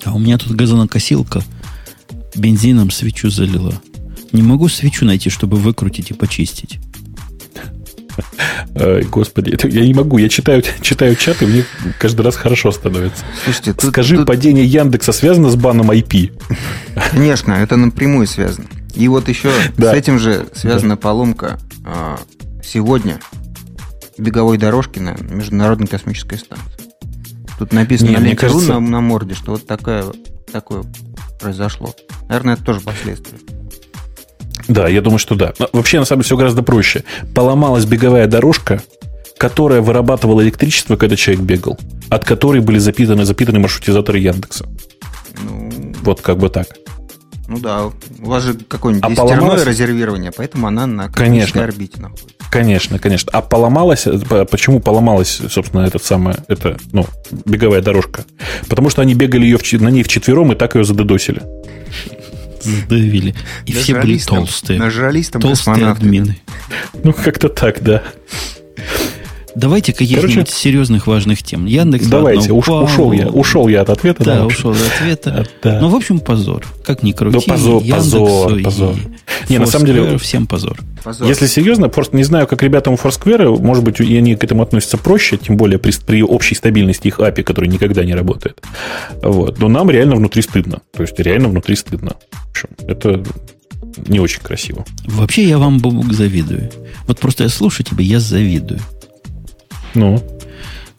[0.05, 1.43] А у меня тут газонокосилка
[2.35, 3.75] бензином свечу залила.
[4.33, 6.79] Не могу свечу найти, чтобы выкрутить и почистить.
[9.11, 10.19] Господи, я не могу.
[10.19, 11.65] Я читаю, читаю чат, и мне
[11.99, 13.25] каждый раз хорошо становится.
[13.45, 14.27] Слушайте, тут, Скажи, тут...
[14.27, 16.33] падение Яндекса связано с баном IP?
[17.13, 18.67] Конечно, это напрямую связано.
[18.95, 19.93] И вот еще да.
[19.93, 21.01] с этим же связана да.
[21.01, 22.19] поломка а,
[22.63, 23.21] сегодня
[24.19, 26.83] беговой дорожки на Международной космической станции.
[27.59, 28.75] Тут написано Не, на ленте кажется...
[28.75, 30.05] на, на морде, что вот такая,
[30.53, 30.85] такое
[31.41, 31.95] произошло.
[32.29, 33.39] Наверное, это тоже последствия.
[34.69, 35.55] Да, я думаю, что да.
[35.59, 37.05] Но вообще, на самом деле, все гораздо проще.
[37.35, 38.83] Поломалась беговая дорожка,
[39.39, 41.79] которая вырабатывала электричество, когда человек бегал,
[42.11, 44.67] от которой были запитаны, запитаны маршрутизаторы Яндекса.
[45.43, 46.67] Ну, вот как бы так.
[47.49, 49.65] Ну да, у вас же какое-нибудь а поломалось...
[49.65, 52.35] резервирование, поэтому она на конечно, орбите находится.
[52.51, 53.31] Конечно, конечно.
[53.33, 54.07] А поломалась,
[54.51, 57.07] почему поломалась, собственно, этот самая, это, ну,
[57.45, 58.25] беговая дорожка?
[58.69, 61.43] Потому что они бегали ее в, на ней вчетвером и так ее задедосили
[62.67, 63.35] задавили.
[63.65, 64.79] И все были толстые.
[64.79, 66.41] Нажрались там толстые админы.
[67.03, 68.03] Ну, как-то так, да.
[69.57, 71.65] Давайте каких-нибудь серьезных важных тем.
[71.65, 74.23] Яндекс Давайте, уш, ушел я, ушел я от ответа.
[74.23, 75.47] Да, да ушел от ответа.
[75.63, 75.81] Да.
[75.81, 76.63] Ну, в общем, позор.
[76.85, 77.37] Как ни крути.
[77.37, 78.97] Ну, позор, позор, позор.
[79.49, 80.19] Не, на самом деле...
[80.19, 80.79] Всем позор.
[81.03, 81.27] позор.
[81.27, 84.99] Если серьезно, просто не знаю, как ребятам у Foursquare, может быть, они к этому относятся
[84.99, 88.61] проще, тем более при, при общей стабильности их API, который никогда не работает.
[89.23, 89.59] Вот.
[89.59, 90.81] Но нам реально внутри стыдно.
[90.93, 92.17] То есть, реально внутри стыдно.
[92.31, 93.25] В общем, это
[94.07, 94.85] не очень красиво.
[95.07, 96.71] Вообще, я вам, Бобук, завидую.
[97.07, 98.81] Вот просто я слушаю тебя, я завидую.
[99.97, 100.23] Ну?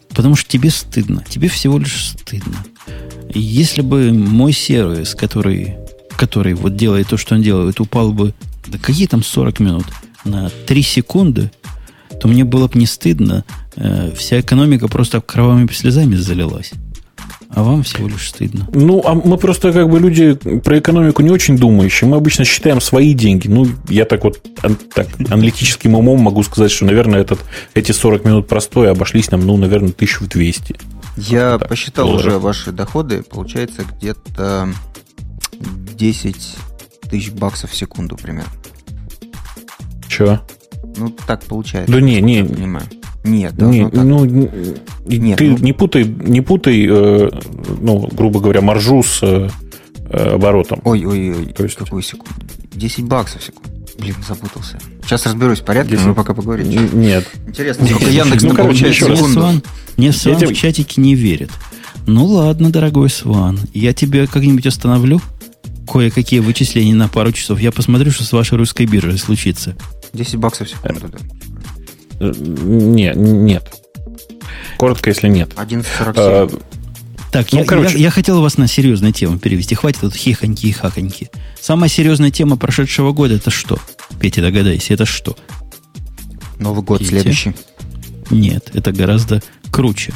[0.09, 1.23] Потому что тебе стыдно.
[1.29, 2.65] Тебе всего лишь стыдно.
[3.29, 5.75] Если бы мой сервис, который,
[6.17, 8.33] который вот делает то, что он делает, упал бы,
[8.65, 9.85] да какие там 40 минут,
[10.23, 11.51] на 3 секунды,
[12.19, 13.45] то мне было бы не стыдно.
[13.75, 16.71] Э, вся экономика просто кровавыми слезами залилась.
[17.49, 18.67] А вам всего лишь стыдно.
[18.73, 22.09] Ну, а мы просто как бы люди про экономику не очень думающие.
[22.09, 23.47] Мы обычно считаем свои деньги.
[23.47, 24.43] Ну, я так вот
[24.93, 27.39] так, аналитическим умом могу сказать, что, наверное, этот,
[27.73, 30.77] эти 40 минут простой обошлись нам, ну, наверное, 1200.
[31.17, 32.27] Я вот посчитал долларов.
[32.27, 33.23] уже ваши доходы.
[33.23, 34.69] Получается где-то
[35.95, 36.55] 10
[37.09, 38.51] тысяч баксов в секунду примерно.
[40.07, 40.41] Че?
[40.97, 41.91] Ну, так получается.
[41.91, 42.43] Да не, не.
[42.43, 42.85] Понимаю.
[43.23, 44.03] Нет, не, так.
[44.03, 44.25] ну,
[45.07, 45.57] Нет, ты ну...
[45.57, 47.29] не путай, не путай, э,
[47.81, 49.49] ну, грубо говоря, маржу с э,
[50.09, 50.81] оборотом.
[50.83, 51.75] Ой, ой, ой, То есть...
[51.75, 52.35] какую секунду?
[52.73, 53.69] 10 баксов в секунду.
[53.97, 54.79] Блин, запутался.
[55.03, 56.05] Сейчас разберусь в порядке, 10...
[56.07, 56.69] но пока поговорим.
[56.99, 57.25] Нет.
[57.47, 59.27] Интересно, сколько Яндекс ну, получает в секунду.
[59.27, 59.63] Сван,
[59.97, 61.49] мне Сван в чатике не верит.
[62.05, 65.21] Ну ладно, дорогой Сван, я тебе как-нибудь остановлю
[65.91, 67.59] кое-какие вычисления на пару часов.
[67.59, 69.75] Я посмотрю, что с вашей русской биржей случится.
[70.13, 71.19] 10 баксов в секунду, да.
[72.19, 73.73] Нет, нет.
[74.77, 75.53] Коротко, если нет.
[75.55, 76.13] 11.47.
[76.15, 76.49] А,
[77.31, 77.93] так, ну, я, короче.
[77.93, 79.75] я, я хотел вас на серьезную тему перевести.
[79.75, 81.29] Хватит тут хихоньки и хаконьки.
[81.59, 83.79] Самая серьезная тема прошедшего года это что?
[84.19, 85.35] Петя, догадайся, это что?
[86.59, 87.11] Новый год Петя?
[87.11, 87.53] следующий?
[88.29, 89.41] Нет, это гораздо
[89.71, 90.13] круче.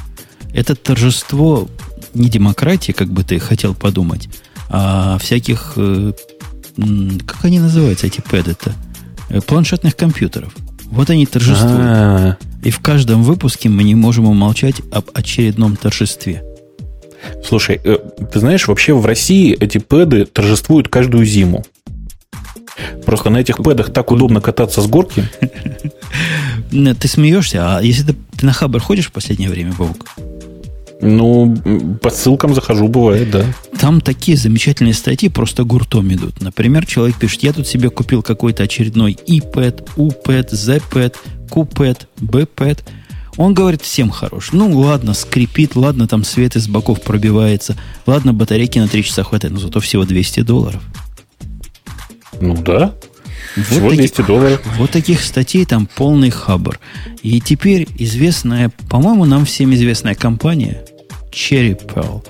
[0.54, 1.70] Это торжество
[2.14, 4.28] не демократии, как бы ты хотел подумать,
[4.70, 6.14] а всяких, э,
[7.26, 8.74] как они называются, эти пэды-то?
[9.30, 10.54] Э, планшетных компьютеров.
[10.86, 11.80] Вот они торжествуют.
[11.80, 12.51] А-а-а.
[12.64, 16.44] И в каждом выпуске мы не можем умолчать об очередном торжестве.
[17.44, 17.98] Слушай, э,
[18.32, 21.66] ты знаешь, вообще в России эти пэды торжествуют каждую зиму.
[23.06, 25.24] Просто на этих пэдах так удобно кататься с горки.
[26.72, 30.08] Ты смеешься, а если ты, ты на Хабр ходишь в последнее время, Баук?
[31.02, 33.46] Ну, по ссылкам захожу, бывает, да.
[33.80, 36.42] Там такие замечательные статьи просто гуртом идут.
[36.42, 41.16] Например, человек пишет, я тут себе купил какой-то очередной iPad, UPad, ZPad,
[41.50, 42.80] QPad, BPad.
[43.38, 44.50] Он говорит, всем хорош.
[44.52, 49.54] Ну, ладно, скрипит, ладно, там свет из боков пробивается, ладно, батарейки на 3 часа хватает,
[49.54, 50.84] но зато всего 200 долларов.
[52.40, 52.94] Ну да,
[53.56, 54.62] вот Всего таких, 200 долларов.
[54.78, 56.80] Вот таких статей там полный хабр.
[57.22, 60.84] И теперь известная, по-моему, нам всем известная компания
[61.32, 62.26] Cherry Pearl,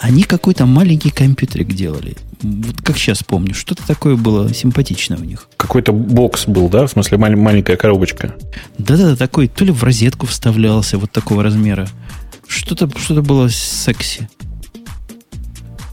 [0.00, 2.16] они какой-то маленький компьютерик делали.
[2.42, 5.48] Вот как сейчас помню, что-то такое было симпатичное у них.
[5.56, 6.86] Какой-то бокс был, да?
[6.86, 8.34] В смысле, мал- маленькая коробочка.
[8.78, 11.88] Да-да-да, такой, то ли в розетку вставлялся вот такого размера.
[12.46, 14.28] Что-то что было секси.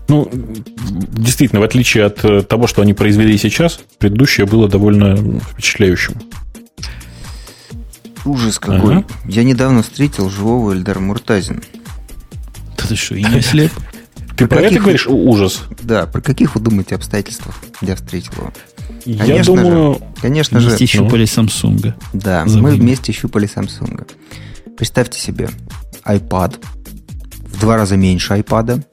[0.07, 6.15] Ну, действительно, в отличие от э, того, что они произвели сейчас, предыдущее было довольно впечатляющим.
[8.25, 8.97] Ужас какой.
[8.97, 9.05] Ага.
[9.25, 11.61] Я недавно встретил живого Эльдара Муртазина.
[12.77, 13.71] Да ты что, и не слеп?
[14.37, 15.61] Ты про это говоришь ужас?
[15.83, 18.53] Да, про каких вы думаете обстоятельствах я встретил его?
[19.05, 20.01] Я думаю...
[20.21, 20.69] Конечно же...
[20.69, 21.93] Вместе щупали Samsung.
[22.13, 24.09] Да, мы вместе щупали Samsung.
[24.75, 25.49] Представьте себе
[26.05, 26.55] iPad
[27.41, 28.83] в два раза меньше iPad,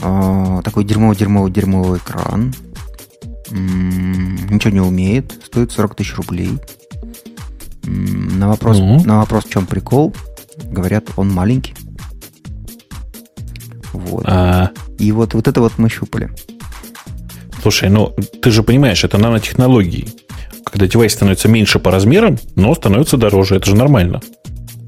[0.00, 2.54] э, такой дерьмовый-дерьмовый-дерьмовый экран.
[3.50, 5.40] М-м, ничего не умеет.
[5.44, 6.58] Стоит 40 тысяч рублей.
[7.84, 9.02] М-м, на вопрос, ну.
[9.04, 10.14] на вопрос, в чем прикол,
[10.64, 11.74] говорят, он маленький.
[13.92, 14.24] Вот.
[14.26, 14.70] А...
[14.98, 16.30] И вот, вот это вот мы щупали.
[17.62, 20.08] Слушай, ну ты же понимаешь, это нанотехнологии.
[20.64, 23.56] Когда девайс становится меньше по размерам, но становится дороже.
[23.56, 24.20] Это же нормально.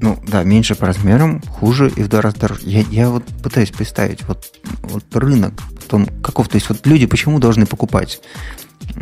[0.03, 2.63] Ну, да, меньше по размерам, хуже и в два раза дороже.
[2.65, 4.43] Я, я вот пытаюсь представить, вот,
[4.81, 5.53] вот рынок,
[5.91, 8.19] он каков, то есть вот люди почему должны покупать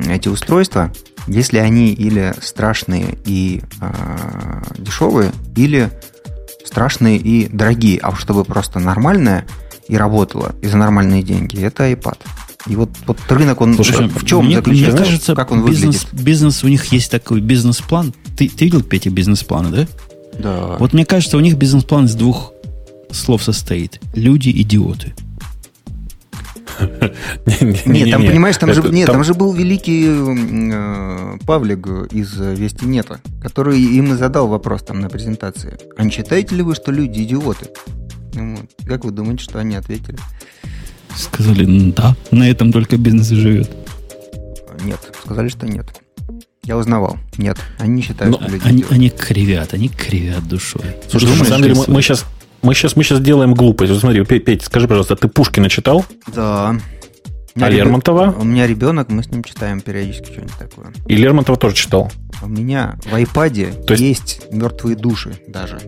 [0.07, 0.93] эти устройства,
[1.25, 5.89] если они или страшные и э, дешевые, или
[6.63, 9.47] страшные и дорогие, а чтобы просто нормальное
[9.87, 12.19] и работало и за нормальные деньги, это iPad.
[12.67, 14.97] И вот, вот рынок, он Слушай, в чем мне, заключается?
[14.97, 16.23] Мне кажется, как он бизнес, выглядит?
[16.23, 18.13] Бизнес, у них есть такой бизнес-план.
[18.37, 19.87] Ты, ты видел, Петя, бизнес-планы, да?
[20.41, 20.77] Да.
[20.79, 22.53] Вот мне кажется, у них бизнес-план из двух
[23.11, 23.99] слов состоит.
[24.13, 25.13] Люди-идиоты.
[27.85, 33.79] Нет, там, понимаешь, там же, нет, там же был великий э, Павлик из Вестинета, который
[33.79, 35.77] им и задал вопрос там на презентации.
[35.95, 37.67] А не считаете ли вы, что люди идиоты?
[38.33, 38.57] Ну
[38.87, 40.17] как вы думаете, что они ответили?
[41.15, 43.69] Сказали, да, на этом только бизнес и живет.
[44.83, 45.85] Нет, сказали, что нет.
[46.63, 47.17] Я узнавал.
[47.37, 50.83] Нет, они не считают, Но что люди они, они кривят, они кривят душой.
[51.09, 52.25] Слушай, Думаешь, на самом деле мы, мы сейчас
[52.61, 53.91] мы сейчас, мы сейчас делаем глупость.
[53.91, 56.05] Вот смотри, Петь, скажи, пожалуйста, ты Пушкина читал?
[56.27, 56.75] Да.
[57.59, 58.35] А Лермонтова?
[58.37, 60.93] У меня ребенок, мы с ним читаем периодически что-нибудь такое.
[61.07, 62.11] И Лермонтова тоже читал?
[62.43, 64.03] У меня в iPad То есть...
[64.03, 65.79] есть мертвые души даже.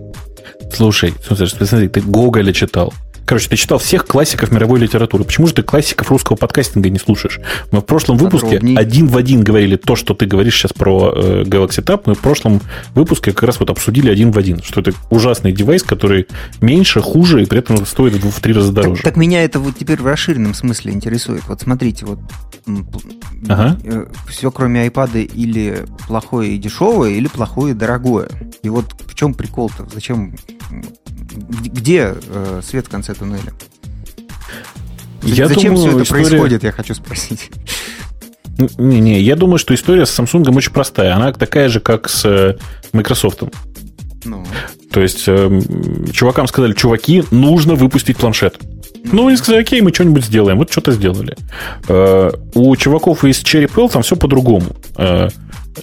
[0.73, 2.93] Слушай, смотри, смотри, ты Гоголя читал.
[3.25, 5.23] Короче, ты читал всех классиков мировой литературы.
[5.23, 7.39] Почему же ты классиков русского подкастинга не слушаешь?
[7.71, 8.75] Мы в прошлом выпуске Подробней.
[8.75, 12.03] один в один говорили то, что ты говоришь сейчас про э, Galaxy Tab.
[12.05, 12.61] Мы в прошлом
[12.95, 16.27] выпуске как раз вот обсудили один в один, что это ужасный девайс, который
[16.61, 19.01] меньше, хуже и при этом стоит в, в три раза дороже.
[19.01, 21.43] Так, так меня это вот теперь в расширенном смысле интересует.
[21.47, 22.19] Вот смотрите, вот
[23.47, 23.77] ага.
[23.83, 28.27] Э, все кроме iPad или плохое и дешевое, или плохое и дорогое.
[28.63, 29.87] И вот в чем прикол-то?
[29.93, 30.35] Зачем
[31.35, 33.53] где э, свет в конце туннеля?
[35.23, 36.25] Я Зачем думаю, все это история...
[36.25, 37.49] происходит, я хочу спросить.
[38.77, 41.15] Не-не, я думаю, что история с Samsung очень простая.
[41.15, 42.57] Она такая же, как с э,
[42.91, 43.43] Microsoft.
[44.25, 44.45] Ну.
[44.91, 45.61] То есть, э,
[46.11, 48.59] чувакам сказали, чуваки, нужно выпустить планшет.
[49.11, 50.57] Ну, они сказали, окей, мы что-нибудь сделаем.
[50.59, 51.35] Вот что-то сделали.
[51.87, 54.67] Э, у чуваков из Cherry Pell там все по-другому.
[54.97, 55.29] Э,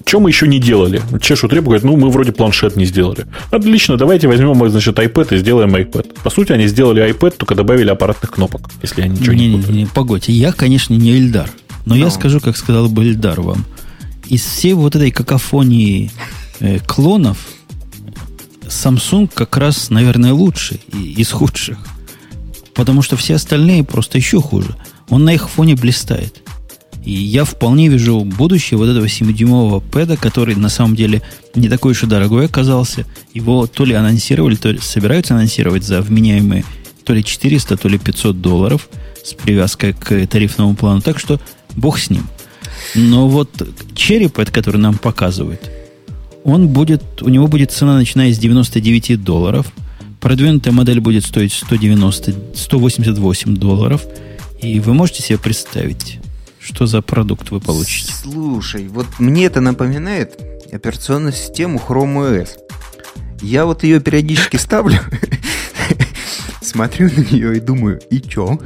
[0.07, 1.03] что мы еще не делали?
[1.21, 3.27] Чешут репу, говорят, ну, мы вроде планшет не сделали.
[3.51, 6.17] Отлично, давайте возьмем, значит, iPad и сделаем iPad.
[6.23, 9.73] По сути, они сделали iPad, только добавили аппаратных кнопок, если они ничего не, не, не,
[9.83, 11.51] не Погодьте, я, конечно, не Эльдар.
[11.87, 13.65] Но, но я скажу, как сказал бы Эльдар вам.
[14.29, 16.11] Из всей вот этой какофонии
[16.61, 17.39] э, клонов
[18.71, 21.79] Samsung как раз, наверное, лучший из худших.
[22.75, 24.77] Потому что все остальные просто еще хуже.
[25.09, 26.43] Он на их фоне блистает.
[27.05, 31.22] И я вполне вижу будущее вот этого 7-дюймового пэда, который на самом деле
[31.55, 33.06] не такой уж и дорогой оказался.
[33.32, 36.64] Его то ли анонсировали, то ли собираются анонсировать за вменяемые
[37.05, 38.89] то ли 400, то ли 500 долларов
[39.24, 41.01] с привязкой к тарифному плану.
[41.01, 41.40] Так что
[41.74, 42.27] бог с ним.
[42.94, 45.70] Но вот Pad, который нам показывают,
[46.44, 49.66] он будет, у него будет цена, начиная с 99 долларов.
[50.20, 54.06] Продвинутая модель будет стоить 190, 188 долларов.
[54.62, 56.18] И вы можете себе представить,
[56.61, 58.12] что за продукт вы получите?
[58.12, 60.39] Слушай, вот мне это напоминает
[60.73, 62.51] операционную систему Chrome OS.
[63.41, 64.99] Я вот ее периодически ставлю,
[66.61, 68.59] смотрю на нее и думаю, и чё?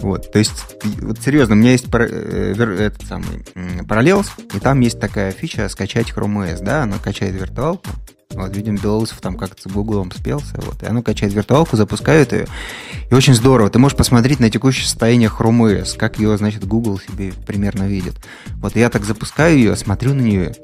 [0.00, 3.44] Вот, то есть, вот серьезно, у меня есть э, этот самый
[3.82, 7.88] Parallels, и там есть такая фича скачать Chrome OS, да, она качает виртуалку,
[8.34, 10.60] вот, видим, Белоусов там как-то с Гуглом спелся.
[10.60, 12.46] Вот, и оно качает виртуалку, запускает ее.
[13.10, 13.70] И очень здорово.
[13.70, 18.14] Ты можешь посмотреть на текущее состояние Chrome OS, как ее, значит, Google себе примерно видит.
[18.60, 20.54] Вот я так запускаю ее, смотрю на нее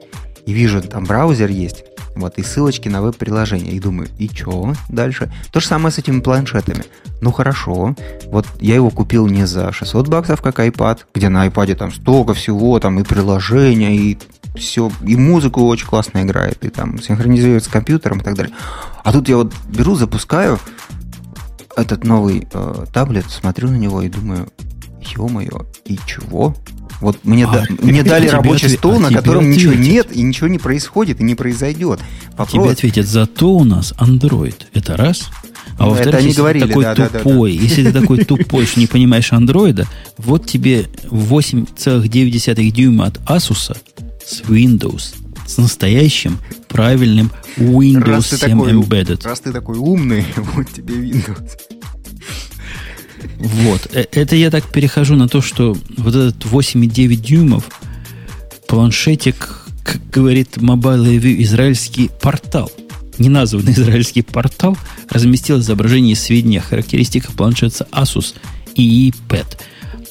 [0.47, 1.85] и вижу, там браузер есть.
[2.15, 3.73] Вот, и ссылочки на веб-приложение.
[3.73, 5.33] И думаю, и что дальше?
[5.51, 6.85] То же самое с этими планшетами.
[7.21, 7.97] Ну хорошо,
[8.27, 12.35] вот я его купил не за 600 баксов, как iPad, где на iPad там столько
[12.35, 14.19] всего, там и приложения, и
[14.55, 18.55] все, и музыку очень классно играет, и там синхронизирует с компьютером и так далее.
[19.03, 20.59] А тут я вот беру, запускаю
[21.77, 24.49] этот новый э, таблет, смотрю на него и думаю,
[25.17, 26.55] ё-моё, и чего?
[27.01, 29.57] Вот мне, а, да, мне дали рабочий ответ, стол, а на котором ответит.
[29.57, 32.01] ничего нет, и ничего не происходит, и не произойдет.
[32.37, 32.51] Вопрос...
[32.51, 34.55] Тебе ответят, зато у нас Android.
[34.73, 35.31] Это раз.
[35.77, 37.65] А ну, во-вторых, если говорили, ты такой да, тупой, да, да, да.
[37.65, 39.87] если ты такой тупой, что не понимаешь андроида,
[40.19, 43.77] вот тебе 8,9 дюйма от Asus
[44.25, 45.15] с Windows,
[45.47, 46.39] с настоящим
[46.69, 49.25] правильным Windows раз 7 такой, Embedded.
[49.25, 51.51] Раз ты такой умный, вот тебе Windows.
[53.39, 53.89] Вот.
[53.93, 57.69] Э, это я так перехожу на то, что вот этот 8,9 дюймов
[58.67, 62.71] планшетик, как говорит Mobile Review, израильский портал,
[63.19, 64.77] неназванный израильский портал,
[65.11, 68.35] разместил изображение и сведения о характеристиках планшета Asus
[68.77, 69.59] EE-Pad.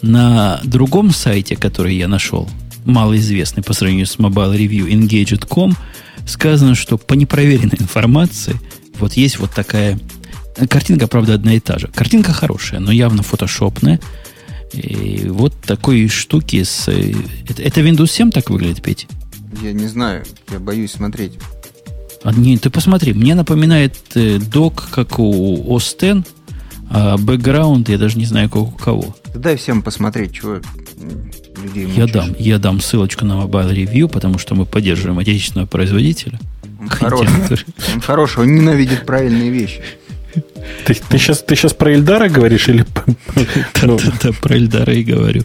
[0.02, 2.50] На другом сайте, который я нашел,
[2.86, 5.76] малоизвестный по сравнению с Mobile Review, Engaged.com,
[6.26, 8.60] сказано, что по непроверенной информации
[9.00, 10.00] вот есть вот такая
[10.70, 11.88] Картинка, правда, одна и та же.
[11.88, 14.00] Картинка хорошая, но явно фотошопная.
[14.72, 16.88] И вот такой штуки с...
[16.88, 19.08] Это, это Windows 7 так выглядит, Петь?
[19.62, 21.34] Я не знаю, я боюсь смотреть.
[22.24, 25.98] А, не, ты посмотри, мне напоминает э, док, как у X,
[26.90, 29.16] а бэкграунд я даже не знаю, как у кого.
[29.36, 30.60] дай всем посмотреть, чего
[31.64, 36.40] людей Я дам, я дам ссылочку на Mobile Review, потому что мы поддерживаем отечественного производителя.
[36.80, 39.82] Он хороший, он хороший, он ненавидит правильные вещи.
[40.86, 42.86] Ты, ты, сейчас, ты сейчас про Эльдара говоришь или...
[43.82, 44.00] Ну.
[44.22, 45.44] Да, про Эльдара и говорю.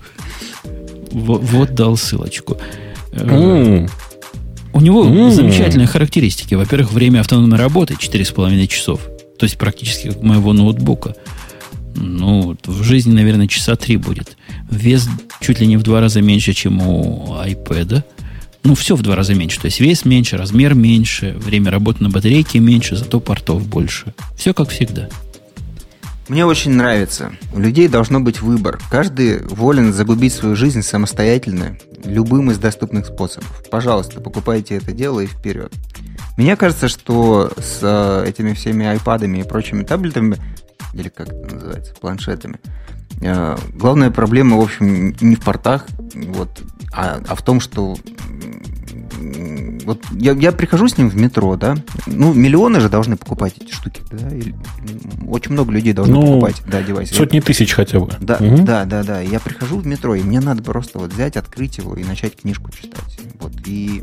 [1.10, 2.58] Вот, дал ссылочку.
[3.12, 3.86] Э,
[4.72, 6.54] у него замечательные характеристики.
[6.54, 9.00] Во-первых, время автономной работы 4,5 часов.
[9.38, 11.14] То есть практически как моего ноутбука.
[12.00, 14.36] Ну, в жизни, наверное, часа три будет.
[14.70, 15.08] Вес
[15.40, 18.04] чуть ли не в два раза меньше, чем у iPad.
[18.62, 19.60] Ну, все в два раза меньше.
[19.60, 24.14] То есть вес меньше, размер меньше, время работы на батарейке меньше, зато портов больше.
[24.36, 25.08] Все как всегда.
[26.28, 27.32] Мне очень нравится.
[27.54, 28.78] У людей должно быть выбор.
[28.90, 33.62] Каждый волен загубить свою жизнь самостоятельно, любым из доступных способов.
[33.70, 35.72] Пожалуйста, покупайте это дело и вперед.
[36.36, 40.36] Мне кажется, что с э, этими всеми айпадами и прочими таблетами,
[40.98, 42.60] или как это называется, планшетами,
[43.20, 46.62] э, главная проблема, в общем, не в портах, вот,
[46.92, 47.96] а, а в том, что
[49.84, 53.72] вот я, я прихожу с ним в метро, да, ну, миллионы же должны покупать эти
[53.72, 54.54] штуки, да, или,
[55.26, 57.14] очень много людей должны ну, покупать, да, девайсы.
[57.14, 58.10] Сотни тысяч хотя бы.
[58.20, 58.62] Да, угу.
[58.62, 59.20] да, да, да.
[59.20, 62.70] Я прихожу в метро, и мне надо просто вот взять, открыть его и начать книжку
[62.70, 63.20] читать.
[63.40, 64.02] Вот, и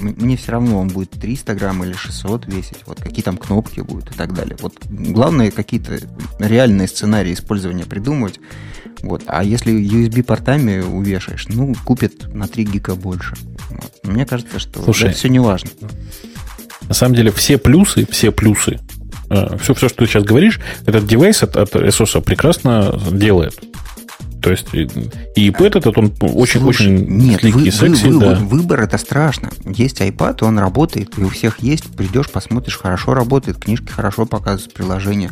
[0.00, 4.10] мне все равно он будет 300 грамм или 600 весить, вот, какие там кнопки будут
[4.10, 4.56] и так далее.
[4.60, 5.98] Вот, главное, какие-то
[6.38, 8.40] реальные сценарии использования придумывать,
[9.02, 9.22] вот.
[9.26, 13.34] А если USB-портами увешаешь, ну, купит на 3 гига больше.
[14.02, 15.70] Мне кажется, что Слушай, это все не важно.
[16.88, 18.80] На самом деле все плюсы, все плюсы,
[19.30, 23.58] все, э, все, что ты сейчас говоришь, этот девайс от, от ASUS прекрасно делает.
[24.42, 24.88] То есть и
[25.48, 28.06] iPad этот, он очень-очень нет, сликий, вы, секси.
[28.06, 28.34] Вы, да.
[28.34, 29.50] Выбор это страшно.
[29.64, 31.84] Есть iPad, он работает, и у всех есть.
[31.96, 35.30] Придешь, посмотришь, хорошо работает, книжки хорошо показывают, приложения.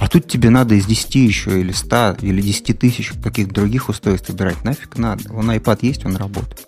[0.00, 4.30] А тут тебе надо из 10 еще, или 100, или 10 тысяч каких-то других устройств
[4.30, 4.64] выбирать.
[4.64, 5.30] Нафиг надо.
[5.32, 6.66] Он iPad есть, он работает.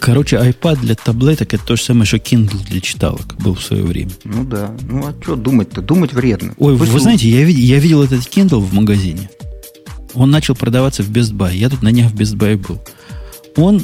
[0.00, 3.82] Короче, iPad для таблеток это то же самое, что Kindle для читалок был в свое
[3.82, 4.10] время.
[4.24, 4.74] Ну да.
[4.88, 5.82] Ну а что думать-то?
[5.82, 6.54] Думать вредно.
[6.58, 9.30] Ой, Пусть вы знаете, я, я видел этот Kindle в магазине.
[10.14, 11.56] Он начал продаваться в Best Buy.
[11.56, 12.80] Я тут на днях в Best Buy был.
[13.56, 13.82] Он...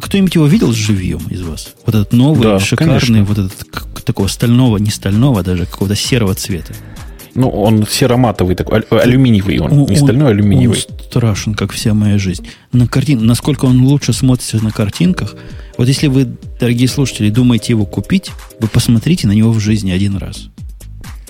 [0.00, 1.74] Кто-нибудь его видел живьем из вас?
[1.86, 3.24] Вот этот новый, да, шикарный, конечно.
[3.24, 6.74] вот этот такого стального, не стального даже, какого-то серого цвета.
[7.36, 10.78] Ну, он сероматовый такой, алюминиевый он, он не стальной, а алюминиевый.
[10.88, 12.48] Он страшен, как вся моя жизнь.
[12.72, 13.24] На картин...
[13.26, 15.36] Насколько он лучше смотрится на картинках.
[15.76, 16.26] Вот если вы,
[16.58, 20.48] дорогие слушатели, думаете его купить, вы посмотрите на него в жизни один раз.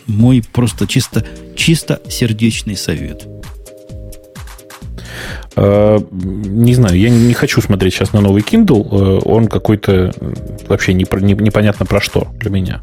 [0.06, 1.24] Мой просто чисто,
[1.56, 3.26] чисто сердечный совет.
[5.56, 8.86] А, не знаю, я не хочу смотреть сейчас на новый Kindle.
[8.92, 10.12] Э, он какой-то
[10.68, 12.82] вообще непонятно про что для меня.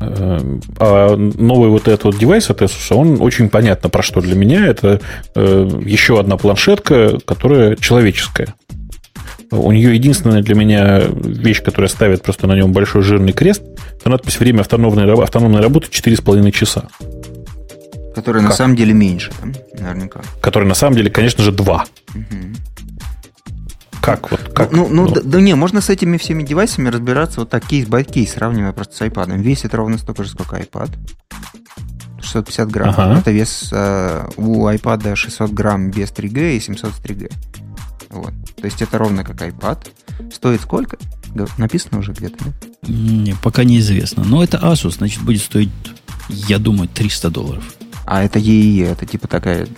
[0.00, 4.66] А новый вот этот вот девайс от Asus, он очень понятно про что для меня.
[4.66, 5.00] Это
[5.34, 8.54] э, еще одна планшетка, которая человеческая.
[9.50, 13.62] У нее единственная для меня вещь, которая ставит просто на нем большой жирный крест,
[13.98, 16.84] это надпись «Время автономной, автономной работы 4,5 часа».
[18.14, 18.50] Которая как?
[18.50, 19.32] на самом деле меньше,
[19.78, 20.20] наверняка.
[20.40, 21.84] Которая на самом деле, конечно же, 2.
[22.14, 22.24] Угу.
[24.00, 24.30] Как?
[24.30, 24.72] Вот, как?
[24.72, 25.14] Ну, ну, ну.
[25.14, 28.72] Да, да не, можно с этими всеми девайсами разбираться вот так кейс бай кейс, сравнивая
[28.72, 29.38] просто с iPad.
[29.38, 30.90] Весит ровно столько же, сколько iPad.
[32.22, 32.94] 650 грамм.
[32.96, 33.18] Ага.
[33.18, 37.32] Это вес э, у iPad 600 грамм без 3G и 700 с 3G.
[38.10, 38.32] Вот.
[38.56, 39.88] То есть это ровно как iPad.
[40.32, 40.96] Стоит сколько?
[41.58, 42.54] Написано уже где-то, нет?
[42.88, 44.24] Не, пока неизвестно.
[44.24, 45.70] Но это Asus, значит, будет стоить,
[46.28, 47.64] я думаю, 300 долларов.
[48.04, 49.68] А это EE, это типа такая...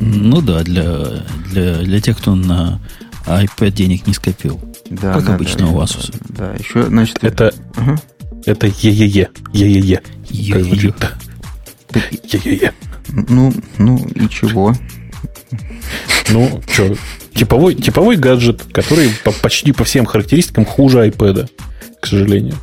[0.00, 2.80] Ну да, для, для, для тех, кто на
[3.26, 4.60] а iPad денег не скопил.
[4.90, 6.10] Да, как да, обычно да, у вас.
[6.28, 7.22] Да, да, еще, значит...
[7.22, 7.96] Это, ага.
[8.46, 9.28] это е-е-е.
[9.52, 10.00] Е-е-е.
[10.30, 10.94] Е-е-е.
[12.24, 12.72] Е-е-е.
[13.28, 14.74] Ну, ну и чего?
[16.30, 16.96] Ну, что,
[17.34, 21.48] типовой, типовой гаджет, который по, почти по всем характеристикам хуже iPad,
[22.00, 22.54] к сожалению.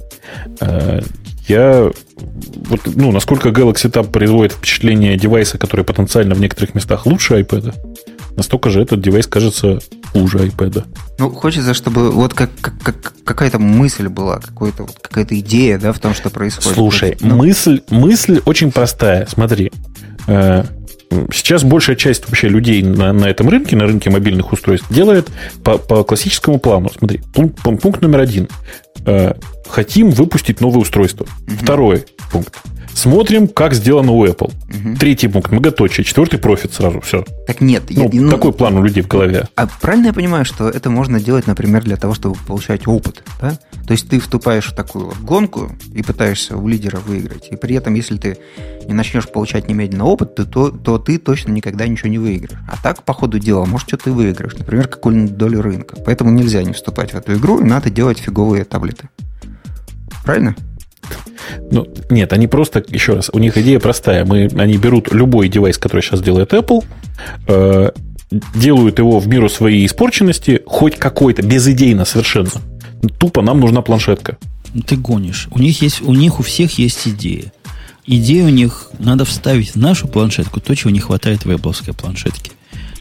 [0.59, 1.01] Э,
[1.47, 1.91] Я
[2.69, 7.73] вот, ну, насколько Galaxy Tab производит впечатление девайса, который потенциально в некоторых местах лучше iPad,
[8.35, 9.79] настолько же этот девайс кажется
[10.11, 10.85] хуже iPad.
[11.19, 15.93] Ну, хочется, чтобы вот как, как, как какая-то мысль была, какая-то вот, какая-то идея, да,
[15.93, 16.73] в том, что происходит.
[16.73, 17.35] Слушай, ну...
[17.35, 19.25] мысль, мысль очень простая.
[19.27, 19.71] Смотри,
[20.27, 20.63] э,
[21.33, 25.29] сейчас большая часть вообще людей на, на этом рынке, на рынке мобильных устройств, делает
[25.63, 26.89] по, по классическому плану.
[26.97, 28.47] Смотри, пункт, пункт номер один.
[29.05, 29.33] Э,
[29.67, 31.25] хотим выпустить новое устройство.
[31.47, 31.55] Угу.
[31.61, 32.55] Второй пункт.
[32.93, 34.51] Смотрим, как сделано у Apple.
[34.69, 34.97] Угу.
[34.97, 36.03] Третий пункт многоточие.
[36.03, 37.01] Четвертый профит сразу.
[37.01, 37.25] Все.
[37.47, 37.83] Так нет.
[37.89, 39.47] Ну, я, ну, такой план у людей в голове.
[39.55, 43.23] А правильно я понимаю, что это можно делать, например, для того, чтобы получать опыт?
[43.41, 43.57] Да?
[43.85, 47.49] То есть ты вступаешь в такую вот гонку и пытаешься у лидера выиграть.
[47.51, 48.37] И при этом, если ты
[48.87, 52.59] не начнешь получать немедленно опыт, то, то, то ты точно никогда ничего не выиграешь.
[52.69, 54.55] А так, по ходу дела, может, что ты выиграешь.
[54.55, 55.97] Например, какую-нибудь долю рынка.
[56.05, 59.09] Поэтому нельзя не вступать в эту игру, и надо делать фиговые таблеты.
[60.23, 60.55] Правильно?
[61.71, 64.25] Ну, нет, они просто, еще раз, у них идея простая.
[64.25, 66.83] Мы, они берут любой девайс, который сейчас делает Apple,
[67.47, 67.91] э,
[68.55, 72.49] делают его в меру своей испорченности, хоть какой-то, безидейно совершенно.
[73.19, 74.37] Тупо нам нужна планшетка.
[74.87, 75.47] Ты гонишь.
[75.51, 77.51] У них есть, у них у всех есть идея.
[78.05, 82.51] Идея у них надо вставить в нашу планшетку то, чего не хватает в Apple планшетке.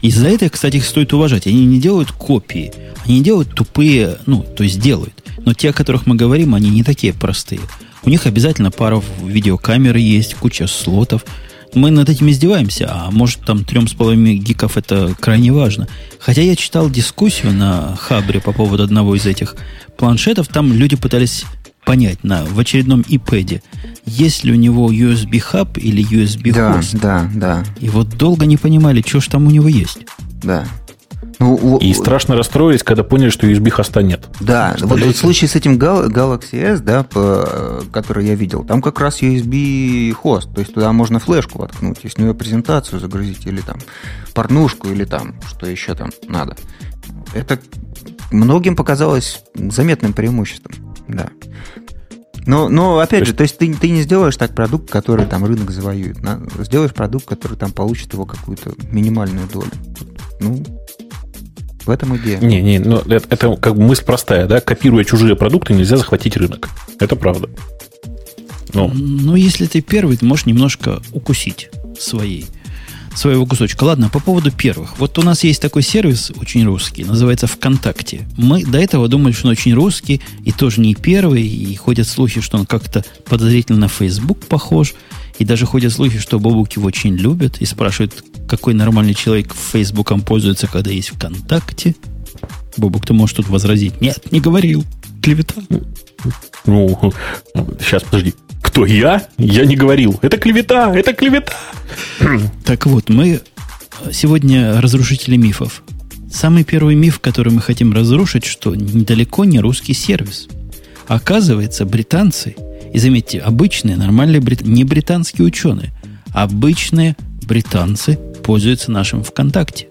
[0.03, 1.47] И за это, кстати, их стоит уважать.
[1.47, 2.73] Они не делают копии,
[3.05, 5.13] они делают тупые, ну, то есть делают.
[5.45, 7.61] Но те, о которых мы говорим, они не такие простые.
[8.03, 11.25] У них обязательно пара видеокамеры есть, куча слотов.
[11.73, 15.87] Мы над этим издеваемся, а может там трем с половиной гиков это крайне важно.
[16.19, 19.55] Хотя я читал дискуссию на Хабре по поводу одного из этих
[19.97, 21.45] планшетов, там люди пытались
[21.85, 23.61] понять на, в очередном iPad,
[24.05, 26.93] есть ли у него USB хаб или USB хост.
[26.95, 27.63] Да, да, да.
[27.79, 30.05] И вот долго не понимали, что же там у него есть.
[30.43, 30.65] Да.
[31.39, 34.29] Ну, и страшно расстроились, когда поняли, что USB хоста нет.
[34.39, 38.81] Да, вот, вот в случае с этим Galaxy S, да, по, который я видел, там
[38.81, 43.45] как раз USB хост, то есть туда можно флешку воткнуть, и с нее презентацию загрузить,
[43.45, 43.77] или там
[44.33, 46.55] порнушку, или там, что еще там надо.
[47.33, 47.59] Это
[48.31, 50.73] многим показалось заметным преимуществом,
[51.07, 51.29] да.
[52.45, 55.45] Но, но опять то же, то есть ты, ты не сделаешь так продукт, который там
[55.45, 56.17] рынок завоюет.
[56.59, 59.71] Сделаешь продукт, который там получит его какую-то минимальную долю.
[60.41, 60.61] Ну,
[61.85, 62.39] в этом идея.
[62.39, 64.59] Не, не, ну это, это как бы мысль простая, да?
[64.61, 66.69] Копируя чужие продукты, нельзя захватить рынок.
[66.99, 67.49] Это правда.
[68.73, 71.69] Ну, ну если ты первый, ты можешь немножко укусить
[71.99, 72.47] своей,
[73.15, 73.83] своего кусочка.
[73.83, 74.97] Ладно, по поводу первых.
[74.99, 78.27] Вот у нас есть такой сервис очень русский, называется ВКонтакте.
[78.37, 82.41] Мы до этого думали, что он очень русский, и тоже не первый, и ходят слухи,
[82.41, 84.93] что он как-то подозрительно на Facebook похож.
[85.39, 90.21] И даже ходят слухи, что Бобук его очень любят и спрашивают, какой нормальный человек Фейсбуком
[90.21, 91.95] пользуется, когда есть ВКонтакте.
[92.77, 93.99] Бобук, ты можешь тут возразить.
[93.99, 94.83] Нет, не говорил.
[95.21, 95.55] Клевета.
[96.65, 97.13] Ну,
[97.79, 98.33] сейчас, подожди.
[98.73, 99.27] Кто я?
[99.37, 100.19] Я не говорил.
[100.21, 101.53] Это клевета, это клевета.
[102.65, 103.39] Так вот, мы
[104.11, 105.83] сегодня разрушители мифов.
[106.31, 110.47] Самый первый миф, который мы хотим разрушить, что недалеко не русский сервис.
[111.07, 112.55] Оказывается, британцы–
[112.93, 114.61] и заметьте, обычные, нормальные, брит...
[114.61, 115.91] не британские ученые,
[116.31, 119.87] обычные британцы пользуются нашим ВКонтакте.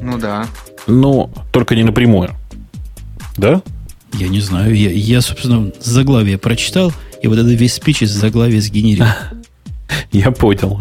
[0.00, 0.46] Ну да.
[0.88, 2.30] Но только не напрямую.
[3.36, 3.62] Да?
[4.14, 4.74] Я не знаю.
[4.74, 6.92] Я, я собственно, заглавие прочитал,
[7.22, 9.06] и вот этот весь спич из заглавия сгенерил.
[10.12, 10.80] Я понял.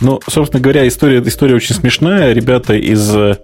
[0.00, 2.32] Ну, собственно говоря, история, история очень смешная.
[2.32, 3.36] Ребята из, э,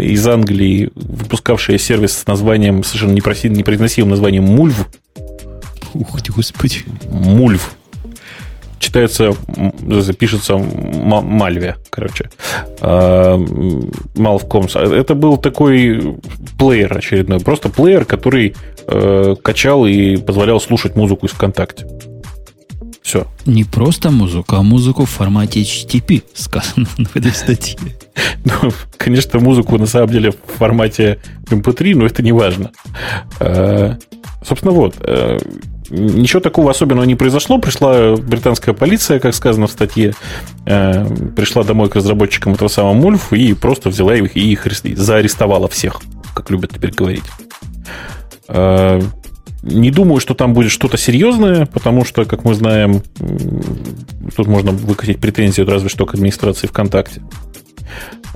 [0.00, 4.86] из Англии, выпускавшие сервис с названием, совершенно непроизносимым названием Мульв,
[5.94, 6.84] Ух ты, господи.
[7.10, 7.74] Мульв.
[8.78, 9.32] Читается,
[10.18, 12.30] пишется Мальве, короче.
[12.80, 14.76] Малвкомс.
[14.76, 16.16] А, Это был такой
[16.58, 17.40] плеер очередной.
[17.40, 18.54] Просто плеер, который
[18.86, 21.86] э, качал и позволял слушать музыку из ВКонтакте.
[23.02, 23.26] Все.
[23.46, 27.78] Не просто музыку, а музыку в формате HTTP, сказано в этой статье.
[28.44, 31.18] Ну, конечно, музыку на самом деле в формате
[31.48, 32.72] MP3, но это не важно.
[33.38, 33.94] Э,
[34.44, 34.96] собственно, вот.
[35.90, 37.58] Ничего такого особенного не произошло.
[37.58, 40.14] Пришла британская полиция, как сказано в статье,
[40.66, 44.66] э, пришла домой к разработчикам этого самого Мульф и просто взяла их и их
[44.96, 46.00] заарестовала всех,
[46.34, 47.24] как любят теперь говорить.
[48.48, 49.00] Э,
[49.62, 53.02] не думаю, что там будет что-то серьезное, потому что, как мы знаем,
[54.36, 57.22] тут можно выкатить претензию разве что к администрации ВКонтакте.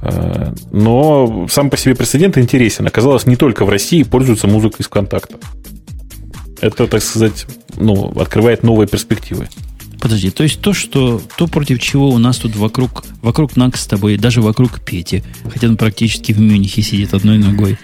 [0.00, 2.86] Э, но сам по себе прецедент интересен.
[2.86, 5.36] Оказалось, не только в России пользуются музыкой из ВКонтакта
[6.62, 9.48] это, так сказать, ну, открывает новые перспективы.
[10.00, 13.86] Подожди, то есть то, что то, против чего у нас тут вокруг, вокруг нас с
[13.86, 17.78] тобой, даже вокруг Пети, хотя он практически в Мюнхе сидит одной ногой,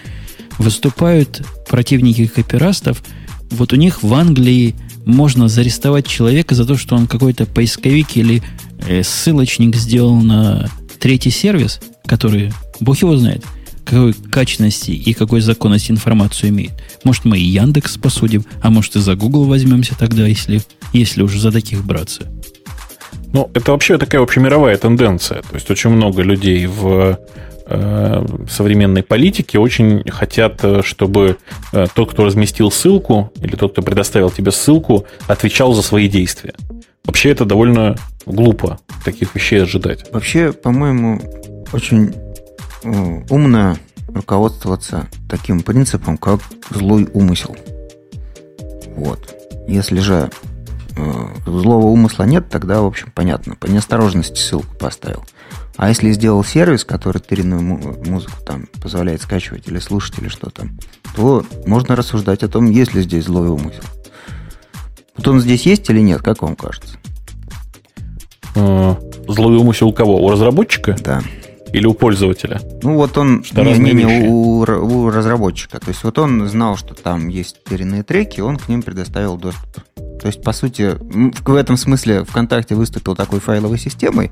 [0.57, 3.03] выступают противники копирастов,
[3.51, 4.75] вот у них в Англии
[5.05, 8.41] можно зарестовать человека за то, что он какой-то поисковик или
[8.87, 10.69] э, ссылочник сделал на
[10.99, 13.43] третий сервис, который, бог его знает,
[13.89, 16.73] какой качественности и какой законности информацию имеет.
[17.03, 20.61] Может, мы и Яндекс посудим, а может, и за Google возьмемся тогда, если,
[20.93, 22.23] если уже за таких браться.
[23.33, 25.41] Ну, это вообще такая общемировая тенденция.
[25.41, 27.19] То есть очень много людей в
[27.65, 31.37] э, современной политике очень хотят, э, чтобы
[31.71, 36.53] э, тот, кто разместил ссылку, или тот, кто предоставил тебе ссылку, отвечал за свои действия.
[37.05, 37.95] Вообще это довольно
[38.25, 40.05] глупо таких вещей ожидать.
[40.11, 41.21] Вообще, по-моему,
[41.71, 42.13] очень
[42.83, 43.77] умно
[44.07, 46.39] руководствоваться таким принципом, как
[46.71, 47.55] злой умысел.
[48.95, 49.35] Вот.
[49.67, 50.29] Если же
[50.97, 53.55] э, злого умысла нет, тогда, в общем, понятно.
[53.55, 55.23] По неосторожности ссылку поставил.
[55.77, 60.77] А если сделал сервис, который тыренную музыку там позволяет скачивать или слушать, или что там,
[61.15, 63.83] то можно рассуждать о том, есть ли здесь злой умысел.
[65.15, 66.97] Вот он здесь есть или нет, как вам кажется?
[68.55, 68.95] Э,
[69.27, 70.21] злой умысел у кого?
[70.21, 70.97] У разработчика?
[71.01, 71.21] Да.
[71.73, 72.61] Или у пользователя?
[72.81, 73.43] Ну, вот он...
[73.43, 75.79] Что не, не, не, у, у разработчика.
[75.79, 79.83] То есть, вот он знал, что там есть перенные треки, он к ним предоставил доступ.
[80.19, 84.31] То есть, по сути, в этом смысле ВКонтакте выступил такой файловой системой.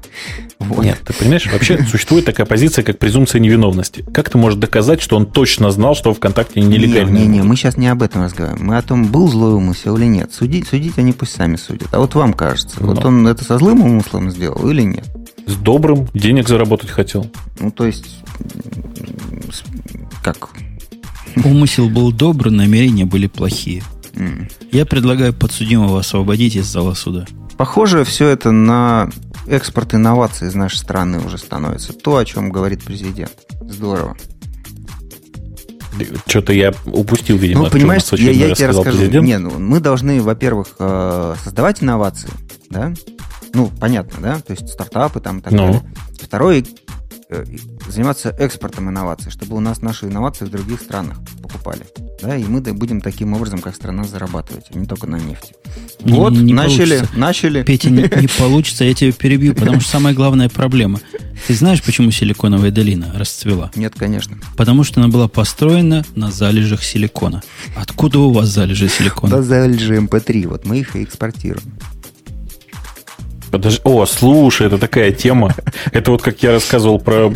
[0.60, 0.84] Вот.
[0.84, 4.04] Нет, ты понимаешь, вообще существует такая позиция, как презумпция невиновности.
[4.14, 7.16] Как ты можешь доказать, что он точно знал, что ВКонтакте нелегально?
[7.18, 8.66] Не, не, не, мы сейчас не об этом разговариваем.
[8.66, 10.34] Мы о том, был злой умысел или нет.
[10.34, 11.88] Судить, судить они пусть сами судят.
[11.94, 12.88] А вот вам кажется, Но.
[12.88, 15.06] вот он это со злым умыслом сделал или нет?
[15.48, 17.32] С добрым, денег заработать хотел.
[17.60, 18.20] Ну, то есть,
[20.24, 20.50] как?
[21.44, 23.82] Умысел был добрый, намерения были плохие.
[24.72, 27.26] Я предлагаю подсудимого освободить из зала суда.
[27.58, 29.10] Похоже, все это на
[29.48, 31.94] экспорт инноваций из нашей страны уже становится.
[31.94, 33.34] То, о чем говорит президент.
[33.62, 34.16] Здорово.
[36.28, 37.64] Что-то я упустил, видимо.
[37.64, 38.98] Ну, понимаешь, я, я тебе расскажу.
[38.98, 39.26] Президент.
[39.26, 42.30] Не, ну, мы должны, во-первых, э, создавать инновации,
[42.70, 42.94] да?
[43.54, 44.40] Ну, понятно, да?
[44.40, 45.58] То есть стартапы там и так ну.
[45.60, 45.84] далее.
[46.22, 46.64] Второе,
[47.30, 47.44] Э,
[47.90, 51.82] заниматься экспортом инноваций, чтобы у нас наши инновации в других странах покупали.
[52.22, 55.54] Да, и мы будем таким образом, как страна, зарабатывать, а не только на нефти.
[56.06, 57.20] Не, вот, не начали, получится.
[57.20, 57.64] начали.
[57.64, 61.02] Петя, не, не получится, я тебя перебью, потому что самая главная проблема.
[61.48, 63.72] Ты знаешь, почему силиконовая долина расцвела?
[63.76, 64.38] Нет, конечно.
[64.56, 67.44] Потому что она была построена на залежах силикона.
[67.76, 69.36] Откуда у вас залежи силикона?
[69.36, 71.74] Да залежи МП3, эм вот мы их и экспортируем.
[73.52, 73.80] Подожди.
[73.84, 75.56] О, слушай, это такая тема.
[75.92, 77.28] Это вот как я рассказывал про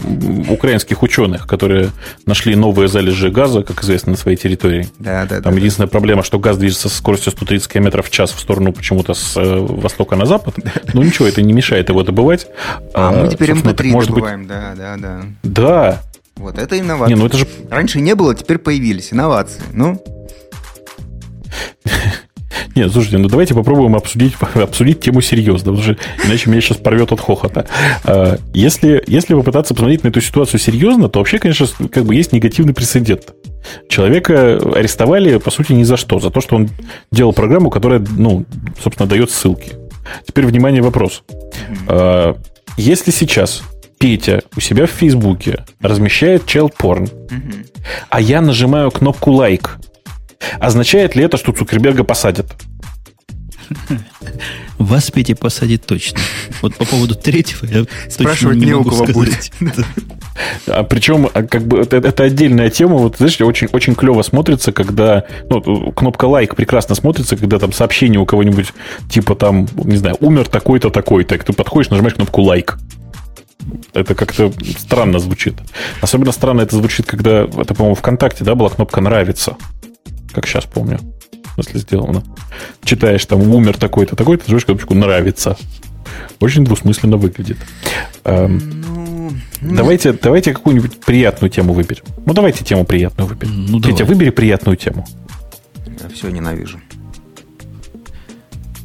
[0.49, 1.89] украинских ученых, которые
[2.25, 4.87] нашли новые залежи газа, как известно, на своей территории.
[4.99, 5.91] Да, да, Там да, единственная да.
[5.91, 9.55] проблема, что газ движется со скоростью 130 км в час в сторону почему-то с э,
[9.57, 10.55] востока на запад.
[10.93, 12.47] Ну ничего, это не мешает его добывать.
[12.93, 14.49] А, а мы теперь МП3 может добываем, быть...
[14.49, 15.21] да, да, да.
[15.43, 16.01] Да.
[16.35, 17.15] Вот это инновация.
[17.15, 17.47] Не, ну это же...
[17.69, 19.61] Раньше не было, теперь появились инновации.
[19.73, 20.01] Ну,
[22.75, 27.11] нет, слушайте, ну давайте попробуем обсудить, обсудить тему серьезно, потому что иначе меня сейчас порвет
[27.11, 27.67] от хохота.
[28.03, 32.31] А, если, если попытаться посмотреть на эту ситуацию серьезно, то вообще, конечно, как бы есть
[32.31, 33.33] негативный прецедент.
[33.89, 36.19] Человека арестовали, по сути, ни за что.
[36.19, 36.69] За то, что он
[37.11, 38.45] делал программу, которая, ну,
[38.81, 39.73] собственно, дает ссылки.
[40.25, 41.23] Теперь, внимание, вопрос.
[41.87, 42.35] А,
[42.77, 43.63] если сейчас
[43.99, 47.07] Петя у себя в Фейсбуке размещает челпорн,
[48.09, 49.77] а я нажимаю кнопку лайк,
[50.59, 52.47] Означает ли это, что Цукерберга посадят?
[54.77, 56.19] Вас, Петя, посадит точно.
[56.61, 59.51] Вот по поводу третьего я Спрашивать точно не, не могу сказать.
[59.59, 59.85] Будет.
[60.67, 62.97] А причем, а, как бы, это, это отдельная тема.
[62.97, 65.25] Вот, знаешь, очень, очень клево смотрится, когда...
[65.49, 68.73] Ну, кнопка лайк прекрасно смотрится, когда там сообщение у кого-нибудь,
[69.09, 71.37] типа там, не знаю, умер такой-то, такой-то.
[71.37, 72.77] Ты подходишь, нажимаешь кнопку лайк.
[73.93, 75.55] Это как-то странно звучит.
[76.01, 79.57] Особенно странно это звучит, когда, это, по-моему, ВКонтакте, да, была кнопка «Нравится»
[80.31, 80.99] как сейчас помню.
[81.57, 82.23] Если сделано.
[82.83, 85.57] Читаешь там умер такой-то, такой-то, нажимаешь кнопочку нравится.
[86.39, 87.57] Очень двусмысленно выглядит.
[88.23, 88.81] Эм,
[89.61, 92.03] ну, давайте, давайте какую-нибудь приятную тему выберем.
[92.25, 93.65] Ну, давайте тему приятную выберем.
[93.65, 95.05] Ну, Петя, выбери приятную тему.
[96.01, 96.79] Я все ненавижу.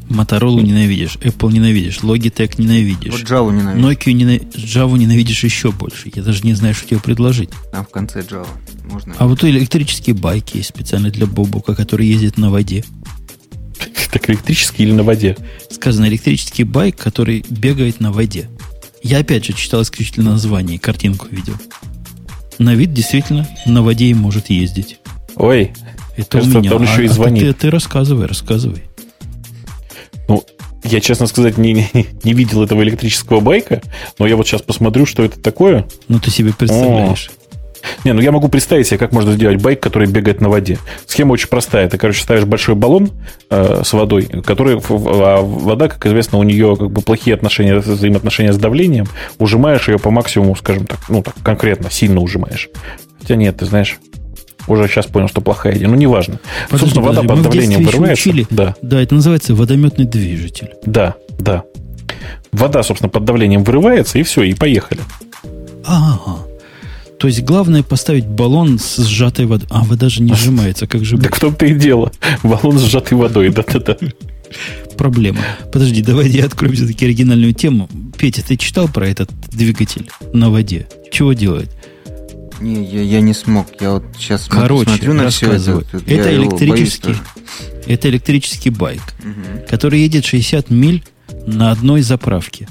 [0.09, 3.13] Моторолу ненавидишь, Apple ненавидишь, Logitech ненавидишь.
[3.13, 3.85] Вот Java ненавидишь.
[3.85, 4.41] Nokia ненав...
[4.55, 6.11] Java ненавидишь еще больше.
[6.15, 7.51] Я даже не знаю, что тебе предложить.
[7.73, 8.47] Там в конце Java.
[8.87, 9.15] Можно.
[9.19, 12.85] А вот электрические байки есть специально для Бобука, который ездит на воде.
[14.11, 15.37] Так электрический или на воде?
[15.71, 18.49] Сказано электрический байк, который бегает на воде.
[19.03, 21.55] Я опять же читал исключительно название, картинку видел.
[22.59, 24.99] На вид действительно на воде и может ездить.
[25.37, 25.73] Ой,
[26.17, 26.75] это кажется, у меня.
[26.75, 27.43] Он еще а, и звонит.
[27.43, 28.85] А ты, ты рассказывай, рассказывай.
[30.29, 30.45] Ну,
[30.83, 33.83] я, честно сказать, не, не, не видел этого электрического байка,
[34.19, 35.87] но я вот сейчас посмотрю, что это такое.
[36.09, 37.31] Ну, ты себе представляешь.
[38.05, 40.79] Не, ну я могу представить себе, как можно сделать байк, который бегает на воде.
[41.07, 41.89] Схема очень простая.
[41.89, 43.11] Ты, короче, ставишь большой баллон
[43.51, 48.53] э, с водой, который, а вода, как известно, у нее как бы плохие отношения, взаимоотношения
[48.53, 49.07] с давлением.
[49.39, 52.69] Ужимаешь ее по максимуму, скажем так, ну так конкретно, сильно ужимаешь.
[53.21, 53.99] Хотя нет, ты знаешь,
[54.69, 55.89] уже сейчас понял, что плохая идея.
[55.89, 56.41] Ну, неважно.
[56.69, 58.29] Подожди, Собственно, вода под давлением вырывается.
[58.29, 58.47] Учили.
[58.51, 58.75] Да.
[58.83, 60.71] да, это называется водометный движитель.
[60.85, 61.65] Да, да.
[62.53, 65.01] Вода, собственно, под давлением вырывается, и все, и поехали.
[65.85, 66.46] Ага.
[67.19, 69.69] То есть главное поставить баллон с сжатой водой.
[69.71, 71.19] А вода же не сжимается, как же?
[71.19, 72.13] Так в том-то и дело.
[72.43, 73.97] Баллон с сжатой водой, да-да-да.
[74.97, 75.41] Проблема.
[75.73, 77.89] Подожди, давай я открою все-таки оригинальную тему.
[78.17, 80.89] Петя, ты читал про этот двигатель на воде?
[81.11, 81.71] Чего делает?
[82.61, 83.67] Не, я, я не смог.
[83.81, 85.85] Я вот сейчас Короче, смотрю на все это.
[86.07, 87.15] Это электрический,
[87.87, 89.67] это электрический байк, угу.
[89.69, 91.05] который едет 60 миль
[91.47, 92.69] на одной заправке.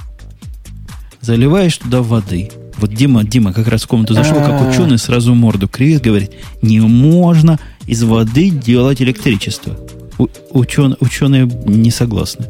[1.22, 2.50] Заливаешь туда воды.
[2.78, 6.32] Вот Дима, Дима как раз в комнату зашел, как ученый, сразу морду кривит, говорит,
[6.62, 9.78] не можно из воды делать электричество.
[10.18, 12.48] У, учен, ученые не согласны.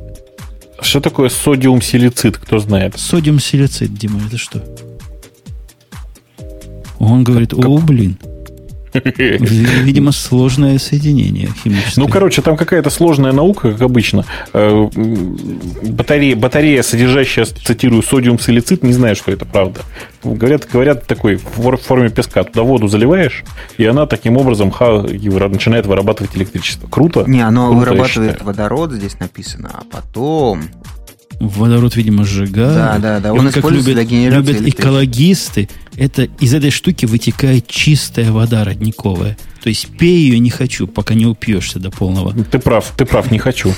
[0.82, 2.96] Что такое содиум-силицид, кто знает?
[2.98, 4.64] Содиум-силицид, Дима, это что?
[7.00, 8.18] Он говорит, о, блин,
[9.04, 12.02] Видимо, сложное соединение химическое.
[12.02, 14.26] Ну, короче, там какая-то сложная наука, как обычно.
[14.54, 14.88] Э,
[15.84, 19.82] батарея, батарея содержащая, цитирую, содиум силицит, не знаю, что это правда.
[20.24, 22.44] Говорят, говорят такой в форме песка.
[22.44, 23.44] Туда воду заливаешь,
[23.78, 26.88] и она таким образом ха, начинает вырабатывать электричество.
[26.88, 27.24] Круто?
[27.28, 30.64] Не, оно Круто, вырабатывает водород, здесь написано, а потом
[31.40, 32.76] водород, видимо, сжигает.
[32.76, 33.34] Да, да, да.
[33.34, 39.38] Он, он как любят, любят экологисты, это из этой штуки вытекает чистая вода родниковая.
[39.64, 42.34] То есть пей ее не хочу, пока не упьешься до полного.
[42.34, 43.74] Ты прав, ты прав, не хочу.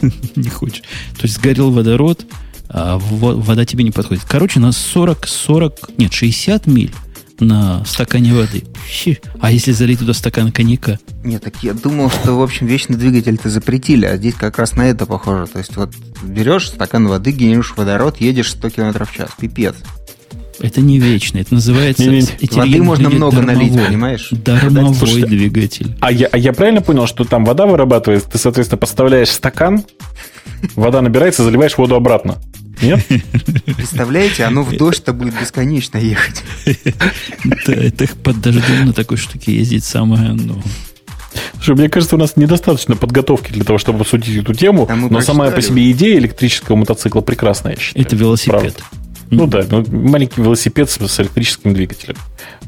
[0.36, 0.82] Не хочешь.
[1.16, 2.26] То есть сгорел водород,
[2.68, 4.24] а вода тебе не подходит.
[4.24, 6.92] Короче, на 40, 40, нет, 60 миль
[7.38, 8.64] на стакане воды.
[9.40, 10.98] А если залить туда стакан коньяка?
[11.22, 14.82] Нет, так я думал, что, в общем, вечный двигатель-то запретили, а здесь как раз на
[14.88, 15.46] это похоже.
[15.46, 19.30] То есть вот берешь стакан воды, генерируешь водород, едешь 100 км в час.
[19.38, 19.74] Пипец.
[20.62, 22.04] Это не вечно, это называется...
[22.04, 22.48] Не, не.
[22.50, 24.28] Воды можно много дармовой, налить, понимаешь?
[24.30, 25.96] Дармовой Слушайте, двигатель.
[26.00, 29.84] А я, а я правильно понял, что там вода вырабатывается, ты, соответственно, подставляешь стакан,
[30.76, 32.38] вода набирается, заливаешь воду обратно.
[32.80, 33.04] Нет?
[33.76, 36.42] Представляете, оно в дождь-то будет бесконечно ехать.
[37.66, 40.62] Да, это под дождем на такой штуке ездить самое, ну...
[41.54, 45.50] Слушай, мне кажется, у нас недостаточно подготовки для того, чтобы обсудить эту тему, но самая
[45.50, 48.04] по себе идея электрического мотоцикла прекрасная, я считаю.
[48.04, 48.60] Это велосипед.
[48.60, 49.01] Правда.
[49.32, 52.16] Ну да, ну, маленький велосипед с, с электрическим двигателем.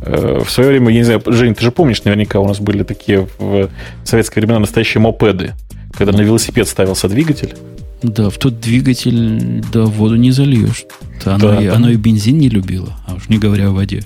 [0.00, 2.82] Э, в свое время, я не знаю, Жень, ты же помнишь, наверняка у нас были
[2.82, 3.68] такие в
[4.02, 5.52] советское времена настоящие мопеды,
[5.92, 7.54] когда на велосипед ставился двигатель.
[8.02, 10.84] Да, в тот двигатель, да, воду не зальешь.
[11.24, 11.74] Оно, да, и, да.
[11.74, 14.02] оно и бензин не любило, а уж не говоря о воде.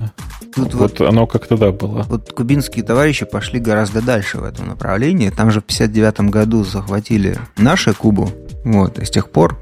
[0.55, 2.05] Тут вот, вот оно как-то, да, было.
[2.09, 5.31] Вот кубинские товарищи пошли гораздо дальше в этом направлении.
[5.31, 8.31] Там же в 59 году захватили нашу Кубу.
[8.65, 9.61] Вот, и с тех пор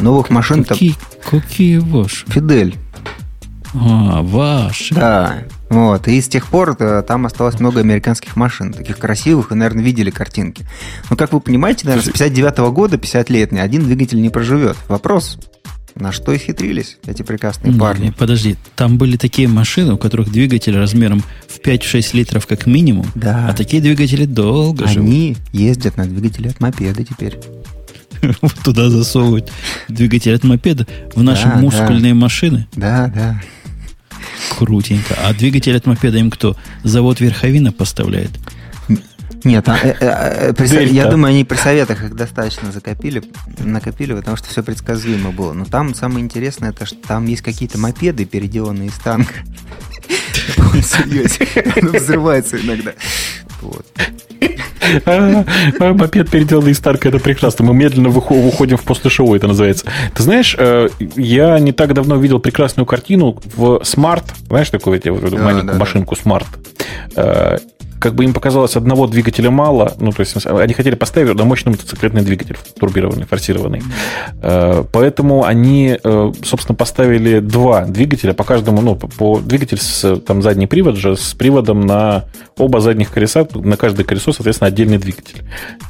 [0.00, 0.64] новых машин...
[0.64, 0.94] Какие,
[1.28, 2.26] какие ваши?
[2.26, 2.76] Фидель.
[3.74, 4.94] А, ваши.
[4.94, 5.44] Да.
[5.68, 6.08] Вот.
[6.08, 10.10] И с тех пор э, там осталось много американских машин, таких красивых, и, наверное, видели
[10.10, 10.64] картинки.
[11.08, 14.30] Но, как вы понимаете, наверное, с 59 -го года, 50 лет, ни один двигатель не
[14.30, 14.76] проживет.
[14.88, 15.38] Вопрос,
[15.94, 18.06] на что хитрились эти прекрасные парни?
[18.06, 23.06] Не, подожди, там были такие машины, у которых двигатель размером в 5-6 литров как минимум,
[23.14, 23.48] да.
[23.48, 25.08] а такие двигатели долго Они живут.
[25.08, 27.38] Они ездят на двигателе от мопеда теперь.
[28.64, 29.50] Туда засовывают
[29.88, 32.18] двигатель от мопеда в наши да, мускульные да.
[32.18, 32.66] машины.
[32.72, 33.40] Да, да.
[34.58, 35.14] Крутенько.
[35.24, 36.56] А двигатель от мопеда им кто?
[36.82, 38.30] Завод Верховина поставляет?
[39.44, 43.22] Нет, а, э, э, я думаю, они при советах их достаточно закопили,
[43.58, 45.52] накопили, потому что все предсказуемо было.
[45.52, 49.34] Но там самое интересное, это что там есть какие-то мопеды, переделанные из танка.
[50.82, 51.46] Серьезно,
[51.76, 52.92] оно взрывается иногда.
[53.62, 53.86] Вот.
[55.04, 55.44] А,
[55.78, 57.64] а, мопед переделанный из Старка, это прекрасно.
[57.64, 59.86] Мы медленно выходим в после шоу, это называется.
[60.14, 60.56] Ты знаешь,
[61.16, 65.00] я не так давно видел прекрасную картину в Smart, знаешь, такую
[65.38, 66.46] маленькую машинку Smart
[68.00, 71.70] как бы им показалось одного двигателя мало, ну, то есть они хотели поставить на мощный
[71.70, 73.82] мотоциклетный двигатель, турбированный, форсированный.
[74.42, 80.42] Э, поэтому они, э, собственно, поставили два двигателя по каждому, ну, по двигатель с там
[80.42, 82.24] задний привод же, с приводом на
[82.56, 85.42] оба задних колеса, на каждое колесо, соответственно, отдельный двигатель.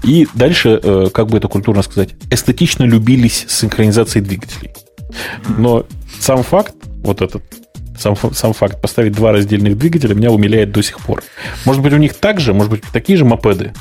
[0.02, 4.72] И дальше, э, как бы это культурно сказать, эстетично любились синхронизацией двигателей.
[5.58, 5.84] Но
[6.20, 7.42] сам факт, вот этот
[8.00, 11.22] сам, сам факт поставить два раздельных двигателя меня умиляет до сих пор.
[11.64, 13.72] Может быть, у них так же, может быть, такие же мопеды.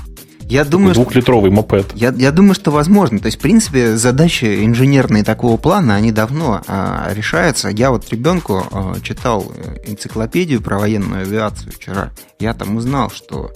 [0.49, 1.91] Я думаю, двухлитровый мопед.
[1.93, 3.19] Я, я думаю, что возможно.
[3.19, 7.69] То есть, в принципе, задачи инженерные такого плана, они давно а, решаются.
[7.69, 9.53] Я вот ребенку а, читал
[9.85, 12.09] энциклопедию про военную авиацию вчера.
[12.39, 13.51] Я там узнал, что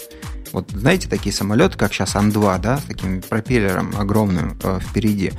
[0.51, 5.31] вот знаете такие самолеты, как сейчас Ан-2, да, с таким пропеллером огромным а, впереди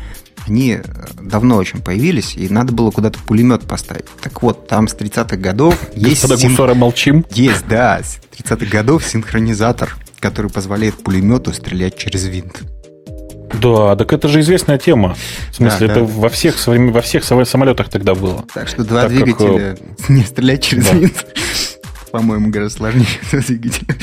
[0.47, 0.81] они
[1.21, 4.07] давно очень появились, и надо было куда-то пулемет поставить.
[4.21, 6.23] Так вот, там с 30-х годов есть...
[6.23, 6.51] Господа син...
[6.51, 7.25] гусары, молчим.
[7.31, 12.63] Есть, да, с 30-х годов синхронизатор, который позволяет пулемету стрелять через винт.
[13.61, 15.17] Да, так это же известная тема.
[15.51, 16.07] В смысле, да, это да.
[16.07, 18.45] во всех во всех самолетах тогда было.
[18.53, 20.09] Так что два так двигателя как...
[20.09, 20.93] не стрелять через да.
[20.93, 21.27] винт,
[22.11, 23.97] по-моему, гораздо сложнее двигателя.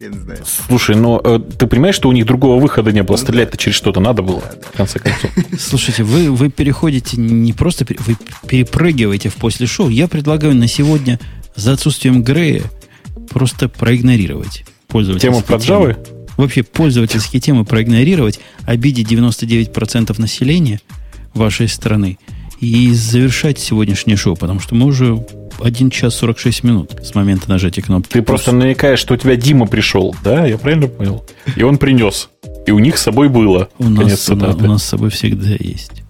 [0.00, 0.40] Я не знаю.
[0.66, 3.16] Слушай, но э, ты понимаешь, что у них другого выхода не было?
[3.16, 3.62] Ну, Стрелять-то да.
[3.62, 4.68] через что-то надо было, да, да.
[4.72, 5.30] в конце концов.
[5.60, 8.16] Слушайте, вы, вы переходите не просто, вы
[8.46, 9.90] перепрыгиваете в после шоу.
[9.90, 11.20] Я предлагаю на сегодня
[11.54, 12.62] за отсутствием Грея
[13.28, 16.26] просто проигнорировать пользовательские Тему про Java?
[16.38, 20.80] Вообще пользовательские темы проигнорировать, обидеть 99% населения
[21.34, 22.18] вашей страны
[22.58, 25.22] и завершать сегодняшнее шоу, потому что мы уже
[25.62, 28.12] 1 час 46 минут с момента нажатия кнопки.
[28.12, 30.46] Ты просто намекаешь, что у тебя Дима пришел, да?
[30.46, 31.24] Я правильно понял?
[31.56, 32.28] И он принес.
[32.66, 33.68] И у них с собой было.
[33.78, 36.02] У нас, у, у нас с собой всегда есть.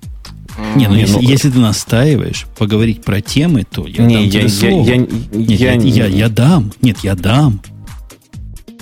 [0.74, 4.24] Не, ну, не, если, ну если ты настаиваешь поговорить про темы, то я не, дам
[4.24, 4.84] я, тебе я, слово.
[4.84, 6.72] Я, я, Нет, я, я, я, я дам.
[6.82, 7.60] Нет, я дам.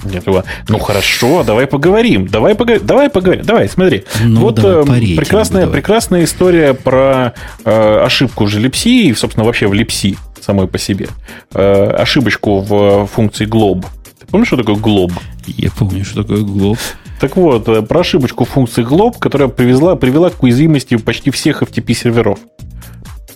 [0.04, 0.24] Нет,
[0.68, 2.26] ну хорошо, давай поговорим.
[2.26, 2.86] Давай поговорим.
[2.86, 3.44] Давай поговорим.
[3.44, 4.04] Давай, смотри.
[4.22, 5.80] Ну, вот давай, э, прекрасная, давай.
[5.80, 7.34] прекрасная история про
[7.64, 11.08] э, ошибку же липси и, собственно, вообще в липси самой по себе.
[11.52, 13.84] Э, ошибочку в функции glob.
[14.18, 15.12] Ты помнишь, что такое glob?
[15.46, 16.78] Я помню, что такое glob.
[17.20, 21.94] Так вот, э, про ошибочку функции glob, которая привезла, привела к уязвимости почти всех FTP
[21.94, 22.38] серверов.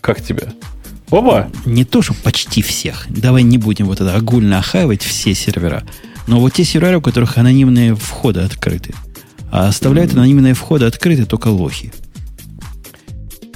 [0.00, 0.52] Как тебе?
[1.10, 1.48] Оба?
[1.66, 3.06] Не то, что почти всех.
[3.08, 5.82] Давай не будем вот это огульно охаивать все сервера.
[6.26, 8.94] Но вот те сервера, у которых анонимные входы открыты.
[9.50, 11.92] А оставляют анонимные входы открыты только лохи.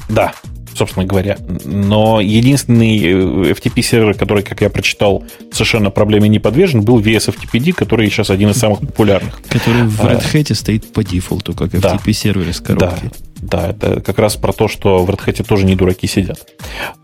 [0.08, 0.34] Да,
[0.76, 1.38] собственно говоря.
[1.64, 8.08] Но единственный э, FTP-сервер, который, как я прочитал, совершенно проблеме не подвержен, был VSFTPD, который
[8.10, 9.40] сейчас один из самых популярных.
[9.48, 13.10] Который в Red а, Hat стоит по дефолту, как FTP-сервер из коробки.
[13.40, 16.46] Да, да, это как раз про то, что в Red Hat тоже не дураки сидят.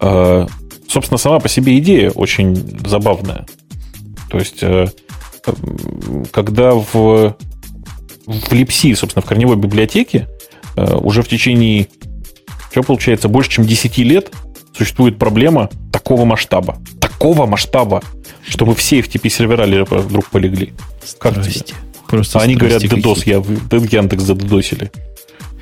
[0.01, 0.47] А,
[0.89, 2.55] собственно, сама по себе идея очень
[2.87, 3.47] забавная.
[4.31, 4.87] То есть э,
[6.31, 7.37] когда в,
[8.27, 10.29] в Липси, собственно, в корневой библиотеке
[10.77, 11.89] э, уже в течение,
[12.73, 14.33] что получается, больше, чем 10 лет
[14.77, 16.79] существует проблема такого масштаба.
[17.01, 18.03] Такого масштаба,
[18.49, 20.73] чтобы все FTP-сервера вдруг полегли.
[21.19, 21.77] Как тебе?
[22.09, 23.37] Просто а они говорят, DDoS, я,
[23.99, 24.91] Яндекс задодосили.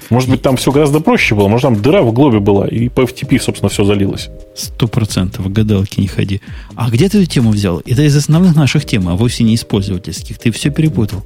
[0.08, 1.46] Может быть, там все гораздо проще было.
[1.46, 4.28] Может, там дыра в глобе была, и по FTP, собственно, все залилось.
[4.56, 5.50] Сто процентов.
[5.52, 6.40] Гадалки не ходи.
[6.74, 7.80] А где ты эту тему взял?
[7.86, 10.38] Это из основных наших тем, а вовсе не из пользовательских.
[10.38, 11.22] Ты все перепутал.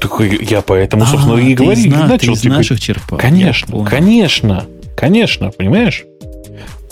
[0.00, 1.78] Так я поэтому, собственно, а, и говорю.
[1.80, 3.18] Из, начал, ты из типа, наших черпал.
[3.18, 4.66] Конечно, конечно,
[5.00, 6.04] конечно, понимаешь?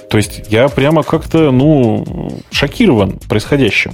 [0.08, 3.92] То есть я прямо как-то, ну, шокирован происходящим.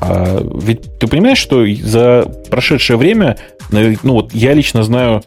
[0.00, 3.38] А, ведь ты понимаешь, что за прошедшее время,
[3.70, 5.22] ну вот я лично знаю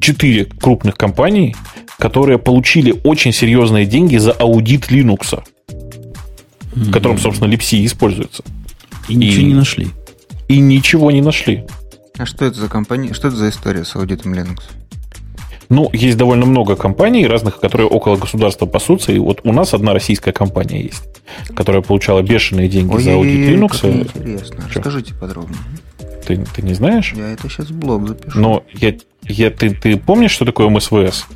[0.00, 1.54] четыре крупных компаний,
[1.98, 6.90] которые получили очень серьезные деньги за аудит Linux, mm-hmm.
[6.90, 8.42] которым, собственно, Lipsy используется.
[9.08, 9.88] И, и ничего не нашли.
[10.48, 11.64] И ничего не нашли.
[12.18, 13.14] А что это за компания?
[13.14, 14.62] Что это за история с аудитом Linux?
[15.68, 19.12] Ну, есть довольно много компаний разных, которые около государства пасутся.
[19.12, 21.02] И вот у нас одна российская компания есть,
[21.54, 24.02] которая получала бешеные деньги Ой, за аудит Linux.
[24.02, 24.68] Интересно.
[24.68, 24.78] Что?
[24.80, 25.58] Расскажите подробнее.
[26.26, 27.12] Ты, ты не знаешь?
[27.16, 28.38] Я это сейчас в блог запишу.
[28.38, 31.26] Но я, я, ты, ты помнишь, что такое МСВС?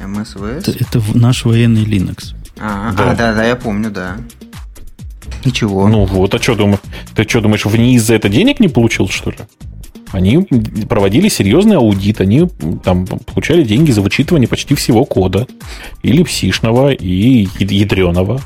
[0.00, 0.68] МСВС?
[0.68, 2.34] Это, это наш военный Linux.
[2.60, 3.10] А, да.
[3.10, 4.16] а, да, да, я помню, да.
[5.44, 5.86] Ничего.
[5.88, 6.80] Ну вот, а что думаешь?
[7.14, 9.38] Ты что думаешь, вниз за это денег не получил, что ли?
[10.12, 10.38] Они
[10.88, 12.48] проводили серьезный аудит, они
[12.82, 15.46] там получали деньги за вычитывание почти всего кода,
[16.02, 18.40] и липсишного, и ядреного.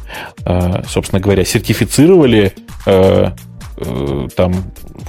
[0.44, 2.52] А, собственно говоря, сертифицировали
[2.86, 3.30] э,
[3.76, 4.54] э, там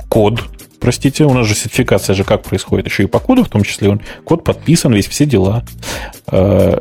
[0.10, 0.44] код,
[0.80, 3.90] простите, у нас же сертификация же как происходит, еще и по коду в том числе,
[3.90, 5.64] он, код подписан, весь все дела.
[6.28, 6.80] Э,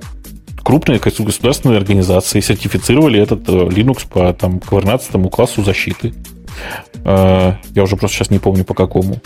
[0.62, 6.12] крупные государственные организации сертифицировали этот э, Linux по там, к 12 классу защиты.
[7.04, 9.20] Э, я уже просто сейчас не помню по какому.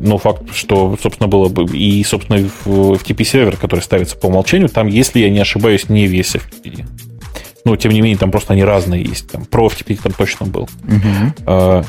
[0.00, 4.86] Но факт, что, собственно, было бы и, собственно, в FTP-сервер, который ставится по умолчанию, там,
[4.86, 6.86] если я не ошибаюсь, не весь FTP.
[7.64, 9.28] Но, тем не менее, там просто они разные есть.
[9.30, 10.68] Там про FTP там точно был.
[10.84, 11.84] Угу.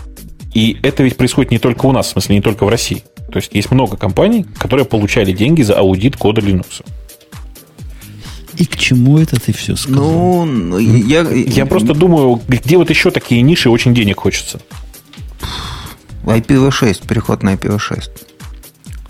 [0.54, 3.04] И это ведь происходит не только у нас, в смысле, не только в России.
[3.32, 6.84] То есть есть много компаний, которые получали деньги за аудит кода Linux.
[8.58, 10.46] И к чему это ты все сказал?
[10.46, 14.60] Ну, я, я просто думаю, где вот еще такие ниши очень денег хочется.
[16.38, 18.10] IPv6, переход на IPv6.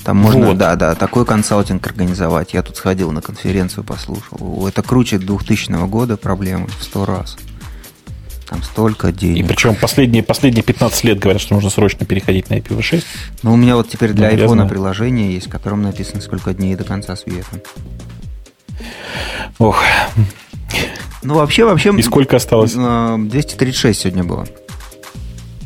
[0.04, 0.58] Там можно, вот.
[0.58, 2.54] да, да, такой консалтинг организовать.
[2.54, 4.68] Я тут сходил на конференцию, послушал.
[4.68, 7.38] Это круче 2000 года проблемы в сто раз.
[8.48, 9.46] Там столько денег.
[9.46, 13.04] И причем последние, последние 15 лет говорят, что нужно срочно переходить на IPv6.
[13.44, 16.76] Ну, у меня вот теперь для ну, iPhone приложение есть, в котором написано, сколько дней
[16.76, 17.62] до конца света.
[19.60, 19.84] Ох.
[21.22, 21.94] Ну, вообще, вообще...
[21.96, 22.74] И сколько осталось?
[22.74, 24.48] 236 э, сегодня было.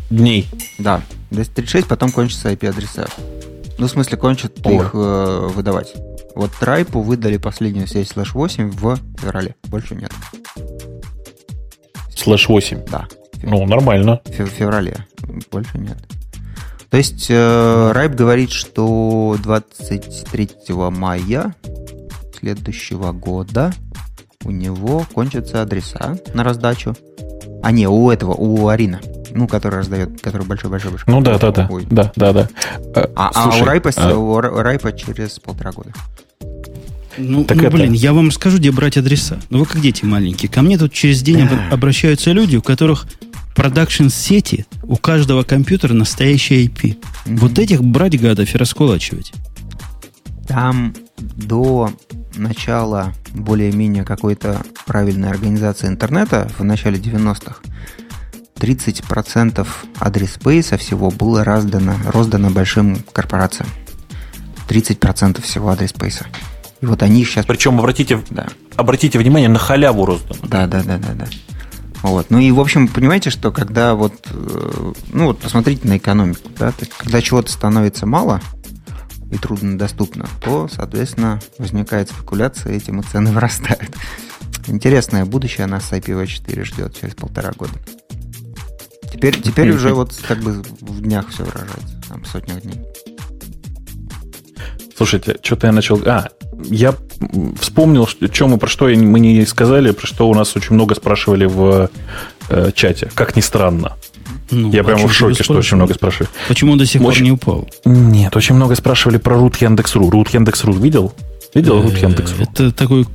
[0.09, 0.49] Дней?
[0.79, 1.01] Да.
[1.33, 3.07] 236, потом кончится IP-адреса.
[3.77, 4.71] Ну, в смысле, кончат О.
[4.71, 5.93] их э, выдавать.
[6.35, 9.55] Вот Трайпу выдали последнюю сеть слэш 8 в феврале.
[9.65, 10.11] Больше нет.
[12.15, 12.85] Слэш 8?
[12.89, 13.07] Да.
[13.41, 14.21] Ну, нормально.
[14.25, 15.07] В феврале.
[15.51, 15.97] Больше нет.
[16.89, 20.49] То есть э, Райп говорит, что 23
[20.91, 21.55] мая
[22.39, 23.73] следующего года
[24.45, 26.95] у него кончатся адреса на раздачу.
[27.63, 29.01] А не, у этого, у Арина
[29.35, 31.13] ну, который раздает, который большой-большой большой.
[31.13, 31.69] Ну да, да, да.
[31.89, 32.49] Да, да, да.
[33.15, 34.15] А, а, Слушай, а у Райпа, а...
[34.15, 35.91] у Райпа через полтора года.
[37.17, 37.77] Ну, так ну это...
[37.77, 39.39] блин, я вам скажу, где брать адреса.
[39.49, 40.49] Ну, вы как дети маленькие.
[40.49, 43.05] Ко мне тут через день обращаются люди, у которых
[43.55, 46.81] продакшн сети у каждого компьютера настоящий IP.
[46.81, 47.37] Mm-hmm.
[47.37, 49.31] Вот этих брать гадов и раскулачивать.
[50.47, 51.91] Там до
[52.35, 57.57] начала более-менее какой-то правильной организации интернета в начале 90-х
[58.55, 59.67] 30%
[59.99, 63.69] адрес-спейса всего было раздано, роздано большим корпорациям.
[64.67, 66.25] 30% всего адрес-спейса.
[66.81, 67.45] И вот они сейчас...
[67.45, 68.47] Причем обратите, да.
[68.75, 70.39] обратите внимание, на халяву роздано.
[70.43, 71.27] Да, да, да, да, да.
[72.03, 72.29] Вот.
[72.29, 76.71] Ну и, в общем, понимаете, что когда вот, э, ну вот посмотрите на экономику, да,
[76.71, 78.41] то есть, когда чего-то становится мало
[79.31, 83.95] и труднодоступно, то, соответственно, возникает спекуляция, этим и цены вырастают.
[84.67, 87.73] Интересное будущее нас с IPv4 ждет через полтора года.
[89.13, 92.81] Теперь, теперь уже вот как бы в днях все выражается, там, сотнях дней.
[94.97, 96.01] Слушайте, что-то я начал...
[96.05, 96.29] А,
[96.65, 96.95] я
[97.59, 100.95] вспомнил, что, что мы, про что мы не сказали, про что у нас очень много
[100.95, 101.89] спрашивали в
[102.49, 103.09] э, чате.
[103.15, 103.93] Как ни странно.
[104.51, 106.29] Ну, я прямо в шоке, что очень много спрашивали.
[106.47, 107.19] Почему он до сих очень...
[107.19, 107.69] пор не упал?
[107.85, 110.09] Нет, очень много спрашивали про root Яндекс.ру.
[110.09, 111.13] Root Яндекс.ру видел?
[111.53, 112.43] Видел root э, Яндекс.ру?
[112.43, 113.07] Это такой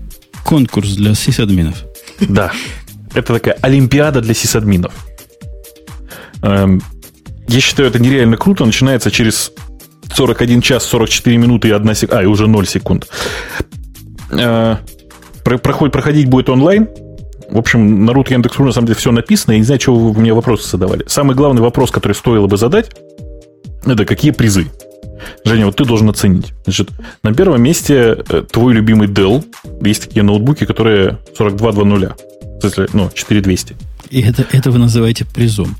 [0.44, 1.84] конкурс для сисадминов.
[2.20, 2.52] Да.
[3.14, 4.92] Это такая олимпиада для сисадминов.
[6.42, 6.82] Эм,
[7.48, 8.64] я считаю, это нереально круто.
[8.64, 9.52] Начинается через
[10.12, 12.18] 41 час, 44 минуты и 1 секунда.
[12.18, 13.08] А, и уже 0 секунд.
[14.30, 14.76] Э,
[15.42, 16.88] проходить, проходить будет онлайн.
[17.50, 19.52] В общем, на root Яндекс.ру на самом деле все написано.
[19.52, 21.04] Я не знаю, чего вы мне вопросы задавали.
[21.06, 22.90] Самый главный вопрос, который стоило бы задать,
[23.86, 24.66] это какие призы.
[25.44, 26.52] Женя, вот ты должен оценить.
[26.64, 26.90] Значит,
[27.22, 29.44] на первом месте э, твой любимый Dell.
[29.82, 32.10] Есть такие ноутбуки, которые 4220.
[32.58, 33.76] В смысле, ну, 4200.
[34.10, 35.76] И это, это вы называете призом.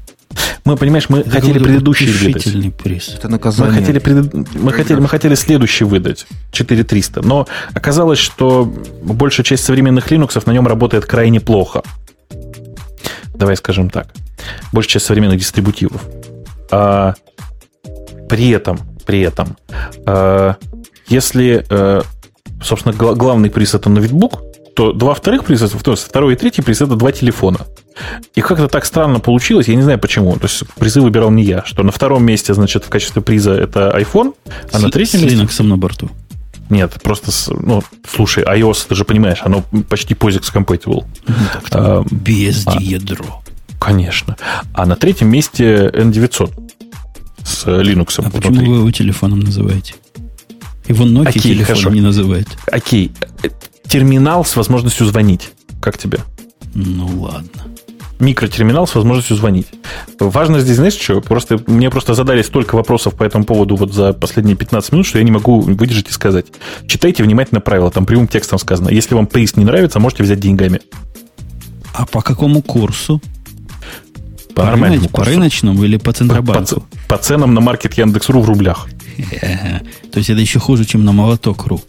[0.65, 2.77] Мы, понимаешь, мы Это хотели предыдущий выдать.
[2.77, 3.15] приз.
[3.17, 3.75] Это наказание.
[3.75, 4.55] Мы хотели, пред...
[4.55, 7.23] мы, хотели, мы хотели следующий выдать, 4300.
[7.23, 8.65] Но оказалось, что
[9.03, 11.83] большая часть современных Linux на нем работает крайне плохо.
[13.35, 14.09] Давай скажем так.
[14.73, 16.03] Большая часть современных дистрибутивов.
[16.71, 17.15] А,
[18.29, 19.57] при этом, при этом,
[20.05, 20.57] а,
[21.07, 22.03] если, а,
[22.63, 24.43] собственно, главный приз это ноутбук,
[24.75, 27.67] то два вторых приза, второй и третий приз это два телефона.
[28.35, 30.35] И как-то так странно получилось, я не знаю почему.
[30.35, 31.65] То есть призы выбирал не я.
[31.65, 34.35] Что на втором месте, значит, в качестве приза это iPhone,
[34.73, 35.39] а с, на третьем с месте...
[35.39, 36.11] Linux на борту.
[36.71, 41.05] Нет, просто, ну, слушай, iOS, ты же понимаешь, оно почти POSIX compatible.
[41.27, 41.35] Ну,
[41.73, 43.25] а, BSD-ядро.
[43.25, 44.37] А, конечно.
[44.75, 46.53] А на третьем месте N900
[47.43, 48.15] с Linux.
[48.19, 48.41] А внутри.
[48.41, 49.95] почему вы его телефоном называете?
[50.87, 51.91] Его Nokia Окей, телефоном хорошо.
[51.91, 52.49] не называет.
[52.71, 53.13] Окей
[53.89, 55.51] терминал с возможностью звонить.
[55.81, 56.21] Как тебе?
[56.75, 57.65] Ну ладно.
[58.19, 59.69] Микротерминал с возможностью звонить.
[60.19, 61.21] Важно здесь, знаешь, что?
[61.21, 65.19] Просто, мне просто задали столько вопросов по этому поводу вот за последние 15 минут, что
[65.19, 66.47] я не могу выдержать и сказать.
[66.89, 68.89] Читайте внимательно правила, там прямым текстом сказано.
[68.89, 70.81] Если вам приз не нравится, можете взять деньгами.
[71.95, 73.21] А по какому курсу?
[74.55, 76.75] По, по, рыночному, по рыночному или по Центробанку?
[76.75, 78.89] По, по, по ценам на маркет Яндекс.ру в рублях.
[80.13, 81.81] То есть это еще хуже, чем на молоток.ру.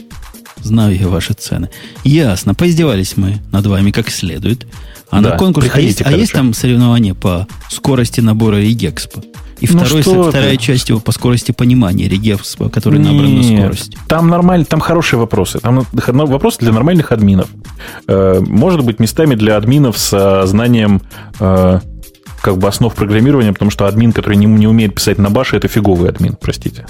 [0.61, 1.69] Знаю я ваши цены.
[2.03, 2.53] Ясно.
[2.53, 4.68] Поиздевались мы над вами как следует.
[5.10, 5.68] А да, на конкурс...
[5.73, 9.22] А есть, а есть там соревнования по скорости набора Регекспо?
[9.60, 10.57] И ну второй, вторая ты?
[10.57, 13.98] часть его по скорости понимания Регекспо, который Нет, набран на скорость.
[14.07, 15.60] Там нормально, там хорошие вопросы.
[15.60, 17.49] Там вопросы для нормальных админов.
[18.07, 21.02] Э, может быть, местами для админов с э, знанием
[21.40, 21.80] э,
[22.41, 25.68] как бы основ программирования, потому что админ, который не, не умеет писать на баше, это
[25.68, 26.86] фиговый админ, простите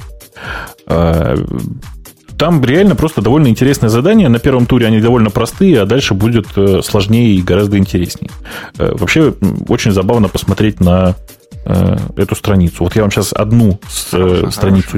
[2.39, 4.29] там реально просто довольно интересное задание.
[4.29, 8.31] На первом туре они довольно простые, а дальше будет э, сложнее и гораздо интереснее.
[8.77, 9.33] Э, вообще
[9.67, 11.17] очень забавно посмотреть на
[11.65, 12.85] э, эту страницу.
[12.85, 14.97] Вот я вам сейчас одну страницу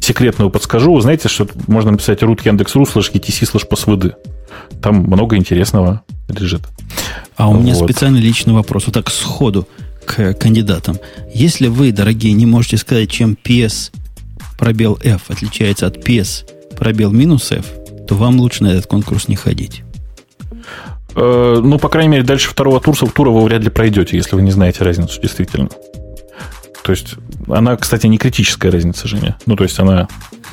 [0.00, 0.94] секретную подскажу.
[0.94, 4.12] Вы знаете, что можно написать root Яндекс.ру слэш etc слэш passwd.
[4.82, 6.60] Там много интересного лежит.
[7.36, 7.88] А у меня вот.
[7.88, 8.84] специальный личный вопрос.
[8.84, 9.66] Вот так сходу
[10.04, 10.98] к кандидатам.
[11.32, 13.92] Если вы, дорогие, не можете сказать, чем PS
[14.58, 16.44] пробел F отличается от PS
[16.76, 17.66] пробел минус F,
[18.08, 19.82] то вам лучше на этот конкурс не ходить.
[21.14, 24.42] Э, ну, по крайней мере, дальше второго тура, тура вы вряд ли пройдете, если вы
[24.42, 25.68] не знаете разницу, действительно.
[26.82, 27.14] То есть,
[27.46, 29.36] она, кстати, не критическая разница, Женя.
[29.46, 30.08] Ну, то есть, она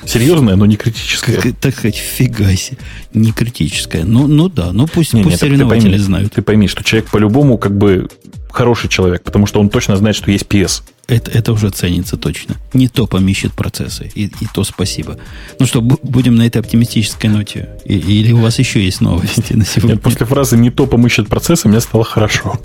[0.06, 1.38] серьезная, но не критическая.
[1.38, 2.78] Как, так сказать, фига себе.
[3.14, 4.04] Не критическая.
[4.04, 6.34] Ну, ну да, ну пусть, не, пусть не, соревнователи ты пойми, знают.
[6.34, 8.08] Ты пойми, что человек по-любому как бы
[8.52, 10.84] хороший человек, потому что он точно знает, что есть PS.
[11.08, 12.56] Это, это уже ценится точно.
[12.74, 15.18] Не то помещет процессы, и, и то спасибо.
[15.60, 17.70] Ну что, будем на этой оптимистической ноте?
[17.86, 19.96] И, или у вас еще есть новости на сегодня?
[19.96, 22.60] Нет, после фразы «не то помыщет процессы» мне стало хорошо.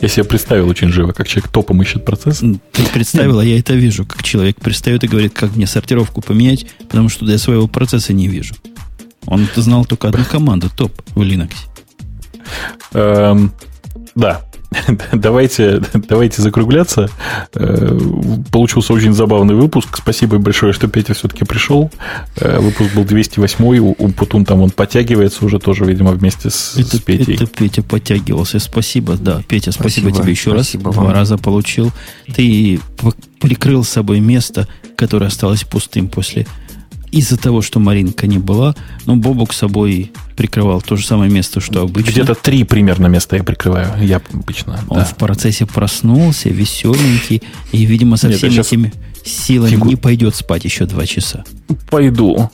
[0.00, 2.38] Я себе представил очень живо, как человек топом ищет процесс.
[2.38, 6.66] Ты представил, а я это вижу, как человек пристает и говорит, как мне сортировку поменять,
[6.88, 8.54] потому что я своего процесса не вижу.
[9.26, 11.52] Он знал только одну команду, топ в Linux.
[14.16, 14.42] Да,
[15.12, 17.08] давайте, давайте закругляться.
[17.54, 17.98] Э,
[18.50, 19.96] получился очень забавный выпуск.
[19.98, 21.90] Спасибо большое, что Петя все-таки пришел.
[22.36, 26.96] Э, выпуск был 208 у Путун там он подтягивается уже тоже, видимо, вместе с, это,
[26.96, 27.34] с Петей.
[27.34, 28.58] Это Петя подтягивался.
[28.58, 29.42] Спасибо, да.
[29.46, 30.96] Петя, спасибо, спасибо тебе еще спасибо раз.
[30.96, 31.04] Вам.
[31.04, 31.92] Два раза получил.
[32.34, 32.80] Ты
[33.38, 34.66] прикрыл с собой место,
[34.96, 36.46] которое осталось пустым после
[37.12, 38.74] из-за того, что Маринка не была,
[39.04, 42.10] но Бобук с собой прикрывал то же самое место, что обычно.
[42.10, 44.80] Где-то три примерно места я прикрываю, я обычно.
[44.88, 45.04] Он да.
[45.04, 47.42] в процессе проснулся, веселенький,
[47.72, 48.92] и, видимо, со Нет, всеми этими
[49.24, 49.88] силами фигу...
[49.88, 51.44] не пойдет спать еще два часа.
[51.90, 52.50] Пойду.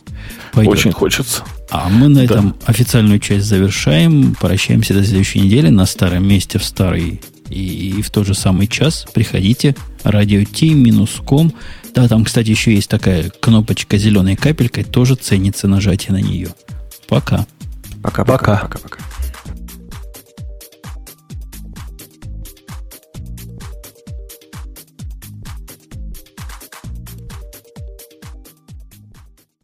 [0.52, 0.72] Пойдет.
[0.72, 1.42] Очень хочется.
[1.70, 2.24] А мы на да.
[2.24, 4.34] этом официальную часть завершаем.
[4.40, 8.66] Прощаемся до следующей недели на старом месте в старый и, и в тот же самый
[8.66, 9.06] час.
[9.12, 9.74] Приходите.
[10.04, 11.52] Radio T-com
[11.94, 16.48] да, там, кстати, еще есть такая кнопочка зеленой капелькой, тоже ценится нажатие на нее.
[17.08, 17.46] Пока.
[18.02, 18.56] Пока-пока.
[18.56, 18.98] Пока-пока.